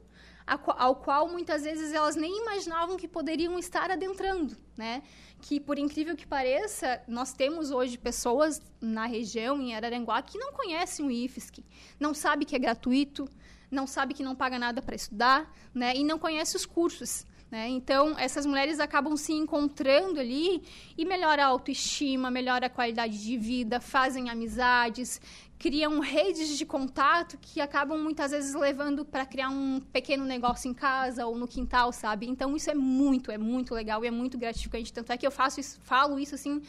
ao 0.47 0.97
qual 0.97 1.29
muitas 1.29 1.63
vezes 1.63 1.93
elas 1.93 2.17
nem 2.17 2.43
imaginavam 2.43 2.97
que 2.97 3.09
poderiam 3.09 3.59
estar 3.59 3.91
adentrando, 3.91 4.57
né? 4.77 5.03
Que 5.41 5.59
por 5.61 5.79
incrível 5.79 6.17
que 6.17 6.27
pareça, 6.27 7.03
nós 7.07 7.33
temos 7.33 7.71
hoje 7.71 7.97
pessoas 7.97 8.61
na 8.81 9.07
região 9.07 9.61
em 9.61 9.75
Araranguá 9.75 10.21
que 10.23 10.39
não 10.39 10.53
conhecem 10.53 11.07
o 11.07 11.11
IFSC, 11.11 11.65
não 11.99 12.13
sabe 12.13 12.45
que 12.45 12.57
é 12.57 12.59
gratuito, 12.59 13.29
não 13.71 13.87
sabe 13.87 14.15
que 14.15 14.23
não 14.23 14.37
paga 14.37 14.59
nada 14.59 14.83
para 14.83 14.95
estudar, 14.95 15.51
né? 15.75 15.95
E 15.97 16.05
não 16.05 16.19
conhece 16.19 16.57
os 16.57 16.67
cursos. 16.67 17.27
Né? 17.53 17.69
Então, 17.69 18.19
essas 18.19 18.47
mulheres 18.47 18.81
acabam 18.81 19.15
se 19.15 19.35
encontrando 19.35 20.19
ali 20.19 20.63
e 20.97 21.05
melhora 21.05 21.45
a 21.45 21.49
autoestima, 21.49 22.31
melhora 22.31 22.65
a 22.65 22.71
qualidade 22.71 23.23
de 23.23 23.37
vida, 23.37 23.79
fazem 23.79 24.31
amizades, 24.31 25.21
criam 25.59 26.01
redes 26.01 26.57
de 26.57 26.65
contato 26.65 27.37
que 27.39 27.61
acabam 27.61 27.99
muitas 27.99 28.31
vezes 28.31 28.55
levando 28.55 29.05
para 29.05 29.27
criar 29.27 29.51
um 29.51 29.81
pequeno 29.93 30.25
negócio 30.25 30.71
em 30.71 30.73
casa 30.73 31.27
ou 31.27 31.37
no 31.37 31.47
quintal, 31.47 31.93
sabe? 31.93 32.27
Então 32.27 32.57
isso 32.57 32.71
é 32.71 32.75
muito, 32.75 33.31
é 33.31 33.37
muito 33.37 33.75
legal 33.75 34.03
e 34.03 34.07
é 34.07 34.11
muito 34.11 34.39
gratificante. 34.39 34.91
Tanto 34.91 35.13
é 35.13 35.19
que 35.19 35.27
eu 35.27 35.31
faço 35.31 35.61
isso, 35.61 35.79
falo 35.83 36.19
isso 36.19 36.35
assim 36.35 36.63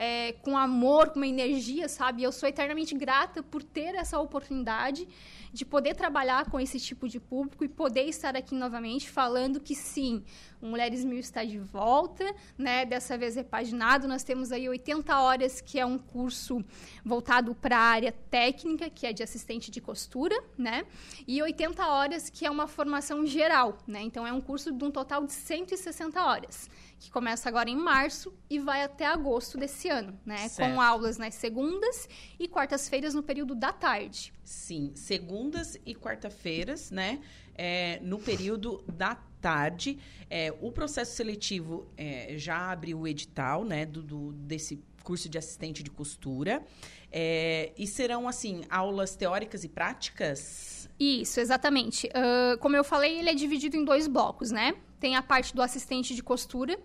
é, 0.00 0.32
com 0.40 0.56
amor, 0.56 1.10
com 1.10 1.18
uma 1.18 1.26
energia, 1.26 1.86
sabe? 1.86 2.22
Eu 2.22 2.32
sou 2.32 2.48
eternamente 2.48 2.94
grata 2.94 3.42
por 3.42 3.62
ter 3.62 3.94
essa 3.94 4.18
oportunidade 4.18 5.06
de 5.52 5.62
poder 5.62 5.94
trabalhar 5.94 6.48
com 6.48 6.58
esse 6.58 6.80
tipo 6.80 7.06
de 7.06 7.20
público 7.20 7.62
e 7.62 7.68
poder 7.68 8.04
estar 8.04 8.34
aqui 8.34 8.54
novamente 8.54 9.10
falando 9.10 9.60
que 9.60 9.74
sim, 9.74 10.24
Mulheres 10.62 11.04
Mil 11.04 11.18
está 11.18 11.44
de 11.44 11.58
volta, 11.58 12.24
né? 12.56 12.86
Dessa 12.86 13.18
vez 13.18 13.34
repaginado, 13.34 14.08
nós 14.08 14.24
temos 14.24 14.52
aí 14.52 14.66
80 14.70 15.20
horas, 15.20 15.60
que 15.60 15.78
é 15.78 15.84
um 15.84 15.98
curso 15.98 16.64
voltado 17.04 17.54
para 17.54 17.76
a 17.76 17.82
área 17.82 18.12
técnica, 18.30 18.88
que 18.88 19.06
é 19.06 19.12
de 19.12 19.22
assistente 19.22 19.70
de 19.70 19.82
costura, 19.82 20.42
né? 20.56 20.86
E 21.26 21.42
80 21.42 21.86
horas, 21.86 22.30
que 22.30 22.46
é 22.46 22.50
uma 22.50 22.66
formação 22.66 23.26
geral, 23.26 23.76
né? 23.86 24.00
Então 24.00 24.26
é 24.26 24.32
um 24.32 24.40
curso 24.40 24.72
de 24.72 24.82
um 24.82 24.90
total 24.90 25.26
de 25.26 25.32
160 25.34 26.24
horas 26.24 26.70
que 27.00 27.10
começa 27.10 27.48
agora 27.48 27.70
em 27.70 27.76
março 27.76 28.32
e 28.48 28.58
vai 28.58 28.82
até 28.82 29.06
agosto 29.06 29.56
desse 29.56 29.89
ano, 29.90 30.18
né? 30.24 30.48
Certo. 30.48 30.72
Com 30.72 30.80
aulas 30.80 31.18
nas 31.18 31.34
segundas 31.34 32.08
e 32.38 32.48
quartas-feiras 32.48 33.14
no 33.14 33.22
período 33.22 33.54
da 33.54 33.72
tarde. 33.72 34.32
Sim, 34.44 34.92
segundas 34.94 35.78
e 35.84 35.94
quarta-feiras, 35.94 36.90
né? 36.90 37.20
É, 37.54 38.00
no 38.02 38.18
período 38.18 38.82
da 38.88 39.16
tarde. 39.40 39.98
É, 40.28 40.54
o 40.60 40.70
processo 40.70 41.16
seletivo 41.16 41.86
é, 41.96 42.34
já 42.36 42.70
abriu 42.70 43.00
o 43.00 43.08
edital, 43.08 43.64
né? 43.64 43.84
Do, 43.84 44.02
do, 44.02 44.32
desse 44.32 44.82
curso 45.02 45.28
de 45.28 45.38
assistente 45.38 45.82
de 45.82 45.90
costura. 45.90 46.62
É, 47.10 47.72
e 47.76 47.86
serão, 47.86 48.28
assim, 48.28 48.62
aulas 48.70 49.16
teóricas 49.16 49.64
e 49.64 49.68
práticas? 49.68 50.88
Isso, 50.98 51.40
exatamente. 51.40 52.06
Uh, 52.08 52.58
como 52.58 52.76
eu 52.76 52.84
falei, 52.84 53.18
ele 53.18 53.30
é 53.30 53.34
dividido 53.34 53.76
em 53.76 53.84
dois 53.84 54.06
blocos, 54.06 54.50
né? 54.50 54.74
Tem 55.00 55.16
a 55.16 55.22
parte 55.22 55.54
do 55.54 55.62
assistente 55.62 56.14
de 56.14 56.22
costura, 56.22 56.78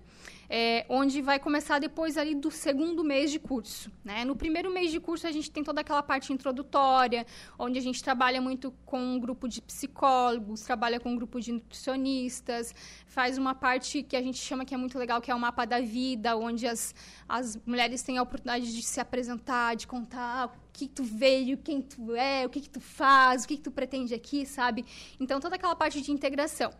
é, 0.50 0.86
onde 0.90 1.22
vai 1.22 1.40
começar 1.40 1.80
depois 1.80 2.18
ali 2.18 2.36
do 2.36 2.52
segundo 2.52 3.04
mês 3.04 3.32
de 3.32 3.40
curso. 3.40 3.92
Né? 4.04 4.24
No 4.26 4.36
primeiro 4.36 4.72
mês 4.72 4.92
de 4.92 5.00
curso, 5.00 5.28
a 5.28 5.32
gente 5.32 5.50
tem 5.50 5.64
toda 5.64 5.82
aquela 5.82 6.04
parte 6.04 6.32
introdutória, 6.32 7.26
onde 7.58 7.78
a 7.80 7.82
gente 7.82 8.04
trabalha 8.04 8.42
muito 8.42 8.72
com 8.86 9.00
um 9.00 9.20
grupo 9.20 9.48
de 9.48 9.62
psicólogos, 9.62 10.62
trabalha 10.62 11.00
com 11.00 11.10
um 11.10 11.16
grupo 11.16 11.40
de 11.40 11.52
nutricionistas, 11.52 12.74
faz 13.08 13.38
uma 13.38 13.56
parte 13.56 14.04
que 14.04 14.16
a 14.16 14.22
gente 14.22 14.38
chama 14.38 14.66
que 14.66 14.74
é 14.74 14.78
muito 14.78 14.98
legal, 14.98 15.22
que 15.22 15.32
é 15.32 15.36
o 15.36 15.40
mapa 15.40 15.66
da 15.66 15.80
vida, 15.82 16.36
onde 16.36 16.68
as, 16.68 16.94
as 17.28 17.58
mulheres 17.66 18.02
têm 18.02 18.18
a 18.18 18.24
oportunidade 18.24 18.74
de 18.74 18.84
se 18.84 19.00
apresentar, 19.00 19.76
de 19.76 19.88
contar 19.88 20.48
o 20.48 20.52
que 20.72 20.88
tu 20.88 21.04
veio, 21.04 21.58
quem 21.58 21.82
tu 21.82 22.14
é, 22.16 22.46
o 22.46 22.50
que, 22.50 22.62
que 22.62 22.70
tu 22.70 22.82
faz, 22.82 23.44
o 23.44 23.48
que, 23.48 23.58
que 23.58 23.64
tu 23.64 23.72
pretende 23.72 24.14
aqui, 24.14 24.46
sabe? 24.46 24.86
Então, 25.20 25.40
toda 25.40 25.56
aquela 25.56 25.76
parte 25.76 26.02
de 26.02 26.12
integração. 26.12 26.72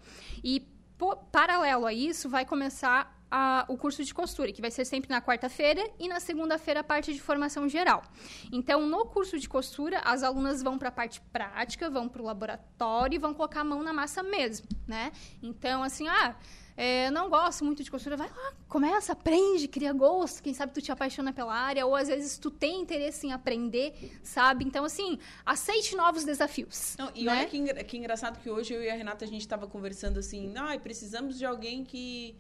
E, 0.44 0.68
paralelo 1.32 1.86
a 1.86 1.94
isso, 1.94 2.30
vai 2.30 2.46
começar 2.46 3.15
a, 3.30 3.66
o 3.68 3.78
curso 3.78 4.04
de 4.04 4.14
costura, 4.14 4.52
que 4.52 4.62
vai 4.62 4.72
ser 4.72 4.86
sempre 4.86 5.10
na 5.10 5.22
quarta-feira 5.22 5.84
e 6.00 6.08
na 6.08 6.20
segunda-feira 6.20 6.80
a 6.82 6.84
parte 6.84 7.14
de 7.14 7.22
formação 7.22 7.68
geral. 7.68 8.04
Então, 8.52 8.86
no 8.86 9.06
curso 9.06 9.40
de 9.40 9.48
costura, 9.48 10.00
as 10.00 10.24
alunas 10.24 10.62
vão 10.62 10.78
para 10.78 10.90
a 10.90 10.92
parte 10.92 11.22
prática, 11.34 11.90
vão 11.90 12.08
para 12.08 12.22
o 12.22 12.26
laboratório 12.26 13.16
e 13.16 13.20
vão 13.20 13.34
colocar 13.34 13.62
a 13.62 13.64
mão 13.64 13.84
na 13.84 13.94
massa 13.94 14.24
mesmo, 14.24 14.68
né? 14.88 15.12
Então, 15.42 15.84
assim, 15.84 16.08
ah, 16.08 16.36
é, 16.78 17.10
não 17.10 17.30
gosto 17.30 17.64
muito 17.64 17.84
de 17.84 17.90
costura, 17.90 18.18
vai 18.18 18.30
lá, 18.30 18.54
começa, 18.68 19.14
aprende, 19.14 19.68
cria 19.68 19.94
gosto, 19.94 20.44
quem 20.44 20.54
sabe 20.54 20.74
tu 20.74 20.82
te 20.82 20.92
apaixona 20.92 21.32
pela 21.32 21.54
área, 21.54 21.86
ou 21.86 21.96
às 21.96 22.10
vezes 22.10 22.38
tu 22.38 22.52
tem 22.52 22.82
interesse 22.82 23.26
em 23.28 23.32
aprender, 23.32 23.94
sabe? 24.22 24.66
Então, 24.66 24.84
assim, 24.84 25.18
aceite 25.46 25.96
novos 25.96 26.26
desafios. 26.26 26.96
Não, 27.00 27.12
e 27.16 27.26
né? 27.26 27.32
olha 27.32 27.46
que, 27.48 27.84
que 27.86 27.98
engraçado 27.98 28.40
que 28.40 28.50
hoje 28.50 28.74
eu 28.74 28.84
e 28.84 28.90
a 28.90 28.96
Renata, 28.96 29.24
a 29.24 29.28
gente 29.28 29.42
estava 29.42 29.68
conversando 29.68 30.20
assim, 30.20 30.54
ah, 30.58 30.78
precisamos 30.78 31.38
de 31.38 31.46
alguém 31.46 31.84
que 31.84 32.36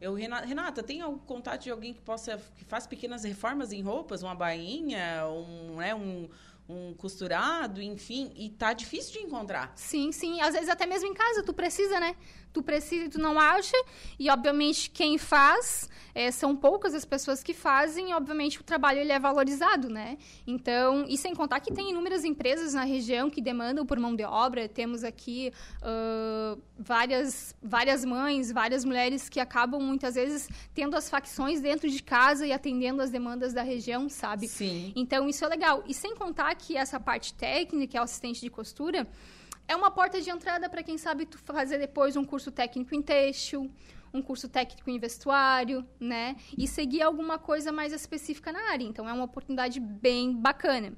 eu, 0.00 0.14
Renata, 0.14 0.82
tem 0.82 1.00
algum 1.00 1.18
contato 1.18 1.64
de 1.64 1.70
alguém 1.70 1.92
que 1.92 2.00
possa 2.00 2.40
que 2.56 2.64
faz 2.64 2.86
pequenas 2.86 3.24
reformas 3.24 3.72
em 3.72 3.82
roupas, 3.82 4.22
uma 4.22 4.34
bainha, 4.34 5.26
um, 5.26 5.76
né, 5.76 5.94
um, 5.94 6.28
um 6.68 6.92
costurado, 6.94 7.80
enfim, 7.80 8.30
e 8.36 8.50
tá 8.50 8.72
difícil 8.72 9.12
de 9.12 9.26
encontrar. 9.26 9.72
Sim, 9.74 10.12
sim, 10.12 10.40
às 10.40 10.52
vezes 10.52 10.68
até 10.68 10.84
mesmo 10.86 11.08
em 11.08 11.14
casa 11.14 11.42
tu 11.42 11.54
precisa, 11.54 11.98
né? 11.98 12.14
Tu 12.52 12.62
precisa 12.62 13.04
e 13.04 13.08
tu 13.08 13.18
não 13.18 13.38
acha, 13.38 13.76
e 14.18 14.28
obviamente 14.30 14.90
quem 14.90 15.16
faz 15.16 15.88
é, 16.14 16.30
são 16.30 16.56
poucas 16.56 16.94
as 16.94 17.04
pessoas 17.04 17.42
que 17.42 17.54
fazem, 17.54 18.10
e 18.10 18.14
obviamente 18.14 18.60
o 18.60 18.64
trabalho 18.64 18.98
ele 18.98 19.12
é 19.12 19.18
valorizado, 19.18 19.88
né? 19.88 20.18
Então, 20.46 21.04
e 21.08 21.16
sem 21.16 21.34
contar 21.34 21.60
que 21.60 21.72
tem 21.72 21.90
inúmeras 21.90 22.24
empresas 22.24 22.74
na 22.74 22.84
região 22.84 23.30
que 23.30 23.40
demandam 23.40 23.86
por 23.86 23.98
mão 23.98 24.16
de 24.16 24.24
obra, 24.24 24.68
temos 24.68 25.04
aqui 25.04 25.52
uh, 25.82 26.60
várias, 26.78 27.54
várias 27.62 28.04
mães, 28.04 28.50
várias 28.50 28.84
mulheres 28.84 29.28
que 29.28 29.38
acabam 29.38 29.80
muitas 29.80 30.16
vezes 30.16 30.48
tendo 30.74 30.96
as 30.96 31.08
facções 31.08 31.60
dentro 31.60 31.88
de 31.88 32.02
casa 32.02 32.46
e 32.46 32.52
atendendo 32.52 33.00
as 33.00 33.10
demandas 33.10 33.52
da 33.52 33.62
região, 33.62 34.08
sabe? 34.08 34.48
Sim. 34.48 34.92
Então, 34.96 35.28
isso 35.28 35.44
é 35.44 35.48
legal. 35.48 35.84
E 35.86 35.94
sem 35.94 36.16
contar 36.16 36.57
que 36.58 36.76
essa 36.76 36.98
parte 36.98 37.32
técnica, 37.32 37.96
é 37.96 38.00
o 38.00 38.04
assistente 38.04 38.40
de 38.40 38.50
costura, 38.50 39.06
é 39.66 39.76
uma 39.76 39.90
porta 39.90 40.20
de 40.20 40.30
entrada 40.30 40.68
para 40.68 40.82
quem 40.82 40.98
sabe 40.98 41.28
fazer 41.44 41.78
depois 41.78 42.16
um 42.16 42.24
curso 42.24 42.50
técnico 42.50 42.94
em 42.94 43.02
têxtil, 43.02 43.70
um 44.12 44.22
curso 44.22 44.48
técnico 44.48 44.88
em 44.90 44.98
vestuário, 44.98 45.86
né? 46.00 46.36
E 46.56 46.66
seguir 46.66 47.02
alguma 47.02 47.38
coisa 47.38 47.70
mais 47.70 47.92
específica 47.92 48.50
na 48.50 48.70
área. 48.70 48.84
Então, 48.84 49.08
é 49.08 49.12
uma 49.12 49.24
oportunidade 49.24 49.78
bem 49.78 50.34
bacana. 50.34 50.94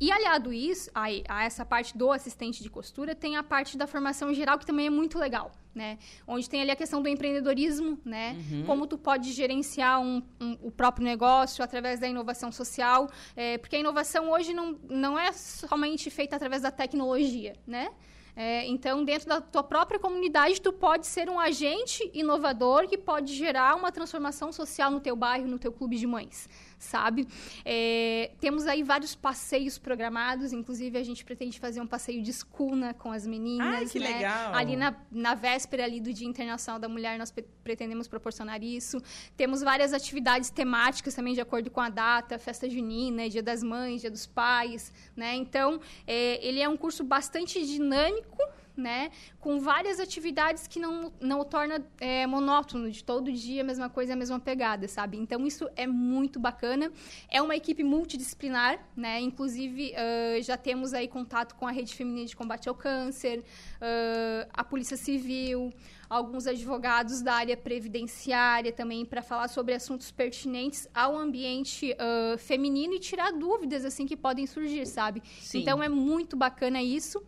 E 0.00 0.10
aliado 0.10 0.52
isso, 0.52 0.90
a, 0.94 1.04
a, 1.28 1.44
essa 1.44 1.64
parte 1.64 1.96
do 1.96 2.10
assistente 2.10 2.62
de 2.62 2.68
costura, 2.68 3.14
tem 3.14 3.36
a 3.36 3.42
parte 3.42 3.76
da 3.76 3.86
formação 3.86 4.34
geral, 4.34 4.58
que 4.58 4.66
também 4.66 4.86
é 4.86 4.90
muito 4.90 5.18
legal, 5.18 5.52
né? 5.74 5.98
Onde 6.26 6.50
tem 6.50 6.60
ali 6.60 6.70
a 6.70 6.76
questão 6.76 7.00
do 7.00 7.08
empreendedorismo, 7.08 7.98
né? 8.04 8.36
Uhum. 8.50 8.64
Como 8.64 8.86
tu 8.86 8.98
pode 8.98 9.32
gerenciar 9.32 10.00
um, 10.00 10.22
um, 10.40 10.58
o 10.62 10.70
próprio 10.70 11.04
negócio 11.04 11.62
através 11.62 12.00
da 12.00 12.08
inovação 12.08 12.50
social. 12.50 13.08
É, 13.36 13.58
porque 13.58 13.76
a 13.76 13.78
inovação 13.78 14.30
hoje 14.30 14.52
não, 14.52 14.78
não 14.88 15.18
é 15.18 15.30
somente 15.32 16.10
feita 16.10 16.34
através 16.34 16.62
da 16.62 16.70
tecnologia, 16.70 17.54
né? 17.66 17.90
É, 18.34 18.66
então, 18.66 19.04
dentro 19.04 19.28
da 19.28 19.40
tua 19.42 19.62
própria 19.62 20.00
comunidade, 20.00 20.60
tu 20.60 20.72
pode 20.72 21.06
ser 21.06 21.28
um 21.28 21.38
agente 21.38 22.10
inovador 22.14 22.88
que 22.88 22.96
pode 22.96 23.34
gerar 23.34 23.76
uma 23.76 23.92
transformação 23.92 24.50
social 24.50 24.90
no 24.90 25.00
teu 25.00 25.14
bairro, 25.14 25.46
no 25.46 25.58
teu 25.58 25.70
clube 25.70 25.96
de 25.96 26.06
mães 26.06 26.48
sabe? 26.82 27.26
É, 27.64 28.32
temos 28.40 28.66
aí 28.66 28.82
vários 28.82 29.14
passeios 29.14 29.78
programados, 29.78 30.52
inclusive 30.52 30.98
a 30.98 31.02
gente 31.02 31.24
pretende 31.24 31.58
fazer 31.58 31.80
um 31.80 31.86
passeio 31.86 32.22
de 32.22 32.30
escuna 32.30 32.92
com 32.92 33.12
as 33.12 33.26
meninas. 33.26 33.66
Ai, 33.66 33.86
que 33.86 34.00
né? 34.00 34.16
legal! 34.16 34.54
Ali 34.54 34.76
na, 34.76 34.94
na 35.10 35.34
véspera 35.34 35.84
ali 35.84 36.00
do 36.00 36.12
Dia 36.12 36.26
Internacional 36.26 36.80
da 36.80 36.88
Mulher, 36.88 37.18
nós 37.18 37.32
pretendemos 37.62 38.08
proporcionar 38.08 38.62
isso. 38.62 39.00
Temos 39.36 39.62
várias 39.62 39.92
atividades 39.92 40.50
temáticas 40.50 41.14
também 41.14 41.34
de 41.34 41.40
acordo 41.40 41.70
com 41.70 41.80
a 41.80 41.88
data, 41.88 42.38
festa 42.38 42.68
junina, 42.68 43.28
Dia 43.28 43.42
das 43.42 43.62
Mães, 43.62 44.00
Dia 44.00 44.10
dos 44.10 44.26
Pais, 44.26 44.92
né? 45.16 45.34
Então, 45.36 45.80
é, 46.06 46.44
ele 46.46 46.60
é 46.60 46.68
um 46.68 46.76
curso 46.76 47.04
bastante 47.04 47.64
dinâmico, 47.64 48.38
né? 48.76 49.10
Com 49.40 49.60
várias 49.60 50.00
atividades 50.00 50.66
que 50.66 50.78
não, 50.78 51.12
não 51.20 51.40
o 51.40 51.44
torna 51.44 51.84
é, 52.00 52.26
monótono, 52.26 52.90
de 52.90 53.02
todo 53.02 53.32
dia 53.32 53.62
a 53.62 53.64
mesma 53.64 53.88
coisa, 53.88 54.12
a 54.12 54.16
mesma 54.16 54.40
pegada, 54.40 54.88
sabe? 54.88 55.18
Então, 55.18 55.46
isso 55.46 55.68
é 55.76 55.86
muito 55.86 56.38
bacana. 56.38 56.90
É 57.28 57.40
uma 57.40 57.56
equipe 57.56 57.84
multidisciplinar, 57.84 58.78
né? 58.96 59.20
Inclusive, 59.20 59.92
uh, 59.92 60.42
já 60.42 60.56
temos 60.56 60.94
aí 60.94 61.08
contato 61.08 61.54
com 61.54 61.66
a 61.66 61.70
Rede 61.70 61.94
Feminina 61.94 62.26
de 62.26 62.36
Combate 62.36 62.68
ao 62.68 62.74
Câncer, 62.74 63.40
uh, 63.40 64.48
a 64.52 64.64
Polícia 64.64 64.96
Civil, 64.96 65.72
alguns 66.12 66.46
advogados 66.46 67.22
da 67.22 67.32
área 67.32 67.56
previdenciária 67.56 68.70
também 68.70 69.02
para 69.04 69.22
falar 69.22 69.48
sobre 69.48 69.72
assuntos 69.72 70.10
pertinentes 70.10 70.86
ao 70.94 71.16
ambiente 71.16 71.94
uh, 71.94 72.36
feminino 72.36 72.94
e 72.94 72.98
tirar 72.98 73.32
dúvidas 73.32 73.84
assim 73.84 74.06
que 74.06 74.16
podem 74.16 74.46
surgir, 74.46 74.86
sabe? 74.86 75.22
Sim. 75.40 75.60
Então 75.60 75.82
é 75.82 75.88
muito 75.88 76.36
bacana 76.36 76.82
isso. 76.82 77.22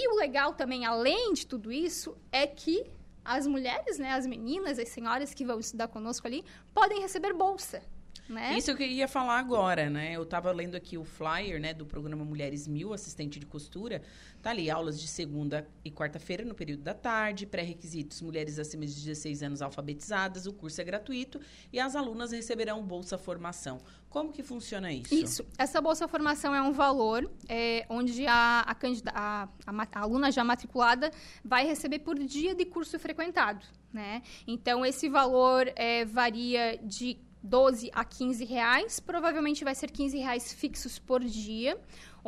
E 0.00 0.06
o 0.06 0.14
legal 0.14 0.52
também, 0.52 0.86
além 0.86 1.32
de 1.32 1.44
tudo 1.44 1.72
isso, 1.72 2.16
é 2.30 2.46
que 2.46 2.86
as 3.24 3.48
mulheres, 3.48 3.98
né, 3.98 4.12
as 4.12 4.28
meninas, 4.28 4.78
as 4.78 4.88
senhoras 4.90 5.34
que 5.34 5.44
vão 5.44 5.58
estudar 5.58 5.88
conosco 5.88 6.24
ali, 6.24 6.44
podem 6.72 7.00
receber 7.00 7.32
bolsa. 7.32 7.82
Né? 8.28 8.58
Isso 8.58 8.76
que 8.76 8.82
eu 8.82 8.86
ia 8.86 9.08
falar 9.08 9.38
agora, 9.38 9.88
né? 9.88 10.12
Eu 10.12 10.22
estava 10.22 10.52
lendo 10.52 10.74
aqui 10.74 10.98
o 10.98 11.04
flyer, 11.04 11.58
né, 11.58 11.72
do 11.72 11.86
programa 11.86 12.26
Mulheres 12.26 12.68
Mil, 12.68 12.92
assistente 12.92 13.40
de 13.40 13.46
costura. 13.46 14.02
Tá 14.42 14.50
ali, 14.50 14.70
aulas 14.70 15.00
de 15.00 15.08
segunda 15.08 15.66
e 15.82 15.90
quarta-feira 15.90 16.44
no 16.44 16.54
período 16.54 16.82
da 16.82 16.92
tarde, 16.92 17.46
pré-requisitos 17.46 18.20
mulheres 18.20 18.58
acima 18.58 18.84
de 18.86 18.94
16 18.94 19.42
anos 19.42 19.62
alfabetizadas, 19.62 20.46
o 20.46 20.52
curso 20.52 20.80
é 20.80 20.84
gratuito 20.84 21.40
e 21.72 21.80
as 21.80 21.96
alunas 21.96 22.30
receberão 22.30 22.84
bolsa 22.84 23.16
formação. 23.16 23.80
Como 24.10 24.30
que 24.30 24.42
funciona 24.42 24.92
isso? 24.92 25.14
Isso. 25.14 25.46
Essa 25.56 25.80
bolsa 25.80 26.06
formação 26.06 26.54
é 26.54 26.62
um 26.62 26.72
valor 26.72 27.30
é, 27.48 27.86
onde 27.88 28.26
a, 28.26 28.64
a, 28.66 28.76
a, 29.14 29.48
a, 29.66 30.00
aluna 30.00 30.30
já 30.30 30.44
matriculada 30.44 31.10
vai 31.42 31.66
receber 31.66 32.00
por 32.00 32.18
dia 32.18 32.54
de 32.54 32.64
curso 32.66 32.98
frequentado, 32.98 33.64
né? 33.92 34.22
Então, 34.46 34.84
esse 34.84 35.08
valor 35.08 35.70
é, 35.74 36.04
varia 36.04 36.78
de 36.82 37.18
12 37.48 37.90
a 37.94 38.04
15 38.04 38.44
reais. 38.44 39.00
Provavelmente 39.00 39.64
vai 39.64 39.74
ser 39.74 39.90
15 39.90 40.18
reais 40.18 40.52
fixos 40.52 40.98
por 40.98 41.24
dia, 41.24 41.78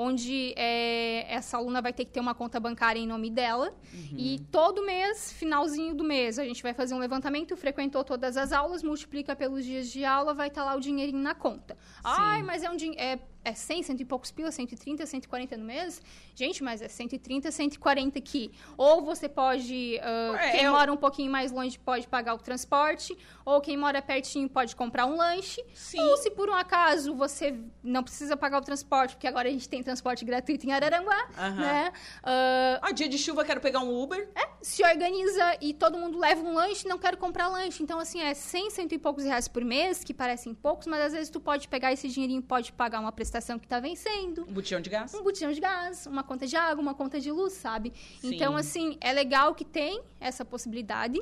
onde 0.01 0.55
é, 0.57 1.27
essa 1.29 1.59
aluna 1.59 1.83
vai 1.83 1.93
ter 1.93 2.07
que 2.07 2.11
ter 2.11 2.21
uma 2.21 2.35
conta 2.35 2.59
bancária 2.59 2.99
em 2.99 3.07
nome 3.07 3.29
dela. 3.29 3.75
Uhum. 3.93 4.17
E 4.17 4.39
todo 4.51 4.85
mês, 4.85 5.31
finalzinho 5.31 5.95
do 5.95 6.03
mês, 6.03 6.39
a 6.39 6.45
gente 6.45 6.63
vai 6.63 6.73
fazer 6.73 6.95
um 6.95 6.99
levantamento, 6.99 7.55
frequentou 7.55 8.03
todas 8.03 8.39
as 8.39 8.51
aulas, 8.51 8.83
multiplica 8.83 9.37
pelos 9.37 9.63
dias 9.63 9.89
de 9.89 10.03
aula, 10.03 10.33
vai 10.33 10.49
estar 10.49 10.63
tá 10.63 10.71
lá 10.71 10.75
o 10.75 10.81
dinheirinho 10.81 11.23
na 11.23 11.35
conta. 11.35 11.75
Sim. 11.75 12.01
Ai, 12.03 12.43
mas 12.43 12.63
é 12.63 12.71
um 12.71 12.77
dinheiro. 12.77 12.99
É, 12.99 13.19
é 13.45 13.55
100, 13.55 13.83
cento 13.85 14.01
e 14.01 14.05
poucos 14.05 14.31
pila, 14.31 14.51
130, 14.51 15.07
140 15.07 15.57
no 15.57 15.65
mês. 15.65 16.03
Gente, 16.35 16.63
mas 16.63 16.83
é 16.83 16.89
130, 16.89 17.51
140 17.51 18.19
aqui. 18.19 18.51
Ou 18.77 19.03
você 19.03 19.29
pode, 19.29 19.99
uh, 19.99 20.35
é, 20.37 20.51
quem 20.53 20.65
eu... 20.65 20.73
mora 20.73 20.93
um 20.93 20.97
pouquinho 20.97 21.31
mais 21.31 21.51
longe 21.51 21.79
pode 21.79 22.07
pagar 22.07 22.35
o 22.35 22.39
transporte, 22.39 23.17
ou 23.45 23.61
quem 23.61 23.77
mora 23.77 24.03
pertinho 24.03 24.49
pode 24.49 24.77
comprar 24.77 25.07
um 25.07 25.17
lanche. 25.17 25.65
Sim. 25.75 26.01
Ou 26.01 26.17
se 26.19 26.31
por 26.31 26.49
um 26.49 26.55
acaso 26.55 27.15
você 27.15 27.59
não 27.83 28.03
precisa 28.03 28.37
pagar 28.37 28.59
o 28.59 28.63
transporte, 28.63 29.15
porque 29.15 29.27
agora 29.27 29.49
a 29.49 29.53
gente 29.53 29.69
tem 29.69 29.83
transporte 29.91 30.25
gratuito 30.25 30.65
em 30.67 30.73
Araranguá, 30.73 31.29
uhum. 31.37 31.57
né? 31.57 31.93
Uh, 32.23 32.79
ah, 32.81 32.93
dia 32.93 33.09
de 33.09 33.19
chuva 33.19 33.45
quero 33.45 33.61
pegar 33.61 33.81
um 33.81 34.03
Uber. 34.03 34.29
É, 34.37 34.49
se 34.63 34.85
organiza 34.85 35.57
e 35.61 35.75
todo 35.75 35.99
mundo 35.99 36.19
leva 36.19 36.41
um 36.43 36.55
lanche, 36.55 36.87
não 36.87 36.99
quero 36.99 37.17
comprar 37.17 37.49
lanche. 37.49 37.83
Então, 37.83 37.99
assim, 37.99 38.21
é 38.21 38.33
100, 38.33 38.71
cento 38.71 38.93
e 38.93 38.99
poucos 38.99 39.25
reais 39.25 39.49
por 39.49 39.65
mês, 39.65 40.05
que 40.05 40.15
parecem 40.15 40.55
poucos, 40.55 40.87
mas 40.87 41.01
às 41.07 41.13
vezes 41.13 41.29
tu 41.29 41.41
pode 41.41 41.67
pegar 41.67 41.93
esse 41.93 42.09
dinheirinho, 42.09 42.41
pode 42.41 42.73
pagar 42.73 43.01
uma 43.01 43.11
prestação 43.11 43.59
que 43.59 43.67
está 43.67 43.81
vencendo. 43.81 44.47
Um 44.49 44.53
botijão 44.53 44.81
de 44.81 44.89
gás? 44.89 45.13
Um 45.13 45.23
botijão 45.23 45.51
de 45.51 45.61
gás, 45.61 46.07
uma 46.07 46.23
conta 46.23 46.47
de 46.47 46.57
água, 46.57 46.81
uma 46.81 46.95
conta 46.95 47.19
de 47.21 47.33
luz, 47.33 47.55
sabe? 47.55 47.93
Sim. 48.21 48.35
Então, 48.35 48.57
assim, 48.57 48.97
é 49.01 49.13
legal 49.13 49.55
que 49.55 49.65
tem 49.65 50.01
essa 50.21 50.45
possibilidade. 50.45 51.21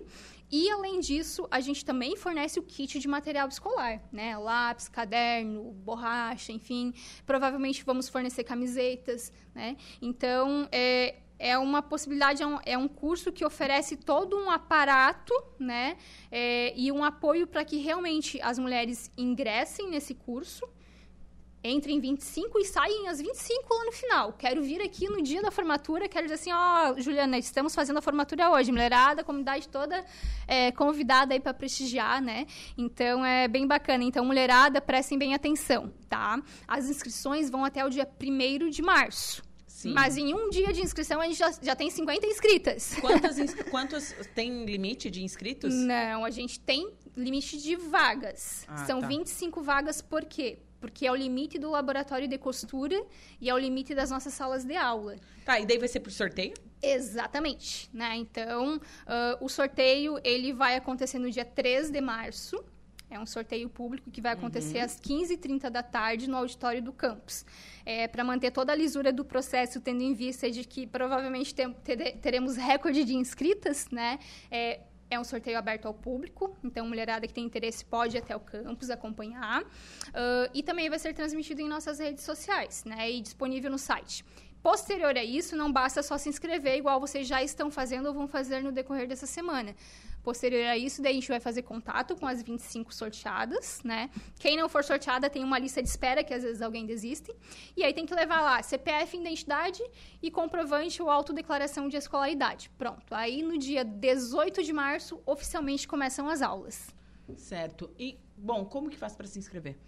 E, 0.51 0.71
além 0.71 1.01
disso, 1.01 1.47
a 1.51 1.61
gente 1.61 1.85
também 1.85 2.17
fornece 2.17 2.59
o 2.59 2.63
kit 2.63 2.99
de 2.99 3.07
material 3.07 3.49
escolar, 3.49 4.03
né? 4.11 4.37
Lápis, 4.39 4.89
caderno, 4.89 5.73
borracha, 5.73 6.53
enfim. 6.53 6.95
Provavelmente 7.27 7.85
vamos 7.85 8.09
fornecer 8.09 8.45
camisetas, 8.45 9.33
né? 9.55 9.77
Então, 10.01 10.67
é, 10.73 11.17
é 11.39 11.57
uma 11.59 11.83
possibilidade, 11.83 12.43
é 12.43 12.47
um, 12.47 12.59
é 12.65 12.79
um, 12.79 12.89
curso 12.89 13.31
que 13.31 13.45
oferece 13.45 13.97
todo 13.97 14.37
um 14.39 14.51
aparato, 14.51 15.35
né? 15.59 15.99
É, 16.31 16.73
e 16.75 16.91
um 16.91 17.05
apoio 17.05 17.47
para 17.47 17.65
que 17.65 17.77
realmente 17.77 18.41
as 18.41 18.59
mulheres 18.59 19.11
ingressem 19.17 19.91
nesse 19.91 20.15
curso, 20.15 20.67
entre 21.69 21.93
em 21.93 22.01
25 22.01 22.59
e 22.59 22.65
saem 22.65 23.09
às 23.09 23.21
25 23.21 23.75
lá 23.75 23.85
no 23.85 23.93
final. 23.93 24.33
Quero 24.33 24.63
vir 24.63 24.81
aqui 24.81 25.09
no 25.09 25.23
dia 25.23 25.43
da 25.43 25.51
formatura, 25.51 26.09
quero 26.09 26.27
dizer 26.27 26.35
assim, 26.35 26.53
ó, 26.53 26.93
oh, 26.93 27.01
Juliana, 27.01 27.39
estamos 27.39 27.75
fazendo 27.75 27.99
a 27.99 28.03
formatura 28.03 28.51
hoje, 28.51 28.73
mulherada, 28.73 29.23
a 29.23 29.25
comunidade 29.25 29.69
toda 29.69 30.05
é, 30.47 30.73
convidada 30.73 31.35
aí 31.35 31.41
para 31.41 31.55
prestigiar, 31.55 32.23
né? 32.23 32.47
Então 32.77 33.25
é 33.25 33.47
bem 33.49 33.67
bacana. 33.67 34.05
Então, 34.05 34.25
mulherada, 34.25 34.81
prestem 34.81 35.19
bem 35.19 35.35
atenção, 35.35 35.93
tá? 36.09 36.43
As 36.67 36.89
inscrições 36.89 37.51
vão 37.51 37.65
até 37.65 37.85
o 37.85 37.91
dia 37.91 38.09
1 38.21 38.71
de 38.71 38.83
março. 38.83 39.43
Sim. 39.79 39.93
Mas 39.93 40.17
em 40.17 40.35
um 40.35 40.51
dia 40.51 40.73
de 40.73 40.81
inscrição 40.81 41.21
a 41.21 41.25
gente 41.25 41.39
já, 41.39 41.53
já 41.63 41.77
tem 41.77 41.89
50 41.89 42.27
inscritas. 42.27 42.97
Quantas, 43.01 43.39
ins 43.39 43.55
quantos 43.71 44.13
tem 44.35 44.65
limite 44.65 45.09
de 45.09 45.23
inscritos? 45.23 45.73
Não, 45.73 46.25
a 46.25 46.31
gente 46.31 46.59
tem 46.59 46.93
limite 47.17 47.57
de 47.59 47.77
vagas. 47.77 48.65
Ah, 48.67 48.87
São 48.87 49.01
tá. 49.01 49.07
25 49.07 49.63
vagas 49.63 50.03
por 50.03 50.25
quê? 50.25 50.59
Porque 50.81 51.07
é 51.07 51.13
o 51.13 51.15
limite 51.15 51.59
do 51.59 51.71
laboratório 51.71 52.29
de 52.29 52.39
costura 52.39 53.01
e 53.41 53.49
é 53.49 53.55
o 53.55 53.59
limite 53.59 53.95
das 53.95 54.11
nossas 54.11 54.35
salas 54.35 54.65
de 54.65 54.77
aula. 54.77 55.17
Tá, 55.45 55.59
e 55.59 55.67
daí 55.67 55.79
vai 55.79 55.89
ser 55.89 56.01
por 56.01 56.11
sorteio? 56.11 56.55
Exatamente, 56.83 57.91
né? 57.93 58.17
Então, 58.17 58.77
uh, 58.77 59.45
o 59.45 59.49
sorteio, 59.49 60.21
ele 60.23 60.53
vai 60.53 60.77
acontecer 60.77 61.19
no 61.19 61.31
dia 61.31 61.45
3 61.45 61.91
de 61.91 62.01
março. 62.01 62.65
É 63.11 63.19
um 63.19 63.25
sorteio 63.25 63.71
público 63.71 64.11
que 64.11 64.21
vai 64.21 64.33
acontecer 64.33 64.79
uhum. 64.79 64.85
às 64.85 65.01
15h30 65.01 65.71
da 65.71 65.83
tarde 65.83 66.29
no 66.29 66.37
auditório 66.37 66.83
do 66.83 66.93
campus. 66.93 67.45
É, 67.85 68.07
para 68.07 68.23
manter 68.23 68.51
toda 68.51 68.71
a 68.71 68.77
lisura 68.77 69.11
do 69.11 69.25
processo, 69.25 69.81
tendo 69.81 70.03
em 70.03 70.13
vista 70.13 70.51
de 70.51 70.63
que 70.63 70.87
provavelmente 70.87 71.55
ter, 71.55 71.73
teremos 72.21 72.57
recorde 72.57 73.05
de 73.05 73.15
inscritas, 73.15 73.89
né? 73.91 74.19
É, 74.51 74.81
é 75.11 75.19
um 75.19 75.25
sorteio 75.25 75.59
aberto 75.59 75.87
ao 75.87 75.95
público, 75.95 76.57
então 76.63 76.87
mulherada 76.87 77.27
que 77.27 77.33
tem 77.33 77.45
interesse 77.45 77.85
pode 77.85 78.17
ir 78.17 78.21
até 78.21 78.37
o 78.37 78.41
campus 78.41 78.91
acompanhar. 78.91 79.63
Uh, 79.63 80.51
e 80.53 80.63
também 80.63 80.89
vai 80.89 80.99
ser 80.99 81.15
transmitido 81.15 81.61
em 81.61 81.69
nossas 81.69 81.99
redes 81.99 82.25
sociais, 82.25 82.85
né? 82.85 83.11
E 83.11 83.21
disponível 83.21 83.71
no 83.71 83.79
site. 83.79 84.25
Posterior 84.63 85.17
a 85.17 85.25
isso, 85.25 85.57
não 85.57 85.73
basta 85.73 86.03
só 86.03 86.19
se 86.19 86.29
inscrever, 86.29 86.77
igual 86.77 86.99
vocês 87.01 87.27
já 87.27 87.43
estão 87.43 87.71
fazendo 87.71 88.07
ou 88.07 88.15
vão 88.15 88.27
fazer 88.27 88.61
no 88.61 88.73
decorrer 88.73 89.07
dessa 89.07 89.27
semana. 89.27 89.75
Posterior 90.29 90.67
a 90.67 90.77
isso, 90.77 91.01
daí 91.01 91.13
a 91.13 91.15
gente 91.15 91.29
vai 91.29 91.41
fazer 91.41 91.63
contato 91.63 92.15
com 92.15 92.27
as 92.27 92.43
25 92.43 92.95
sorteadas, 92.95 93.81
né? 93.83 94.11
Quem 94.39 94.59
não 94.59 94.69
for 94.69 94.85
sorteada 94.85 95.31
tem 95.31 95.43
uma 95.43 95.59
lista 95.59 95.83
de 95.83 95.89
espera, 95.89 96.23
que 96.23 96.35
às 96.35 96.43
vezes 96.43 96.61
alguém 96.61 96.85
desiste. 96.85 97.35
E 97.75 97.83
aí 97.83 97.95
tem 97.95 98.05
que 98.05 98.15
levar 98.15 98.43
lá 98.43 98.63
CPF, 98.63 99.17
identidade 99.17 99.83
e 100.23 100.31
comprovante 100.31 101.01
ou 101.01 101.09
autodeclaração 101.09 101.89
de 101.89 101.97
escolaridade. 101.97 102.69
Pronto. 102.77 103.11
Aí 103.11 103.43
no 103.43 103.57
dia 103.57 103.83
18 103.83 104.63
de 104.63 104.71
março, 104.71 105.19
oficialmente 105.25 105.89
começam 105.89 106.29
as 106.29 106.43
aulas. 106.43 106.95
Certo. 107.35 107.91
E, 107.99 108.19
bom, 108.37 108.67
como 108.67 108.91
que 108.91 108.99
faz 108.99 109.17
para 109.17 109.27
se 109.27 109.39
inscrever? 109.39 109.79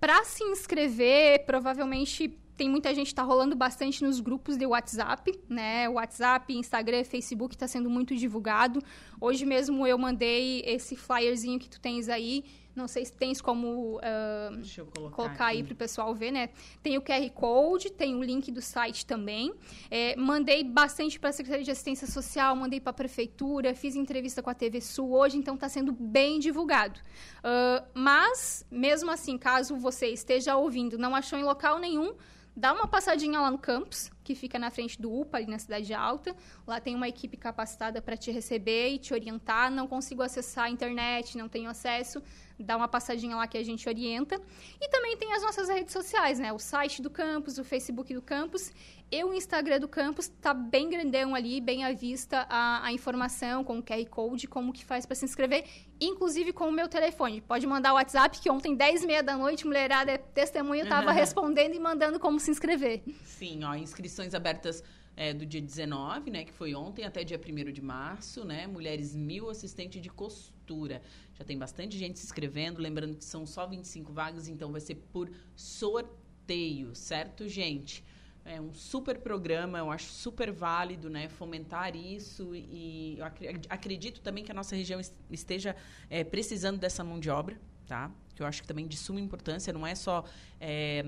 Para 0.00 0.24
se 0.24 0.42
inscrever, 0.44 1.44
provavelmente 1.44 2.34
tem 2.58 2.68
muita 2.68 2.92
gente 2.92 3.06
está 3.06 3.22
rolando 3.22 3.54
bastante 3.54 4.02
nos 4.02 4.18
grupos 4.18 4.56
de 4.56 4.66
WhatsApp, 4.66 5.32
né? 5.48 5.88
WhatsApp, 5.88 6.52
Instagram, 6.52 7.04
Facebook 7.04 7.54
está 7.54 7.68
sendo 7.68 7.88
muito 7.88 8.16
divulgado. 8.16 8.82
Hoje 9.20 9.46
mesmo 9.46 9.86
eu 9.86 9.96
mandei 9.96 10.62
esse 10.66 10.96
flyerzinho 10.96 11.60
que 11.60 11.68
tu 11.68 11.80
tens 11.80 12.08
aí 12.08 12.44
não 12.78 12.88
sei 12.88 13.04
se 13.04 13.12
tens 13.12 13.40
como 13.40 13.96
uh, 13.96 14.90
colocar, 14.94 15.16
colocar 15.16 15.46
aí 15.46 15.62
para 15.64 15.72
o 15.72 15.76
pessoal 15.76 16.14
ver, 16.14 16.30
né? 16.30 16.50
Tem 16.82 16.96
o 16.96 17.02
QR 17.02 17.28
Code, 17.34 17.90
tem 17.90 18.14
o 18.14 18.22
link 18.22 18.50
do 18.52 18.62
site 18.62 19.04
também. 19.04 19.52
É, 19.90 20.16
mandei 20.16 20.62
bastante 20.62 21.18
para 21.18 21.30
a 21.30 21.32
Secretaria 21.32 21.64
de 21.64 21.70
Assistência 21.70 22.06
Social, 22.06 22.54
mandei 22.54 22.80
para 22.80 22.90
a 22.90 22.94
Prefeitura, 22.94 23.74
fiz 23.74 23.96
entrevista 23.96 24.42
com 24.42 24.48
a 24.48 24.54
TV 24.54 24.80
Sul 24.80 25.12
hoje, 25.12 25.36
então 25.36 25.56
está 25.56 25.68
sendo 25.68 25.92
bem 25.92 26.38
divulgado. 26.38 27.00
Uh, 27.38 27.84
mas, 27.92 28.64
mesmo 28.70 29.10
assim, 29.10 29.36
caso 29.36 29.76
você 29.76 30.06
esteja 30.06 30.56
ouvindo, 30.56 30.96
não 30.96 31.14
achou 31.14 31.38
em 31.38 31.42
local 31.42 31.78
nenhum, 31.78 32.14
dá 32.56 32.72
uma 32.72 32.86
passadinha 32.86 33.40
lá 33.40 33.50
no 33.50 33.58
campus, 33.58 34.10
que 34.28 34.34
fica 34.34 34.58
na 34.58 34.70
frente 34.70 35.00
do 35.00 35.10
UPA, 35.10 35.38
ali 35.38 35.46
na 35.46 35.58
Cidade 35.58 35.94
Alta. 35.94 36.36
Lá 36.66 36.78
tem 36.78 36.94
uma 36.94 37.08
equipe 37.08 37.34
capacitada 37.38 38.02
para 38.02 38.14
te 38.14 38.30
receber 38.30 38.90
e 38.90 38.98
te 38.98 39.14
orientar. 39.14 39.70
Não 39.70 39.86
consigo 39.88 40.20
acessar 40.20 40.64
a 40.66 40.70
internet, 40.70 41.38
não 41.38 41.48
tenho 41.48 41.70
acesso 41.70 42.22
dá 42.58 42.76
uma 42.76 42.88
passadinha 42.88 43.36
lá 43.36 43.46
que 43.46 43.56
a 43.56 43.62
gente 43.62 43.88
orienta. 43.88 44.40
E 44.80 44.88
também 44.88 45.16
tem 45.16 45.32
as 45.32 45.42
nossas 45.42 45.68
redes 45.68 45.92
sociais, 45.92 46.38
né? 46.38 46.52
O 46.52 46.58
site 46.58 47.00
do 47.00 47.10
campus, 47.10 47.58
o 47.58 47.64
Facebook 47.64 48.12
do 48.12 48.22
campus 48.22 48.72
e 49.10 49.24
o 49.24 49.32
Instagram 49.32 49.80
do 49.80 49.88
campus 49.88 50.26
está 50.26 50.52
bem 50.52 50.90
grandão 50.90 51.34
ali, 51.34 51.60
bem 51.60 51.82
à 51.82 51.92
vista 51.92 52.46
a, 52.50 52.84
a 52.84 52.92
informação 52.92 53.64
com 53.64 53.78
o 53.78 53.82
QR 53.82 54.04
Code, 54.06 54.46
como 54.46 54.72
que 54.72 54.84
faz 54.84 55.06
para 55.06 55.14
se 55.14 55.24
inscrever, 55.24 55.64
inclusive 55.98 56.52
com 56.52 56.68
o 56.68 56.72
meu 56.72 56.88
telefone. 56.88 57.40
Pode 57.40 57.66
mandar 57.66 57.92
o 57.92 57.94
WhatsApp, 57.94 58.38
que 58.38 58.50
ontem, 58.50 58.76
10 58.76 59.04
e 59.04 59.06
meia 59.06 59.22
da 59.22 59.36
noite, 59.36 59.66
mulherada 59.66 60.18
testemunha, 60.18 60.82
estava 60.82 61.10
respondendo 61.12 61.74
e 61.74 61.78
mandando 61.78 62.20
como 62.20 62.38
se 62.38 62.50
inscrever. 62.50 63.02
Sim, 63.24 63.64
ó, 63.64 63.74
inscrições 63.74 64.34
abertas 64.34 64.84
é, 65.16 65.32
do 65.32 65.46
dia 65.46 65.62
19, 65.62 66.30
né, 66.30 66.44
que 66.44 66.52
foi 66.52 66.74
ontem, 66.74 67.04
até 67.04 67.24
dia 67.24 67.40
1 67.40 67.72
de 67.72 67.80
março, 67.80 68.44
né, 68.44 68.66
Mulheres 68.66 69.16
Mil 69.16 69.48
Assistente 69.48 69.98
de 70.00 70.10
Costura. 70.10 71.00
Já 71.34 71.44
tem 71.44 71.56
bastante 71.56 71.96
gente 71.96 72.18
se 72.18 72.26
inscrevendo, 72.26 72.78
lembrando 72.78 73.16
que 73.16 73.24
são 73.24 73.46
só 73.46 73.66
25 73.66 74.12
vagas, 74.12 74.48
então 74.48 74.70
vai 74.70 74.82
ser 74.82 74.96
por 75.12 75.30
sorteio, 75.56 76.94
certo, 76.94 77.48
gente? 77.48 78.04
É 78.50 78.58
um 78.58 78.72
super 78.72 79.18
programa, 79.18 79.76
eu 79.76 79.90
acho 79.90 80.10
super 80.10 80.50
válido, 80.50 81.10
né? 81.10 81.28
Fomentar 81.28 81.94
isso 81.94 82.54
e 82.54 83.18
eu 83.18 83.26
acredito 83.68 84.22
também 84.22 84.42
que 84.42 84.50
a 84.50 84.54
nossa 84.54 84.74
região 84.74 84.98
esteja 85.30 85.76
é, 86.08 86.24
precisando 86.24 86.78
dessa 86.78 87.04
mão 87.04 87.20
de 87.20 87.28
obra, 87.28 87.60
tá? 87.86 88.10
Que 88.34 88.42
eu 88.42 88.46
acho 88.46 88.62
que 88.62 88.66
também 88.66 88.86
de 88.86 88.96
suma 88.96 89.20
importância, 89.20 89.70
não 89.70 89.86
é 89.86 89.94
só 89.94 90.24
é, 90.58 91.04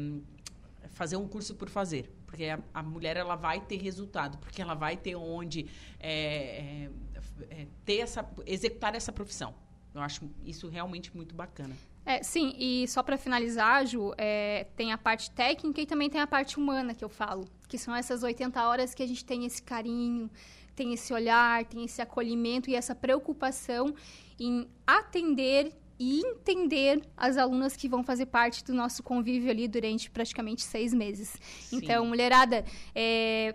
fazer 0.91 1.17
um 1.17 1.27
curso 1.27 1.55
por 1.55 1.71
fazer, 1.71 2.13
porque 2.27 2.45
a, 2.45 2.61
a, 2.75 2.83
mulher 2.83 3.17
ela 3.17 3.37
vai 3.37 3.59
ter 3.59 3.81
resultado, 3.81 4.37
porque 4.37 4.61
ela 4.61 4.75
vai 4.75 4.99
ter 4.99 5.17
onde 5.17 5.67
é, 5.99 6.91
é, 7.49 7.67
ter 7.87 8.01
essa, 8.01 8.29
executar 8.47 8.95
essa 8.95 9.13
profissão, 9.13 9.55
eu 9.95 10.03
acho 10.03 10.29
isso 10.45 10.69
realmente 10.69 11.17
muito 11.17 11.35
bacana. 11.35 11.75
É, 12.11 12.25
sim, 12.25 12.53
e 12.59 12.89
só 12.89 13.05
para 13.05 13.17
finalizar, 13.17 13.87
Ju, 13.87 14.13
é, 14.19 14.67
tem 14.75 14.91
a 14.93 14.99
parte 14.99 15.31
técnica 15.31 15.81
e 15.81 15.87
também 15.87 16.11
tem 16.11 16.21
a 16.21 16.27
parte 16.27 16.59
humana 16.59 16.93
que 16.93 17.05
eu 17.05 17.09
falo, 17.09 17.45
que 17.69 17.79
são 17.79 17.95
essas 17.95 18.25
80 18.25 18.67
horas 18.67 18.93
que 18.93 19.03
a 19.03 19.07
gente 19.07 19.25
tem 19.25 19.45
esse 19.45 19.63
carinho, 19.63 20.29
tem 20.75 20.93
esse 20.93 21.13
olhar, 21.13 21.65
tem 21.67 21.85
esse 21.85 22.03
acolhimento 22.03 22.69
e 22.69 22.75
essa 22.75 22.97
preocupação 22.97 23.95
em 24.41 24.69
atender 24.85 25.73
e 26.01 26.21
entender 26.21 27.01
as 27.17 27.37
alunas 27.37 27.77
que 27.77 27.89
vão 27.89 28.03
fazer 28.03 28.27
parte 28.27 28.65
do 28.65 28.75
nosso 28.75 29.05
convívio 29.05 29.49
ali 29.49 29.69
durante 29.69 30.11
praticamente 30.11 30.63
seis 30.63 30.93
meses. 30.93 31.39
Sim. 31.61 31.77
Então, 31.77 32.05
mulherada, 32.07 32.65
é, 32.93 33.55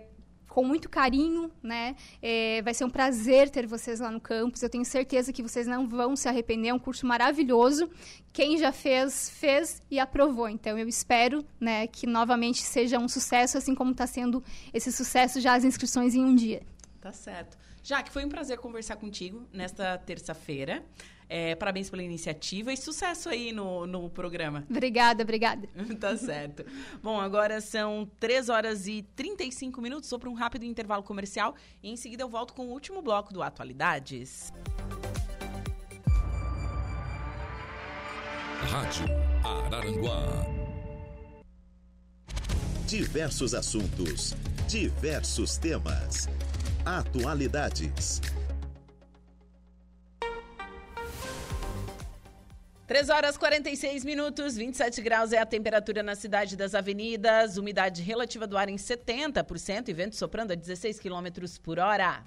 com 0.56 0.64
muito 0.64 0.88
carinho, 0.88 1.50
né? 1.62 1.94
É, 2.22 2.62
vai 2.62 2.72
ser 2.72 2.86
um 2.86 2.88
prazer 2.88 3.50
ter 3.50 3.66
vocês 3.66 4.00
lá 4.00 4.10
no 4.10 4.18
campus. 4.18 4.62
Eu 4.62 4.70
tenho 4.70 4.86
certeza 4.86 5.30
que 5.30 5.42
vocês 5.42 5.66
não 5.66 5.86
vão 5.86 6.16
se 6.16 6.30
arrepender. 6.30 6.68
É 6.68 6.72
um 6.72 6.78
curso 6.78 7.06
maravilhoso. 7.06 7.90
Quem 8.32 8.56
já 8.56 8.72
fez, 8.72 9.28
fez 9.28 9.82
e 9.90 9.98
aprovou. 9.98 10.48
Então, 10.48 10.78
eu 10.78 10.88
espero 10.88 11.44
né, 11.60 11.86
que 11.86 12.06
novamente 12.06 12.62
seja 12.62 12.98
um 12.98 13.06
sucesso, 13.06 13.58
assim 13.58 13.74
como 13.74 13.90
está 13.90 14.06
sendo 14.06 14.42
esse 14.72 14.90
sucesso 14.90 15.42
já 15.42 15.52
as 15.52 15.62
inscrições 15.62 16.14
em 16.14 16.24
um 16.24 16.34
dia. 16.34 16.62
Tá 17.06 17.12
certo. 17.12 17.56
Jaque, 17.84 18.10
foi 18.10 18.24
um 18.24 18.28
prazer 18.28 18.58
conversar 18.58 18.96
contigo 18.96 19.46
nesta 19.52 19.96
terça-feira. 19.96 20.82
É, 21.28 21.54
parabéns 21.54 21.88
pela 21.88 22.02
iniciativa 22.02 22.72
e 22.72 22.76
sucesso 22.76 23.28
aí 23.28 23.52
no, 23.52 23.86
no 23.86 24.10
programa. 24.10 24.66
Obrigada, 24.68 25.22
obrigada. 25.22 25.68
tá 26.00 26.16
certo. 26.16 26.64
Bom, 27.00 27.20
agora 27.20 27.60
são 27.60 28.10
3 28.18 28.48
horas 28.48 28.88
e 28.88 29.02
35 29.14 29.80
minutos. 29.80 30.08
Só 30.08 30.18
para 30.18 30.28
um 30.28 30.34
rápido 30.34 30.64
intervalo 30.64 31.04
comercial 31.04 31.54
e 31.80 31.88
em 31.88 31.96
seguida 31.96 32.24
eu 32.24 32.28
volto 32.28 32.52
com 32.54 32.66
o 32.66 32.70
último 32.72 33.00
bloco 33.00 33.32
do 33.32 33.40
Atualidades. 33.40 34.52
Rádio 38.62 39.06
Araranguá. 39.44 40.26
Diversos 42.88 43.54
assuntos, 43.54 44.34
diversos 44.66 45.56
temas. 45.56 46.28
Atualidades. 46.86 48.20
3 52.86 53.10
horas 53.10 53.36
46 53.36 54.04
minutos, 54.04 54.54
27 54.54 55.02
graus 55.02 55.32
é 55.32 55.38
a 55.38 55.44
temperatura 55.44 56.00
na 56.00 56.14
cidade 56.14 56.56
das 56.56 56.76
avenidas, 56.76 57.56
umidade 57.56 58.02
relativa 58.02 58.46
do 58.46 58.56
ar 58.56 58.68
em 58.68 58.76
70% 58.76 59.88
e 59.88 59.92
vento 59.92 60.14
soprando 60.14 60.52
a 60.52 60.54
16 60.54 61.00
quilômetros 61.00 61.58
por 61.58 61.80
hora. 61.80 62.22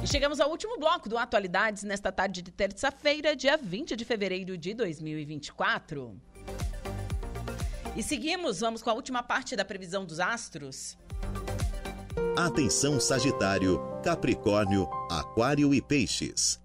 E 0.00 0.06
chegamos 0.06 0.38
ao 0.38 0.48
último 0.48 0.78
bloco 0.78 1.08
do 1.08 1.18
Atualidades 1.18 1.82
nesta 1.82 2.12
tarde 2.12 2.42
de 2.42 2.52
terça-feira, 2.52 3.34
dia 3.34 3.56
20 3.56 3.96
de 3.96 4.04
fevereiro 4.04 4.56
de 4.56 4.72
2024. 4.72 6.16
E 7.96 8.04
seguimos, 8.04 8.60
vamos 8.60 8.82
com 8.82 8.90
a 8.90 8.94
última 8.94 9.20
parte 9.20 9.56
da 9.56 9.64
previsão 9.64 10.04
dos 10.04 10.20
astros. 10.20 10.96
Atenção 12.38 13.00
Sagitário, 13.00 13.80
Capricórnio, 14.04 14.86
Aquário 15.10 15.72
e 15.72 15.80
Peixes. 15.80 16.60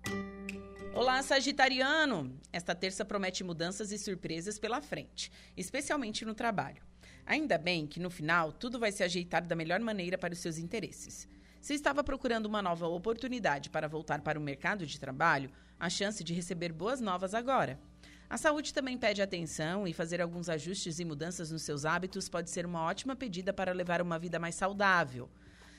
Olá, 0.93 1.23
Sagitariano! 1.23 2.37
Esta 2.51 2.75
terça 2.75 3.05
promete 3.05 3.41
mudanças 3.41 3.89
e 3.89 3.97
surpresas 3.97 4.59
pela 4.59 4.81
frente, 4.81 5.31
especialmente 5.55 6.25
no 6.25 6.35
trabalho. 6.35 6.83
Ainda 7.25 7.57
bem 7.57 7.87
que 7.87 8.01
no 8.01 8.09
final 8.09 8.51
tudo 8.51 8.77
vai 8.77 8.91
se 8.91 9.01
ajeitar 9.01 9.47
da 9.47 9.55
melhor 9.55 9.79
maneira 9.79 10.17
para 10.17 10.33
os 10.33 10.39
seus 10.39 10.57
interesses. 10.57 11.25
Se 11.61 11.73
estava 11.73 12.03
procurando 12.03 12.47
uma 12.47 12.61
nova 12.61 12.87
oportunidade 12.87 13.69
para 13.69 13.87
voltar 13.87 14.19
para 14.19 14.37
o 14.37 14.43
mercado 14.43 14.85
de 14.85 14.99
trabalho, 14.99 15.49
a 15.79 15.89
chance 15.89 16.21
de 16.21 16.33
receber 16.33 16.73
boas 16.73 16.99
novas 16.99 17.33
agora. 17.33 17.79
A 18.29 18.37
saúde 18.37 18.73
também 18.73 18.97
pede 18.97 19.21
atenção 19.21 19.87
e 19.87 19.93
fazer 19.93 20.21
alguns 20.21 20.49
ajustes 20.49 20.99
e 20.99 21.05
mudanças 21.05 21.49
nos 21.49 21.63
seus 21.63 21.85
hábitos 21.85 22.27
pode 22.27 22.49
ser 22.49 22.65
uma 22.65 22.83
ótima 22.83 23.15
pedida 23.15 23.53
para 23.53 23.71
levar 23.71 24.01
uma 24.01 24.19
vida 24.19 24.37
mais 24.37 24.55
saudável. 24.55 25.29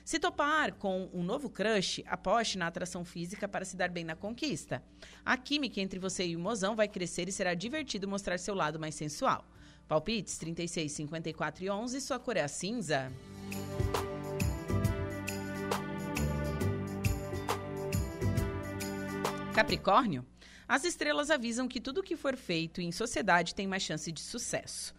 Se 0.04 0.18
topar 0.18 0.74
com 0.74 1.08
um 1.12 1.22
novo 1.22 1.48
crush, 1.48 2.02
aposte 2.06 2.58
na 2.58 2.66
atração 2.66 3.04
física 3.04 3.46
para 3.46 3.64
se 3.64 3.76
dar 3.76 3.88
bem 3.88 4.04
na 4.04 4.16
conquista. 4.16 4.82
A 5.24 5.36
química 5.36 5.80
entre 5.80 5.98
você 5.98 6.26
e 6.26 6.36
o 6.36 6.40
mozão 6.40 6.74
vai 6.74 6.88
crescer 6.88 7.28
e 7.28 7.32
será 7.32 7.54
divertido 7.54 8.08
mostrar 8.08 8.38
seu 8.38 8.54
lado 8.54 8.80
mais 8.80 8.96
sensual. 8.96 9.44
Palpites 9.86 10.38
36, 10.38 10.90
54 10.90 11.64
e 11.64 11.70
11, 11.70 12.00
sua 12.00 12.18
cor 12.18 12.36
é 12.36 12.42
a 12.42 12.48
cinza. 12.48 13.12
Capricórnio, 19.54 20.26
as 20.66 20.82
estrelas 20.84 21.30
avisam 21.30 21.68
que 21.68 21.80
tudo 21.80 22.02
que 22.02 22.16
for 22.16 22.36
feito 22.36 22.80
em 22.80 22.90
sociedade 22.90 23.54
tem 23.54 23.66
mais 23.66 23.82
chance 23.82 24.10
de 24.10 24.20
sucesso. 24.20 24.94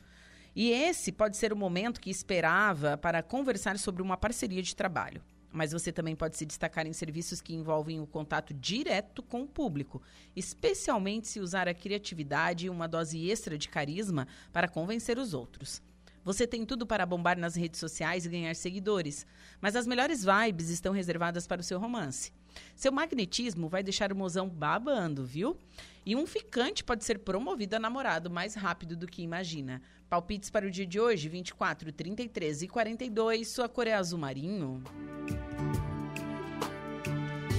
E 0.55 0.71
esse 0.71 1.11
pode 1.11 1.37
ser 1.37 1.51
o 1.51 1.57
momento 1.57 1.99
que 1.99 2.09
esperava 2.09 2.97
para 2.97 3.23
conversar 3.23 3.77
sobre 3.79 4.01
uma 4.01 4.17
parceria 4.17 4.61
de 4.61 4.75
trabalho. 4.75 5.21
Mas 5.51 5.71
você 5.71 5.91
também 5.91 6.15
pode 6.15 6.35
se 6.35 6.45
destacar 6.45 6.87
em 6.87 6.93
serviços 6.93 7.39
que 7.39 7.53
envolvem 7.53 7.99
o 7.99 8.07
contato 8.07 8.53
direto 8.53 9.21
com 9.21 9.43
o 9.43 9.47
público, 9.47 10.01
especialmente 10.35 11.27
se 11.27 11.39
usar 11.39 11.67
a 11.67 11.73
criatividade 11.73 12.65
e 12.65 12.69
uma 12.69 12.87
dose 12.87 13.29
extra 13.29 13.57
de 13.57 13.69
carisma 13.69 14.27
para 14.51 14.67
convencer 14.67 15.19
os 15.19 15.33
outros. 15.33 15.81
Você 16.23 16.47
tem 16.47 16.65
tudo 16.65 16.87
para 16.87 17.05
bombar 17.05 17.37
nas 17.37 17.55
redes 17.55 17.79
sociais 17.79 18.25
e 18.25 18.29
ganhar 18.29 18.55
seguidores, 18.55 19.27
mas 19.59 19.75
as 19.75 19.85
melhores 19.85 20.23
vibes 20.23 20.69
estão 20.69 20.93
reservadas 20.93 21.45
para 21.45 21.59
o 21.59 21.63
seu 21.63 21.77
romance. 21.77 22.31
Seu 22.75 22.91
magnetismo 22.91 23.67
vai 23.67 23.83
deixar 23.83 24.11
o 24.11 24.15
mozão 24.15 24.47
babando, 24.47 25.25
viu? 25.25 25.57
E 26.05 26.15
um 26.15 26.27
ficante 26.27 26.83
pode 26.83 27.05
ser 27.05 27.19
promovido 27.19 27.75
a 27.75 27.79
namorado 27.79 28.29
mais 28.29 28.55
rápido 28.55 28.95
do 28.95 29.07
que 29.07 29.21
imagina. 29.21 29.81
Palpites 30.09 30.49
para 30.49 30.67
o 30.67 30.71
dia 30.71 30.85
de 30.85 30.99
hoje, 30.99 31.29
24, 31.29 31.91
33 31.93 32.63
e 32.63 32.67
42. 32.67 33.47
Sua 33.47 33.69
cor 33.69 33.87
é 33.87 33.93
azul 33.93 34.19
marinho. 34.19 34.83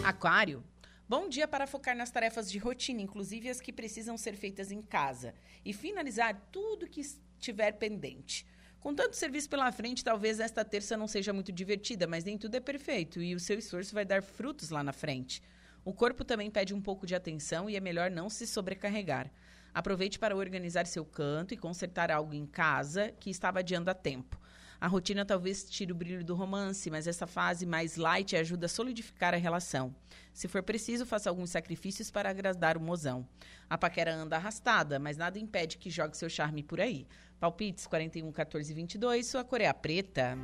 Aquário. 0.04 0.62
Bom 1.08 1.28
dia 1.28 1.48
para 1.48 1.66
focar 1.66 1.96
nas 1.96 2.10
tarefas 2.10 2.50
de 2.50 2.58
rotina, 2.58 3.00
inclusive 3.00 3.48
as 3.48 3.60
que 3.60 3.72
precisam 3.72 4.16
ser 4.18 4.36
feitas 4.36 4.70
em 4.70 4.82
casa, 4.82 5.34
e 5.64 5.72
finalizar 5.72 6.48
tudo 6.50 6.86
que 6.86 7.02
tiver 7.38 7.72
pendente. 7.72 8.46
Com 8.80 8.94
tanto 8.94 9.16
serviço 9.16 9.48
pela 9.48 9.72
frente, 9.72 10.04
talvez 10.04 10.40
esta 10.40 10.62
terça 10.62 10.94
não 10.94 11.08
seja 11.08 11.32
muito 11.32 11.50
divertida, 11.50 12.06
mas 12.06 12.24
nem 12.24 12.36
tudo 12.36 12.54
é 12.54 12.60
perfeito 12.60 13.22
e 13.22 13.34
o 13.34 13.40
seu 13.40 13.58
esforço 13.58 13.94
vai 13.94 14.04
dar 14.04 14.22
frutos 14.22 14.68
lá 14.68 14.84
na 14.84 14.92
frente. 14.92 15.42
O 15.84 15.92
corpo 15.92 16.24
também 16.24 16.50
pede 16.50 16.72
um 16.72 16.80
pouco 16.80 17.06
de 17.06 17.14
atenção 17.14 17.68
e 17.68 17.76
é 17.76 17.80
melhor 17.80 18.10
não 18.10 18.30
se 18.30 18.46
sobrecarregar. 18.46 19.30
Aproveite 19.74 20.18
para 20.18 20.36
organizar 20.36 20.86
seu 20.86 21.04
canto 21.04 21.52
e 21.52 21.56
consertar 21.56 22.10
algo 22.10 22.32
em 22.32 22.46
casa 22.46 23.12
que 23.20 23.28
estava 23.28 23.58
adiando 23.58 23.90
a 23.90 23.94
tempo. 23.94 24.40
A 24.80 24.86
rotina 24.86 25.24
talvez 25.24 25.64
tire 25.64 25.92
o 25.92 25.94
brilho 25.94 26.24
do 26.24 26.34
romance, 26.34 26.90
mas 26.90 27.06
essa 27.06 27.26
fase 27.26 27.64
mais 27.64 27.96
light 27.96 28.36
ajuda 28.36 28.66
a 28.66 28.68
solidificar 28.68 29.34
a 29.34 29.38
relação. 29.38 29.94
Se 30.32 30.46
for 30.46 30.62
preciso, 30.62 31.06
faça 31.06 31.30
alguns 31.30 31.50
sacrifícios 31.50 32.10
para 32.10 32.30
agradar 32.30 32.76
o 32.76 32.80
mozão. 32.80 33.26
A 33.68 33.78
paquera 33.78 34.14
anda 34.14 34.36
arrastada, 34.36 34.98
mas 34.98 35.16
nada 35.16 35.38
impede 35.38 35.78
que 35.78 35.90
jogue 35.90 36.16
seu 36.16 36.28
charme 36.28 36.62
por 36.62 36.80
aí. 36.80 37.06
Palpites 37.40 37.86
41, 37.86 38.30
14 38.30 38.70
e 38.70 38.74
22, 38.74 39.26
sua 39.26 39.44
cor 39.44 39.60
é 39.60 39.66
a 39.66 39.74
preta. 39.74 40.36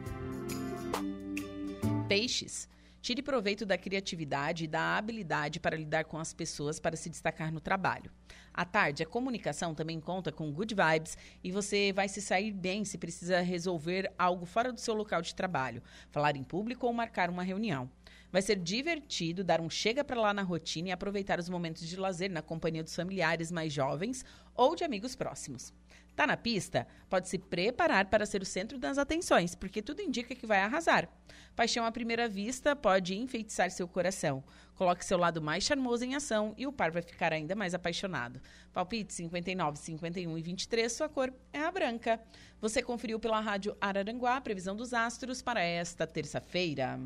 Peixes. 2.08 2.68
Tire 3.02 3.22
proveito 3.22 3.64
da 3.64 3.78
criatividade 3.78 4.64
e 4.64 4.66
da 4.66 4.98
habilidade 4.98 5.58
para 5.58 5.76
lidar 5.76 6.04
com 6.04 6.18
as 6.18 6.34
pessoas 6.34 6.78
para 6.78 6.96
se 6.96 7.08
destacar 7.08 7.50
no 7.50 7.58
trabalho. 7.58 8.10
À 8.52 8.62
tarde, 8.62 9.02
a 9.02 9.06
comunicação 9.06 9.74
também 9.74 9.98
conta 9.98 10.30
com 10.30 10.52
good 10.52 10.74
vibes 10.74 11.16
e 11.42 11.50
você 11.50 11.94
vai 11.94 12.08
se 12.08 12.20
sair 12.20 12.52
bem 12.52 12.84
se 12.84 12.98
precisa 12.98 13.40
resolver 13.40 14.12
algo 14.18 14.44
fora 14.44 14.70
do 14.70 14.78
seu 14.78 14.92
local 14.92 15.22
de 15.22 15.34
trabalho, 15.34 15.82
falar 16.10 16.36
em 16.36 16.44
público 16.44 16.86
ou 16.86 16.92
marcar 16.92 17.30
uma 17.30 17.42
reunião. 17.42 17.90
Vai 18.30 18.42
ser 18.42 18.56
divertido 18.56 19.42
dar 19.42 19.62
um 19.62 19.70
chega 19.70 20.04
para 20.04 20.20
lá 20.20 20.34
na 20.34 20.42
rotina 20.42 20.88
e 20.88 20.92
aproveitar 20.92 21.40
os 21.40 21.48
momentos 21.48 21.88
de 21.88 21.96
lazer 21.96 22.30
na 22.30 22.42
companhia 22.42 22.84
dos 22.84 22.94
familiares 22.94 23.50
mais 23.50 23.72
jovens 23.72 24.26
ou 24.54 24.76
de 24.76 24.84
amigos 24.84 25.16
próximos. 25.16 25.72
Tá 26.20 26.26
na 26.26 26.36
pista? 26.36 26.86
Pode 27.08 27.30
se 27.30 27.38
preparar 27.38 28.10
para 28.10 28.26
ser 28.26 28.42
o 28.42 28.44
centro 28.44 28.76
das 28.76 28.98
atenções, 28.98 29.54
porque 29.54 29.80
tudo 29.80 30.02
indica 30.02 30.34
que 30.34 30.46
vai 30.46 30.60
arrasar. 30.60 31.08
Paixão 31.56 31.82
à 31.82 31.90
primeira 31.90 32.28
vista 32.28 32.76
pode 32.76 33.16
enfeitiçar 33.16 33.70
seu 33.70 33.88
coração. 33.88 34.44
Coloque 34.74 35.02
seu 35.02 35.16
lado 35.16 35.40
mais 35.40 35.64
charmoso 35.64 36.04
em 36.04 36.14
ação 36.14 36.52
e 36.58 36.66
o 36.66 36.72
par 36.74 36.90
vai 36.90 37.00
ficar 37.00 37.32
ainda 37.32 37.54
mais 37.54 37.72
apaixonado. 37.72 38.38
Palpite 38.70 39.14
59, 39.14 39.78
51 39.78 40.36
e 40.36 40.42
23, 40.42 40.92
sua 40.92 41.08
cor 41.08 41.32
é 41.54 41.60
a 41.60 41.72
branca. 41.72 42.20
Você 42.60 42.82
conferiu 42.82 43.18
pela 43.18 43.40
rádio 43.40 43.74
Araranguá 43.80 44.36
a 44.36 44.42
previsão 44.42 44.76
dos 44.76 44.92
astros 44.92 45.40
para 45.40 45.62
esta 45.62 46.06
terça-feira. 46.06 47.00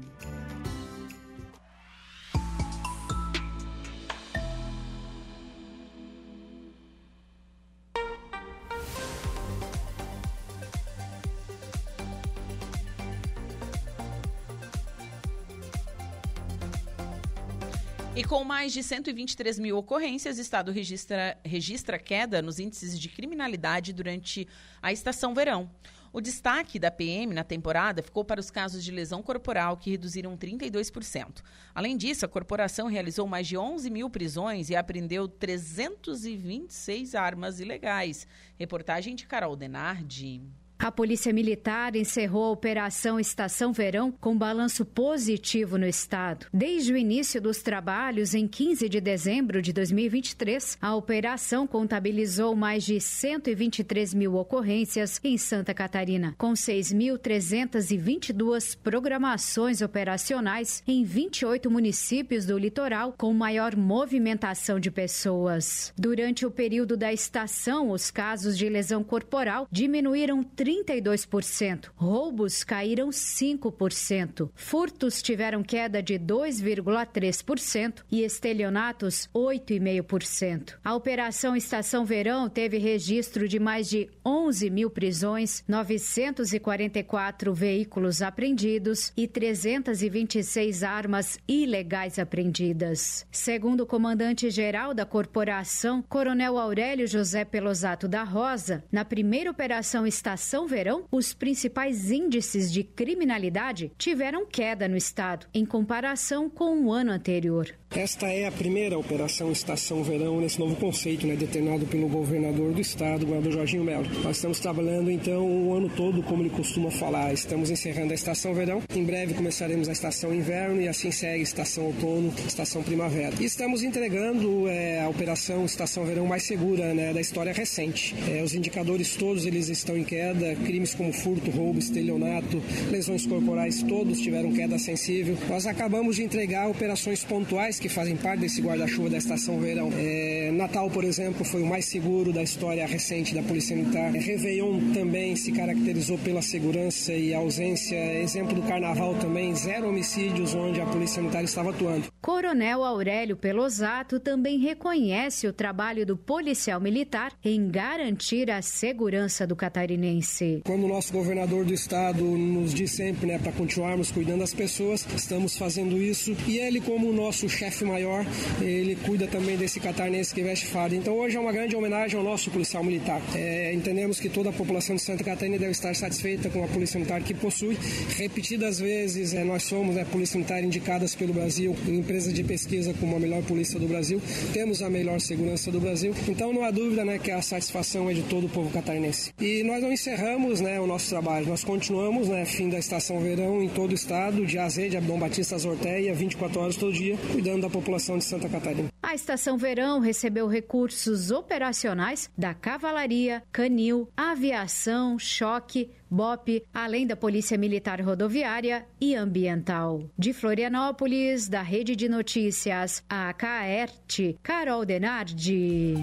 Com 18.35 18.43
mais 18.43 18.73
de 18.73 18.83
123 18.83 19.61
mil 19.61 19.79
ocorrências, 19.79 20.39
o 20.39 20.41
Estado 20.41 20.73
registra, 20.73 21.39
registra 21.45 22.01
queda 22.01 22.43
nos 22.43 22.59
índices 22.59 22.99
de 22.99 23.09
criminalidade 23.09 23.93
durante 23.93 24.49
a 24.83 24.91
estação 24.91 25.33
verão. 25.33 25.71
O 26.13 26.21
destaque 26.21 26.77
da 26.81 26.91
PM 26.91 27.33
na 27.33 27.45
temporada 27.45 28.03
ficou 28.03 28.25
para 28.25 28.41
os 28.41 28.51
casos 28.51 28.83
de 28.83 28.91
lesão 28.91 29.23
corporal, 29.23 29.77
que 29.77 29.89
reduziram 29.89 30.37
32%. 30.37 31.45
Além 31.73 31.97
disso, 31.97 32.27
a 32.27 32.29
corporação 32.29 32.89
realizou 32.89 33.29
mais 33.29 33.47
de 33.47 33.57
11 33.57 33.89
mil 33.89 34.11
prisões 34.11 34.69
e 34.69 34.75
apreendeu 34.75 35.29
326 35.29 37.15
armas 37.15 37.61
ilegais. 37.61 38.27
Reportagem 38.59 39.15
de 39.15 39.29
Carol 39.29 39.55
Denardi. 39.55 40.43
A 40.79 40.93
Polícia 40.93 41.33
Militar 41.33 41.97
encerrou 41.97 42.45
a 42.45 42.51
Operação 42.51 43.19
Estação 43.19 43.73
Verão 43.73 44.13
com 44.13 44.37
balanço 44.37 44.85
positivo 44.85 45.79
no 45.79 45.87
estado. 45.87 46.47
Desde 46.53 46.93
o 46.93 46.97
início 46.97 47.41
dos 47.41 47.63
trabalhos, 47.63 48.35
em 48.35 48.47
15 48.47 48.87
de 48.89 49.01
dezembro 49.01 49.63
de 49.63 49.73
2023, 49.73 50.77
a 50.81 50.95
operação 50.95 51.67
contabilizou 51.67 52.55
mais 52.55 52.85
de 52.85 53.01
123 53.01 54.15
mil 54.15 54.35
ocorrências 54.35 55.19
em 55.25 55.39
Santa 55.39 55.73
Catarina, 55.73 56.35
com 56.37 56.53
6.322 56.53 58.77
programações 58.83 59.81
operacionais 59.81 60.83
em 60.87 61.03
28 61.05 61.71
municípios 61.71 62.45
do 62.45 62.59
litoral, 62.59 63.15
com 63.17 63.33
maior 63.33 63.75
movimentação 63.77 64.79
de 64.79 64.91
pessoas. 64.91 65.95
Durante 65.97 66.45
o 66.45 66.51
período 66.51 66.95
da 66.97 67.13
estação, 67.13 67.91
os 67.91 68.11
casos 68.11 68.59
de 68.59 68.69
lesão 68.69 69.05
corporal 69.05 69.69
diminuíram 69.71 70.43
32%. 70.83 71.91
Roubos 71.95 72.65
caíram 72.65 73.11
5%. 73.11 74.51
Furtos 74.55 75.21
tiveram 75.21 75.63
queda 75.63 76.03
de 76.03 76.15
2,3% 76.15 78.03
e 78.11 78.23
estelionatos 78.23 79.29
8,5%. 79.35 80.77
A 80.83 80.95
Operação 80.95 81.55
Estação 81.55 82.05
Verão 82.05 82.49
teve 82.49 82.79
registro 82.79 83.47
de 83.47 83.59
mais 83.59 83.89
de 83.91 84.09
11 84.25 84.71
mil 84.71 84.89
prisões, 84.89 85.63
944 85.69 87.53
veículos 87.53 88.23
apreendidos 88.23 89.13
e 89.17 89.29
326 89.29 90.83
armas 90.83 91.39
ilegais 91.47 92.19
apreendidas. 92.19 93.27
Segundo 93.31 93.83
o 93.83 93.87
comandante-geral 93.87 94.95
da 94.95 95.05
corporação, 95.05 96.03
Coronel 96.03 96.59
Aurélio 96.59 97.07
José 97.07 97.45
Pelosato 97.45 98.09
da 98.09 98.23
Rosa, 98.23 98.85
na 98.91 99.05
primeira 99.05 99.51
operação 99.51 100.07
Estação 100.07 100.54
Verão, 100.63 101.05
os 101.11 101.35
principais 101.35 102.13
índices 102.13 102.73
de 102.73 102.85
criminalidade 102.85 103.91
tiveram 103.99 104.47
queda 104.47 104.87
no 104.87 104.97
estado, 104.97 105.49
em 105.53 105.67
comparação 105.67 106.49
com 106.49 106.85
o 106.85 106.93
ano 106.93 107.11
anterior. 107.11 107.75
Esta 107.91 108.27
é 108.27 108.47
a 108.47 108.51
primeira 108.51 108.99
operação 108.99 109.53
Estação 109.53 110.03
Verão 110.03 110.41
nesse 110.41 110.59
novo 110.59 110.75
conceito, 110.75 111.27
né, 111.27 111.37
determinado 111.37 111.87
pelo 111.87 112.09
governador 112.09 112.73
do 112.73 112.81
estado, 112.81 113.23
o 113.23 113.27
governador 113.27 113.53
Jorginho 113.53 113.85
Melo. 113.85 114.05
Nós 114.23 114.37
estamos 114.37 114.59
trabalhando 114.59 115.11
então 115.11 115.47
o 115.47 115.75
ano 115.75 115.89
todo, 115.89 116.21
como 116.23 116.43
ele 116.43 116.51
costuma 116.51 116.91
falar. 116.91 117.33
Estamos 117.33 117.71
encerrando 117.71 118.11
a 118.11 118.15
Estação 118.15 118.53
Verão. 118.53 118.83
Em 118.93 119.05
breve 119.05 119.35
começaremos 119.35 119.89
a 119.89 119.93
Estação 119.93 120.35
Inverno 120.35 120.81
e 120.81 120.89
assim 120.89 121.13
segue 121.13 121.43
Estação 121.43 121.87
Outono, 121.87 122.35
Estação 122.47 122.83
Primavera. 122.83 123.35
E 123.41 123.45
estamos 123.45 123.85
entregando 123.85 124.69
é, 124.69 125.01
a 125.01 125.09
operação 125.09 125.65
Estação 125.65 126.05
Verão 126.05 126.27
mais 126.27 126.43
segura 126.43 126.93
né, 126.95 127.13
da 127.13 127.21
história 127.21 127.53
recente. 127.53 128.15
É, 128.29 128.43
os 128.43 128.55
indicadores 128.55 129.15
todos 129.15 129.47
eles 129.47 129.69
estão 129.69 129.97
em 129.97 130.05
queda. 130.05 130.44
Crimes 130.65 130.95
como 130.95 131.13
furto, 131.13 131.51
roubo, 131.51 131.79
estelionato, 131.79 132.63
lesões 132.91 133.27
corporais, 133.27 133.83
todos 133.83 134.21
tiveram 134.21 134.53
queda 134.53 134.79
sensível. 134.79 135.37
Nós 135.49 135.67
acabamos 135.67 136.17
de 136.17 136.23
entregar 136.23 136.69
operações 136.69 137.25
pontuais 137.25 137.79
que 137.79 137.89
fazem 137.89 138.17
parte 138.17 138.41
desse 138.41 138.61
guarda-chuva 138.61 139.11
da 139.11 139.19
estação 139.19 139.59
verão. 139.61 139.91
É, 139.97 140.51
Natal, 140.53 140.91
por 140.91 141.05
exemplo, 141.05 141.45
foi 141.45 141.63
o 141.63 141.67
mais 141.67 141.85
seguro 141.85 142.33
da 142.33 142.43
história 142.43 142.87
recente 142.87 143.35
da 143.35 143.43
Polícia 143.43 143.77
Militar. 143.77 144.15
É, 144.15 144.19
Réveillon 144.19 144.93
também 144.93 145.37
se 145.37 145.53
caracterizou 145.53 146.19
pela 146.19 146.43
segurança 146.43 147.13
e 147.13 147.33
ausência. 147.33 147.97
Exemplo 148.21 148.55
do 148.55 148.63
Carnaval 148.63 149.15
também, 149.15 149.55
zero 149.55 149.89
homicídios 149.89 150.55
onde 150.55 150.81
a 150.81 150.87
Polícia 150.87 151.23
Militar 151.23 151.45
estava 151.45 151.71
atuando. 151.71 152.07
Coronel 152.21 152.83
Aurélio 152.85 153.37
Pelosato 153.37 154.19
também 154.19 154.59
reconhece 154.59 155.47
o 155.47 155.53
trabalho 155.53 156.07
do 156.07 156.17
policial 156.17 156.81
militar 156.81 157.33
em 157.45 157.69
garantir 157.69 158.51
a 158.51 158.63
segurança 158.63 159.47
do 159.47 159.55
catarinense. 159.55 160.34
Quando 160.65 160.85
o 160.85 160.89
nosso 160.89 161.13
governador 161.13 161.65
do 161.65 161.73
estado 161.73 162.25
nos 162.25 162.75
diz 162.75 162.91
sempre 162.91 163.27
né, 163.27 163.39
para 163.39 163.53
continuarmos 163.53 164.11
cuidando 164.11 164.41
das 164.41 164.53
pessoas, 164.53 165.07
estamos 165.15 165.57
fazendo 165.57 166.03
isso. 166.03 166.37
E 166.49 166.59
ele, 166.59 166.81
como 166.81 167.09
o 167.09 167.13
nosso 167.13 167.49
chefe 167.49 167.85
maior, 167.85 168.27
ele 168.61 168.97
cuida 168.97 169.29
também 169.29 169.57
desse 169.57 169.79
catarinense 169.79 170.35
que 170.35 170.43
veste 170.43 170.67
farda. 170.67 170.97
Então 170.97 171.15
hoje 171.15 171.37
é 171.37 171.41
uma 171.41 171.53
grande 171.53 171.77
homenagem 171.77 172.19
ao 172.19 172.25
nosso 172.25 172.51
policial 172.51 172.83
militar. 172.83 173.23
É, 173.35 173.73
entendemos 173.73 174.19
que 174.19 174.29
toda 174.29 174.51
a 174.51 174.53
população 174.53 174.97
de 174.97 175.03
Santa 175.03 175.23
Catarina 175.23 175.57
deve 175.57 175.71
estar 175.71 175.95
satisfeita 175.95 176.51
com 176.51 176.65
a 176.65 176.67
polícia 176.67 176.99
militar 176.99 177.23
que 177.23 177.35
possui. 177.35 177.79
Repetidas 178.17 178.81
vezes 178.81 179.35
é, 179.35 179.45
nós 179.45 179.63
somos 179.63 179.95
né, 179.95 180.05
polícia 180.05 180.37
militar 180.37 180.65
indicadas 180.65 181.15
pelo 181.15 181.33
Brasil, 181.33 181.77
empresa 181.87 182.33
de 182.33 182.43
pesquisa 182.43 182.93
como 182.99 183.17
a 183.17 183.21
melhor 183.21 183.43
polícia 183.45 183.79
do 183.79 183.87
Brasil. 183.87 184.21
Temos 184.53 184.83
a 184.83 184.91
melhor 184.91 185.21
segurança 185.21 185.71
do 185.71 185.79
Brasil. 185.79 186.13
Então 186.29 186.53
não 186.53 186.65
há 186.65 186.73
dúvida 186.73 187.05
né, 187.05 187.21
que 187.21 187.31
a 187.31 187.41
satisfação 187.41 188.11
é 188.11 188.15
de 188.15 188.23
todo 188.23 188.47
o 188.47 188.49
povo 188.49 188.71
catarinense. 188.71 189.33
E 189.41 189.63
nós 189.63 189.81
não 189.81 189.93
encerramos 189.93 190.24
né, 190.61 190.81
o 190.81 190.87
nosso 190.87 191.09
trabalho, 191.11 191.47
nós 191.47 191.63
continuamos, 191.63 192.29
né, 192.29 192.45
fim 192.45 192.69
da 192.69 192.79
estação 192.79 193.21
verão 193.21 193.63
em 193.63 193.69
todo 193.69 193.93
o 193.93 193.95
estado, 193.95 194.47
de 194.47 194.59
Azeite, 194.59 194.91
de 194.91 194.97
Abdom 194.97 195.19
Batista, 195.19 195.59
Zorteia, 195.59 196.15
24 196.15 196.61
horas 196.61 196.77
todo 196.77 196.93
dia, 196.93 197.17
cuidando 197.33 197.63
da 197.63 197.71
população 197.71 198.19
de 198.19 198.25
Santa 198.25 198.49
Catarina. 198.49 198.89
A 199.03 199.15
Estação 199.15 199.57
Verão 199.57 200.01
recebeu 200.01 200.49
recursos 200.49 201.31
operacionais 201.31 202.31
da 202.37 202.55
Cavalaria, 202.55 203.43
Canil, 203.53 204.09
Aviação, 204.17 205.19
Choque, 205.19 205.91
BOP, 206.11 206.65
além 206.73 207.07
da 207.07 207.15
Polícia 207.15 207.59
Militar 207.59 208.01
Rodoviária 208.01 208.87
e 209.01 209.15
Ambiental. 209.15 210.05
De 210.19 210.33
Florianópolis, 210.33 211.49
da 211.49 211.63
Rede 211.63 211.95
de 211.95 212.09
Notícias, 212.09 213.05
a 213.09 213.33
CAERT, 213.33 214.37
Carol 214.43 214.85
Denardi. 214.85 215.95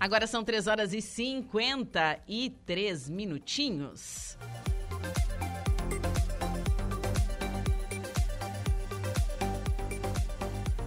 Agora 0.00 0.26
são 0.26 0.42
3 0.42 0.66
horas 0.66 0.92
e 0.94 1.02
53 1.02 3.10
minutinhos. 3.10 4.38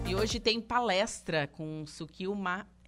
E 0.04 0.16
hoje 0.16 0.40
tem 0.40 0.60
palestra 0.60 1.46
com 1.46 1.86
Sukio 1.86 2.36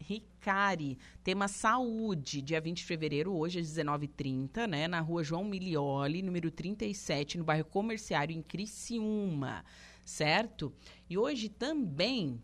Ricari, 0.01 0.99
tema 1.23 1.47
saúde, 1.47 2.43
dia 2.43 2.61
20 2.61 2.79
de 2.79 2.85
fevereiro, 2.85 3.33
hoje 3.33 3.61
às 3.61 3.69
19h30, 3.69 4.67
né, 4.67 4.89
na 4.89 4.99
rua 4.99 5.23
João 5.23 5.45
Milioli, 5.45 6.23
número 6.23 6.51
37, 6.51 7.39
no 7.39 7.45
bairro 7.45 7.67
Comerciário, 7.67 8.37
em 8.37 8.43
Criciúma, 8.43 9.65
certo? 10.05 10.73
E 11.09 11.17
hoje 11.17 11.49
também 11.49 12.43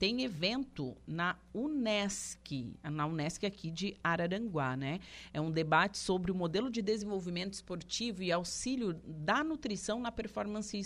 tem 0.00 0.22
evento 0.22 0.96
na 1.06 1.36
Unesc, 1.52 2.74
na 2.82 3.04
Unesc 3.04 3.44
aqui 3.44 3.70
de 3.70 3.94
Araranguá, 4.02 4.74
né? 4.74 4.98
É 5.30 5.38
um 5.38 5.50
debate 5.50 5.98
sobre 5.98 6.32
o 6.32 6.34
modelo 6.34 6.70
de 6.70 6.80
desenvolvimento 6.80 7.52
esportivo 7.52 8.22
e 8.22 8.32
auxílio 8.32 8.94
da 8.94 9.44
nutrição 9.44 10.00
na 10.00 10.10
performance 10.10 10.80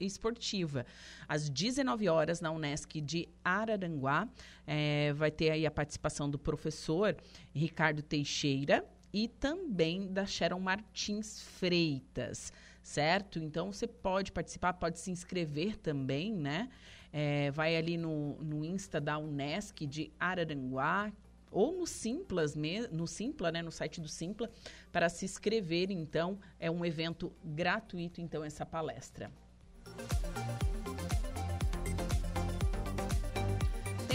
esportiva. 0.00 0.86
Às 1.28 1.50
19 1.50 2.08
horas 2.08 2.40
na 2.40 2.50
Unesc 2.50 3.02
de 3.02 3.28
Araranguá, 3.44 4.26
é, 4.66 5.12
vai 5.12 5.30
ter 5.30 5.50
aí 5.50 5.66
a 5.66 5.70
participação 5.70 6.30
do 6.30 6.38
professor 6.38 7.14
Ricardo 7.54 8.00
Teixeira 8.02 8.82
e 9.12 9.28
também 9.28 10.10
da 10.10 10.24
Sharon 10.24 10.58
Martins 10.58 11.42
Freitas, 11.42 12.50
certo? 12.82 13.38
Então 13.38 13.70
você 13.70 13.86
pode 13.86 14.32
participar, 14.32 14.72
pode 14.72 14.98
se 14.98 15.10
inscrever 15.10 15.76
também, 15.76 16.32
né? 16.32 16.70
É, 17.16 17.52
vai 17.52 17.76
ali 17.76 17.96
no, 17.96 18.34
no 18.42 18.64
Insta 18.64 19.00
da 19.00 19.16
Unesc 19.16 19.86
de 19.86 20.10
Araranguá, 20.18 21.12
ou 21.48 21.72
no 21.72 21.86
Simplas, 21.86 22.56
no 22.90 23.06
Simpla, 23.06 23.52
né, 23.52 23.62
no 23.62 23.70
site 23.70 24.00
do 24.00 24.08
Simpla, 24.08 24.50
para 24.90 25.08
se 25.08 25.24
inscrever, 25.24 25.92
então, 25.92 26.40
é 26.58 26.68
um 26.68 26.84
evento 26.84 27.32
gratuito, 27.44 28.20
então, 28.20 28.42
essa 28.42 28.66
palestra. 28.66 29.30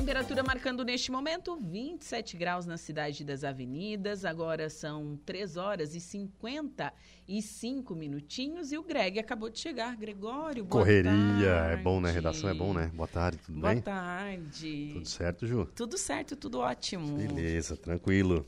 Temperatura 0.10 0.42
marcando 0.42 0.84
neste 0.84 1.12
momento 1.12 1.56
27 1.62 2.36
graus 2.36 2.66
na 2.66 2.78
cidade 2.78 3.24
das 3.24 3.44
avenidas. 3.44 4.26
Agora 4.26 4.68
são 4.68 5.20
3 5.24 5.56
horas 5.56 5.94
e 5.94 6.02
55 6.02 7.94
minutinhos 7.94 8.72
e 8.72 8.78
o 8.80 8.82
Greg 8.82 9.20
acabou 9.20 9.52
de 9.52 9.60
chegar. 9.60 9.96
Gregório, 9.96 10.66
boa 10.66 10.82
Correria, 10.82 11.12
tarde. 11.12 11.46
é 11.46 11.78
bom, 11.78 12.02
né? 12.02 12.10
Redação 12.10 12.50
é 12.50 12.56
bom, 12.56 12.74
né? 12.74 12.90
Boa 12.92 13.08
tarde, 13.08 13.38
tudo 13.38 13.60
boa 13.60 13.72
bem? 13.72 13.84
Boa 13.84 13.96
tarde. 13.96 14.90
Tudo 14.94 15.08
certo, 15.08 15.46
Ju? 15.46 15.70
Tudo 15.76 15.96
certo, 15.96 16.36
tudo 16.36 16.58
ótimo. 16.58 17.16
Beleza, 17.16 17.78
tranquilo. 17.78 18.48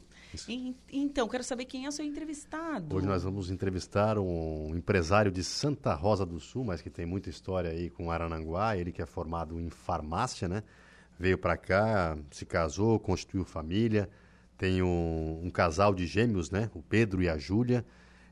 E, 0.50 0.76
então, 0.92 1.28
quero 1.28 1.44
saber 1.44 1.66
quem 1.66 1.86
é 1.86 1.90
o 1.90 1.92
seu 1.92 2.04
entrevistado. 2.04 2.96
Hoje 2.96 3.06
nós 3.06 3.22
vamos 3.22 3.52
entrevistar 3.52 4.18
um 4.18 4.76
empresário 4.76 5.32
de 5.32 5.44
Santa 5.44 5.94
Rosa 5.94 6.26
do 6.26 6.40
Sul, 6.40 6.64
mas 6.64 6.82
que 6.82 6.90
tem 6.90 7.06
muita 7.06 7.30
história 7.30 7.70
aí 7.70 7.92
com 7.92 8.10
Arananguá. 8.10 8.76
Ele 8.76 8.92
que 8.92 9.04
é 9.04 9.06
formado 9.06 9.62
em 9.62 9.70
farmácia, 9.70 10.48
né? 10.48 10.64
Veio 11.22 11.38
para 11.38 11.56
cá, 11.56 12.18
se 12.32 12.46
casou, 12.46 13.00
constituiu 13.00 13.46
família, 13.46 14.10
tem 14.58 14.82
um, 14.82 15.42
um, 15.44 15.50
casal 15.50 15.94
de 15.94 16.06
gêmeos, 16.06 16.50
né? 16.52 16.70
O 16.74 16.82
Pedro 16.82 17.22
e 17.22 17.30
a 17.30 17.38
Júlia. 17.38 17.86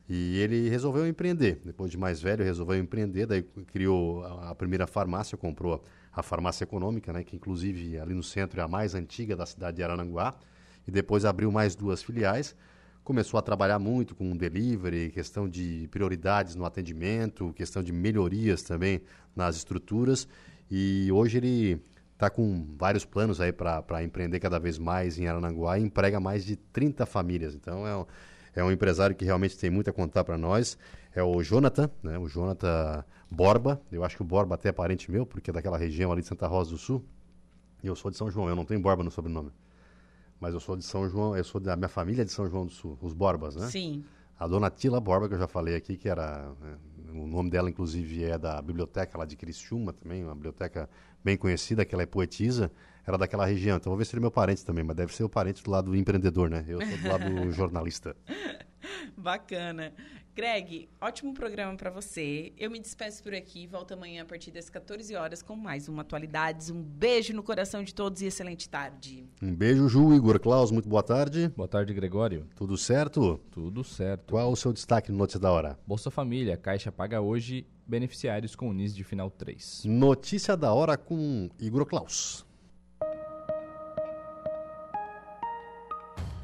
E 0.08 0.36
ele 0.38 0.68
resolveu 0.68 1.06
empreender. 1.06 1.60
Depois 1.64 1.90
de 1.90 1.96
mais 1.96 2.20
velho, 2.20 2.44
resolveu 2.44 2.76
empreender, 2.76 3.26
daí 3.26 3.42
criou 3.42 4.24
a, 4.24 4.50
a 4.50 4.54
primeira 4.54 4.86
farmácia, 4.86 5.38
comprou 5.38 5.84
a 6.12 6.22
farmácia 6.22 6.64
econômica, 6.64 7.12
né? 7.12 7.22
Que 7.22 7.36
inclusive 7.36 7.98
ali 7.98 8.12
no 8.12 8.22
centro 8.22 8.60
é 8.60 8.62
a 8.62 8.68
mais 8.68 8.94
antiga 8.94 9.36
da 9.36 9.46
cidade 9.46 9.76
de 9.76 9.82
Arananguá. 9.84 10.34
E 10.86 10.90
depois 10.90 11.24
abriu 11.24 11.50
mais 11.52 11.76
duas 11.76 12.02
filiais. 12.02 12.56
Começou 13.04 13.38
a 13.38 13.42
trabalhar 13.42 13.78
muito 13.78 14.14
com 14.14 14.36
delivery, 14.36 15.10
questão 15.10 15.48
de 15.48 15.88
prioridades 15.90 16.56
no 16.56 16.64
atendimento, 16.64 17.52
questão 17.54 17.82
de 17.82 17.92
melhorias 17.92 18.62
também 18.62 19.00
nas 19.34 19.56
estruturas. 19.56 20.28
E 20.70 21.10
hoje 21.10 21.38
ele 21.38 21.82
está 22.20 22.28
com 22.28 22.66
vários 22.76 23.04
planos 23.06 23.40
aí 23.40 23.50
para 23.50 24.04
empreender 24.04 24.38
cada 24.40 24.58
vez 24.58 24.78
mais 24.78 25.18
em 25.18 25.26
Arananguá 25.26 25.78
e 25.78 25.82
emprega 25.82 26.20
mais 26.20 26.44
de 26.44 26.54
30 26.54 27.06
famílias. 27.06 27.54
Então 27.54 27.86
é 27.86 27.96
um, 27.96 28.06
é 28.54 28.64
um 28.64 28.70
empresário 28.70 29.16
que 29.16 29.24
realmente 29.24 29.56
tem 29.56 29.70
muito 29.70 29.88
a 29.88 29.92
contar 29.92 30.22
para 30.22 30.36
nós. 30.36 30.76
É 31.14 31.22
o 31.22 31.42
Jonathan, 31.42 31.90
né? 32.02 32.18
o 32.18 32.28
Jonathan 32.28 33.02
Borba. 33.30 33.80
Eu 33.90 34.04
acho 34.04 34.16
que 34.16 34.22
o 34.22 34.24
Borba 34.24 34.54
até 34.54 34.68
é 34.68 34.72
parente 34.72 35.10
meu, 35.10 35.24
porque 35.24 35.50
é 35.50 35.52
daquela 35.52 35.78
região 35.78 36.12
ali 36.12 36.20
de 36.20 36.28
Santa 36.28 36.46
Rosa 36.46 36.70
do 36.70 36.78
Sul. 36.78 37.02
E 37.82 37.86
eu 37.86 37.96
sou 37.96 38.10
de 38.10 38.18
São 38.18 38.30
João, 38.30 38.50
eu 38.50 38.54
não 38.54 38.66
tenho 38.66 38.80
Borba 38.80 39.02
no 39.02 39.10
sobrenome. 39.10 39.50
Mas 40.38 40.52
eu 40.52 40.60
sou 40.60 40.76
de 40.76 40.84
São 40.84 41.08
João, 41.08 41.34
eu 41.34 41.44
sou 41.44 41.58
da 41.58 41.74
minha 41.74 41.88
família 41.88 42.20
é 42.20 42.24
de 42.24 42.32
São 42.32 42.46
João 42.48 42.66
do 42.66 42.72
Sul, 42.72 42.98
os 43.00 43.14
Borbas, 43.14 43.56
né? 43.56 43.66
Sim. 43.68 44.04
A 44.38 44.46
dona 44.46 44.70
Tila 44.70 45.00
Borba, 45.00 45.28
que 45.28 45.34
eu 45.34 45.38
já 45.38 45.48
falei 45.48 45.74
aqui, 45.74 45.96
que 45.96 46.08
era. 46.08 46.54
Né, 46.60 46.76
o 47.12 47.26
nome 47.26 47.50
dela, 47.50 47.68
inclusive, 47.68 48.24
é 48.24 48.38
da 48.38 48.62
biblioteca 48.62 49.18
lá 49.18 49.24
de 49.24 49.36
Criciúma 49.36 49.92
também, 49.92 50.24
uma 50.24 50.34
biblioteca 50.34 50.88
bem 51.24 51.36
conhecida, 51.36 51.84
que 51.84 51.94
ela 51.94 52.02
é 52.02 52.06
poetisa, 52.06 52.70
era 53.06 53.16
daquela 53.18 53.46
região. 53.46 53.76
Então 53.76 53.90
vou 53.90 53.98
ver 53.98 54.04
se 54.04 54.14
ele 54.14 54.20
é 54.20 54.22
meu 54.22 54.30
parente 54.30 54.64
também, 54.64 54.84
mas 54.84 54.96
deve 54.96 55.14
ser 55.14 55.24
o 55.24 55.28
parente 55.28 55.62
do 55.62 55.70
lado 55.70 55.90
do 55.90 55.96
empreendedor, 55.96 56.48
né? 56.50 56.64
Eu 56.66 56.80
sou 56.80 56.98
do 56.98 57.08
lado 57.08 57.52
jornalista. 57.52 58.16
Bacana. 59.16 59.92
Greg, 60.34 60.88
ótimo 61.00 61.34
programa 61.34 61.76
para 61.76 61.90
você. 61.90 62.52
Eu 62.56 62.70
me 62.70 62.78
despeço 62.78 63.22
por 63.22 63.34
aqui, 63.34 63.66
volto 63.66 63.94
amanhã 63.94 64.22
a 64.22 64.24
partir 64.24 64.52
das 64.52 64.70
14 64.70 65.14
horas 65.16 65.42
com 65.42 65.56
mais 65.56 65.88
uma 65.88 66.02
Atualidades. 66.02 66.70
Um 66.70 66.80
beijo 66.80 67.34
no 67.34 67.42
coração 67.42 67.82
de 67.82 67.92
todos 67.92 68.22
e 68.22 68.26
excelente 68.26 68.68
tarde. 68.68 69.28
Um 69.42 69.54
beijo, 69.54 69.88
Ju, 69.88 70.14
Igor 70.14 70.38
Klaus, 70.38 70.70
muito 70.70 70.88
boa 70.88 71.02
tarde. 71.02 71.48
Boa 71.56 71.68
tarde, 71.68 71.92
Gregório. 71.92 72.46
Tudo 72.54 72.78
certo? 72.78 73.38
Tudo 73.50 73.82
certo. 73.82 74.30
Qual 74.30 74.52
o 74.52 74.56
seu 74.56 74.72
destaque 74.72 75.10
no 75.10 75.18
Notícia 75.18 75.40
da 75.40 75.50
Hora? 75.50 75.78
Bolsa 75.86 76.10
Família, 76.10 76.56
Caixa 76.56 76.92
paga 76.92 77.20
hoje 77.20 77.66
beneficiários 77.86 78.54
com 78.54 78.72
NIS 78.72 78.94
de 78.94 79.02
final 79.02 79.30
3. 79.30 79.82
Notícia 79.84 80.56
da 80.56 80.72
Hora 80.72 80.96
com 80.96 81.50
Igor 81.58 81.84
Klaus. 81.84 82.46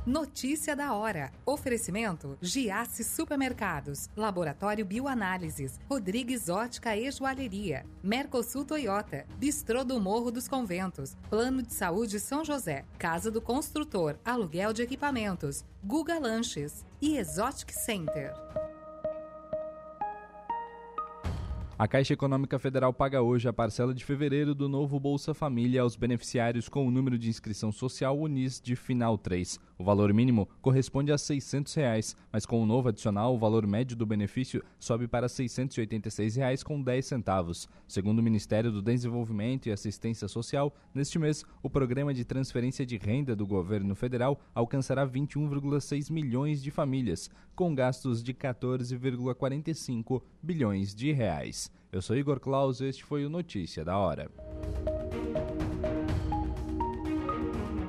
Notícia 0.06 0.76
da 0.76 0.94
hora. 0.94 1.32
Oferecimento: 1.44 2.38
Giasse 2.40 3.02
Supermercados, 3.02 4.08
Laboratório 4.16 4.86
Bioanálises, 4.86 5.80
Rodrigues 5.90 6.48
Ótica 6.48 6.96
e 6.96 7.10
Joalheria, 7.10 7.84
Mercosul 8.04 8.64
Toyota, 8.64 9.26
Bistrô 9.36 9.82
do 9.82 9.98
Morro 9.98 10.30
dos 10.30 10.46
Conventos, 10.46 11.16
Plano 11.28 11.60
de 11.60 11.74
Saúde 11.74 12.20
São 12.20 12.44
José, 12.44 12.84
Casa 12.96 13.32
do 13.32 13.40
Construtor, 13.40 14.16
Aluguel 14.24 14.72
de 14.72 14.82
Equipamentos, 14.82 15.64
Guga 15.82 16.20
Lanches. 16.20 16.86
E 17.02 17.18
Exotic 17.18 17.72
Center. 17.72 18.32
A 21.78 21.86
Caixa 21.86 22.14
Econômica 22.14 22.58
Federal 22.58 22.90
paga 22.90 23.20
hoje 23.20 23.46
a 23.46 23.52
parcela 23.52 23.92
de 23.92 24.02
fevereiro 24.02 24.54
do 24.54 24.66
novo 24.66 24.98
Bolsa 24.98 25.34
Família 25.34 25.82
aos 25.82 25.94
beneficiários 25.94 26.70
com 26.70 26.88
o 26.88 26.90
número 26.90 27.18
de 27.18 27.28
inscrição 27.28 27.70
social 27.70 28.18
UNIS 28.18 28.62
de 28.62 28.74
final 28.74 29.18
3. 29.18 29.60
O 29.78 29.84
valor 29.84 30.12
mínimo 30.12 30.48
corresponde 30.62 31.12
a 31.12 31.18
600 31.18 31.74
reais, 31.74 32.16
mas 32.32 32.46
com 32.46 32.62
o 32.62 32.66
novo 32.66 32.88
adicional, 32.88 33.34
o 33.34 33.38
valor 33.38 33.66
médio 33.66 33.94
do 33.94 34.06
benefício 34.06 34.64
sobe 34.78 35.06
para 35.06 35.26
R$ 35.26 35.32
686,10. 35.32 37.68
Segundo 37.86 38.20
o 38.20 38.22
Ministério 38.22 38.72
do 38.72 38.80
Desenvolvimento 38.80 39.66
e 39.66 39.72
Assistência 39.72 40.28
Social, 40.28 40.74
neste 40.94 41.18
mês, 41.18 41.44
o 41.62 41.68
programa 41.68 42.14
de 42.14 42.24
transferência 42.24 42.86
de 42.86 42.96
renda 42.96 43.36
do 43.36 43.46
governo 43.46 43.94
federal 43.94 44.40
alcançará 44.54 45.06
21,6 45.06 46.10
milhões 46.10 46.62
de 46.62 46.70
famílias, 46.70 47.28
com 47.54 47.74
gastos 47.74 48.22
de 48.22 48.32
14,45 48.32 50.22
bilhões 50.42 50.94
de 50.94 51.12
reais. 51.12 51.70
Eu 51.92 52.00
sou 52.00 52.16
Igor 52.16 52.40
Claus, 52.40 52.80
este 52.80 53.04
foi 53.04 53.26
o 53.26 53.30
Notícia 53.30 53.84
da 53.84 53.98
Hora. 53.98 54.30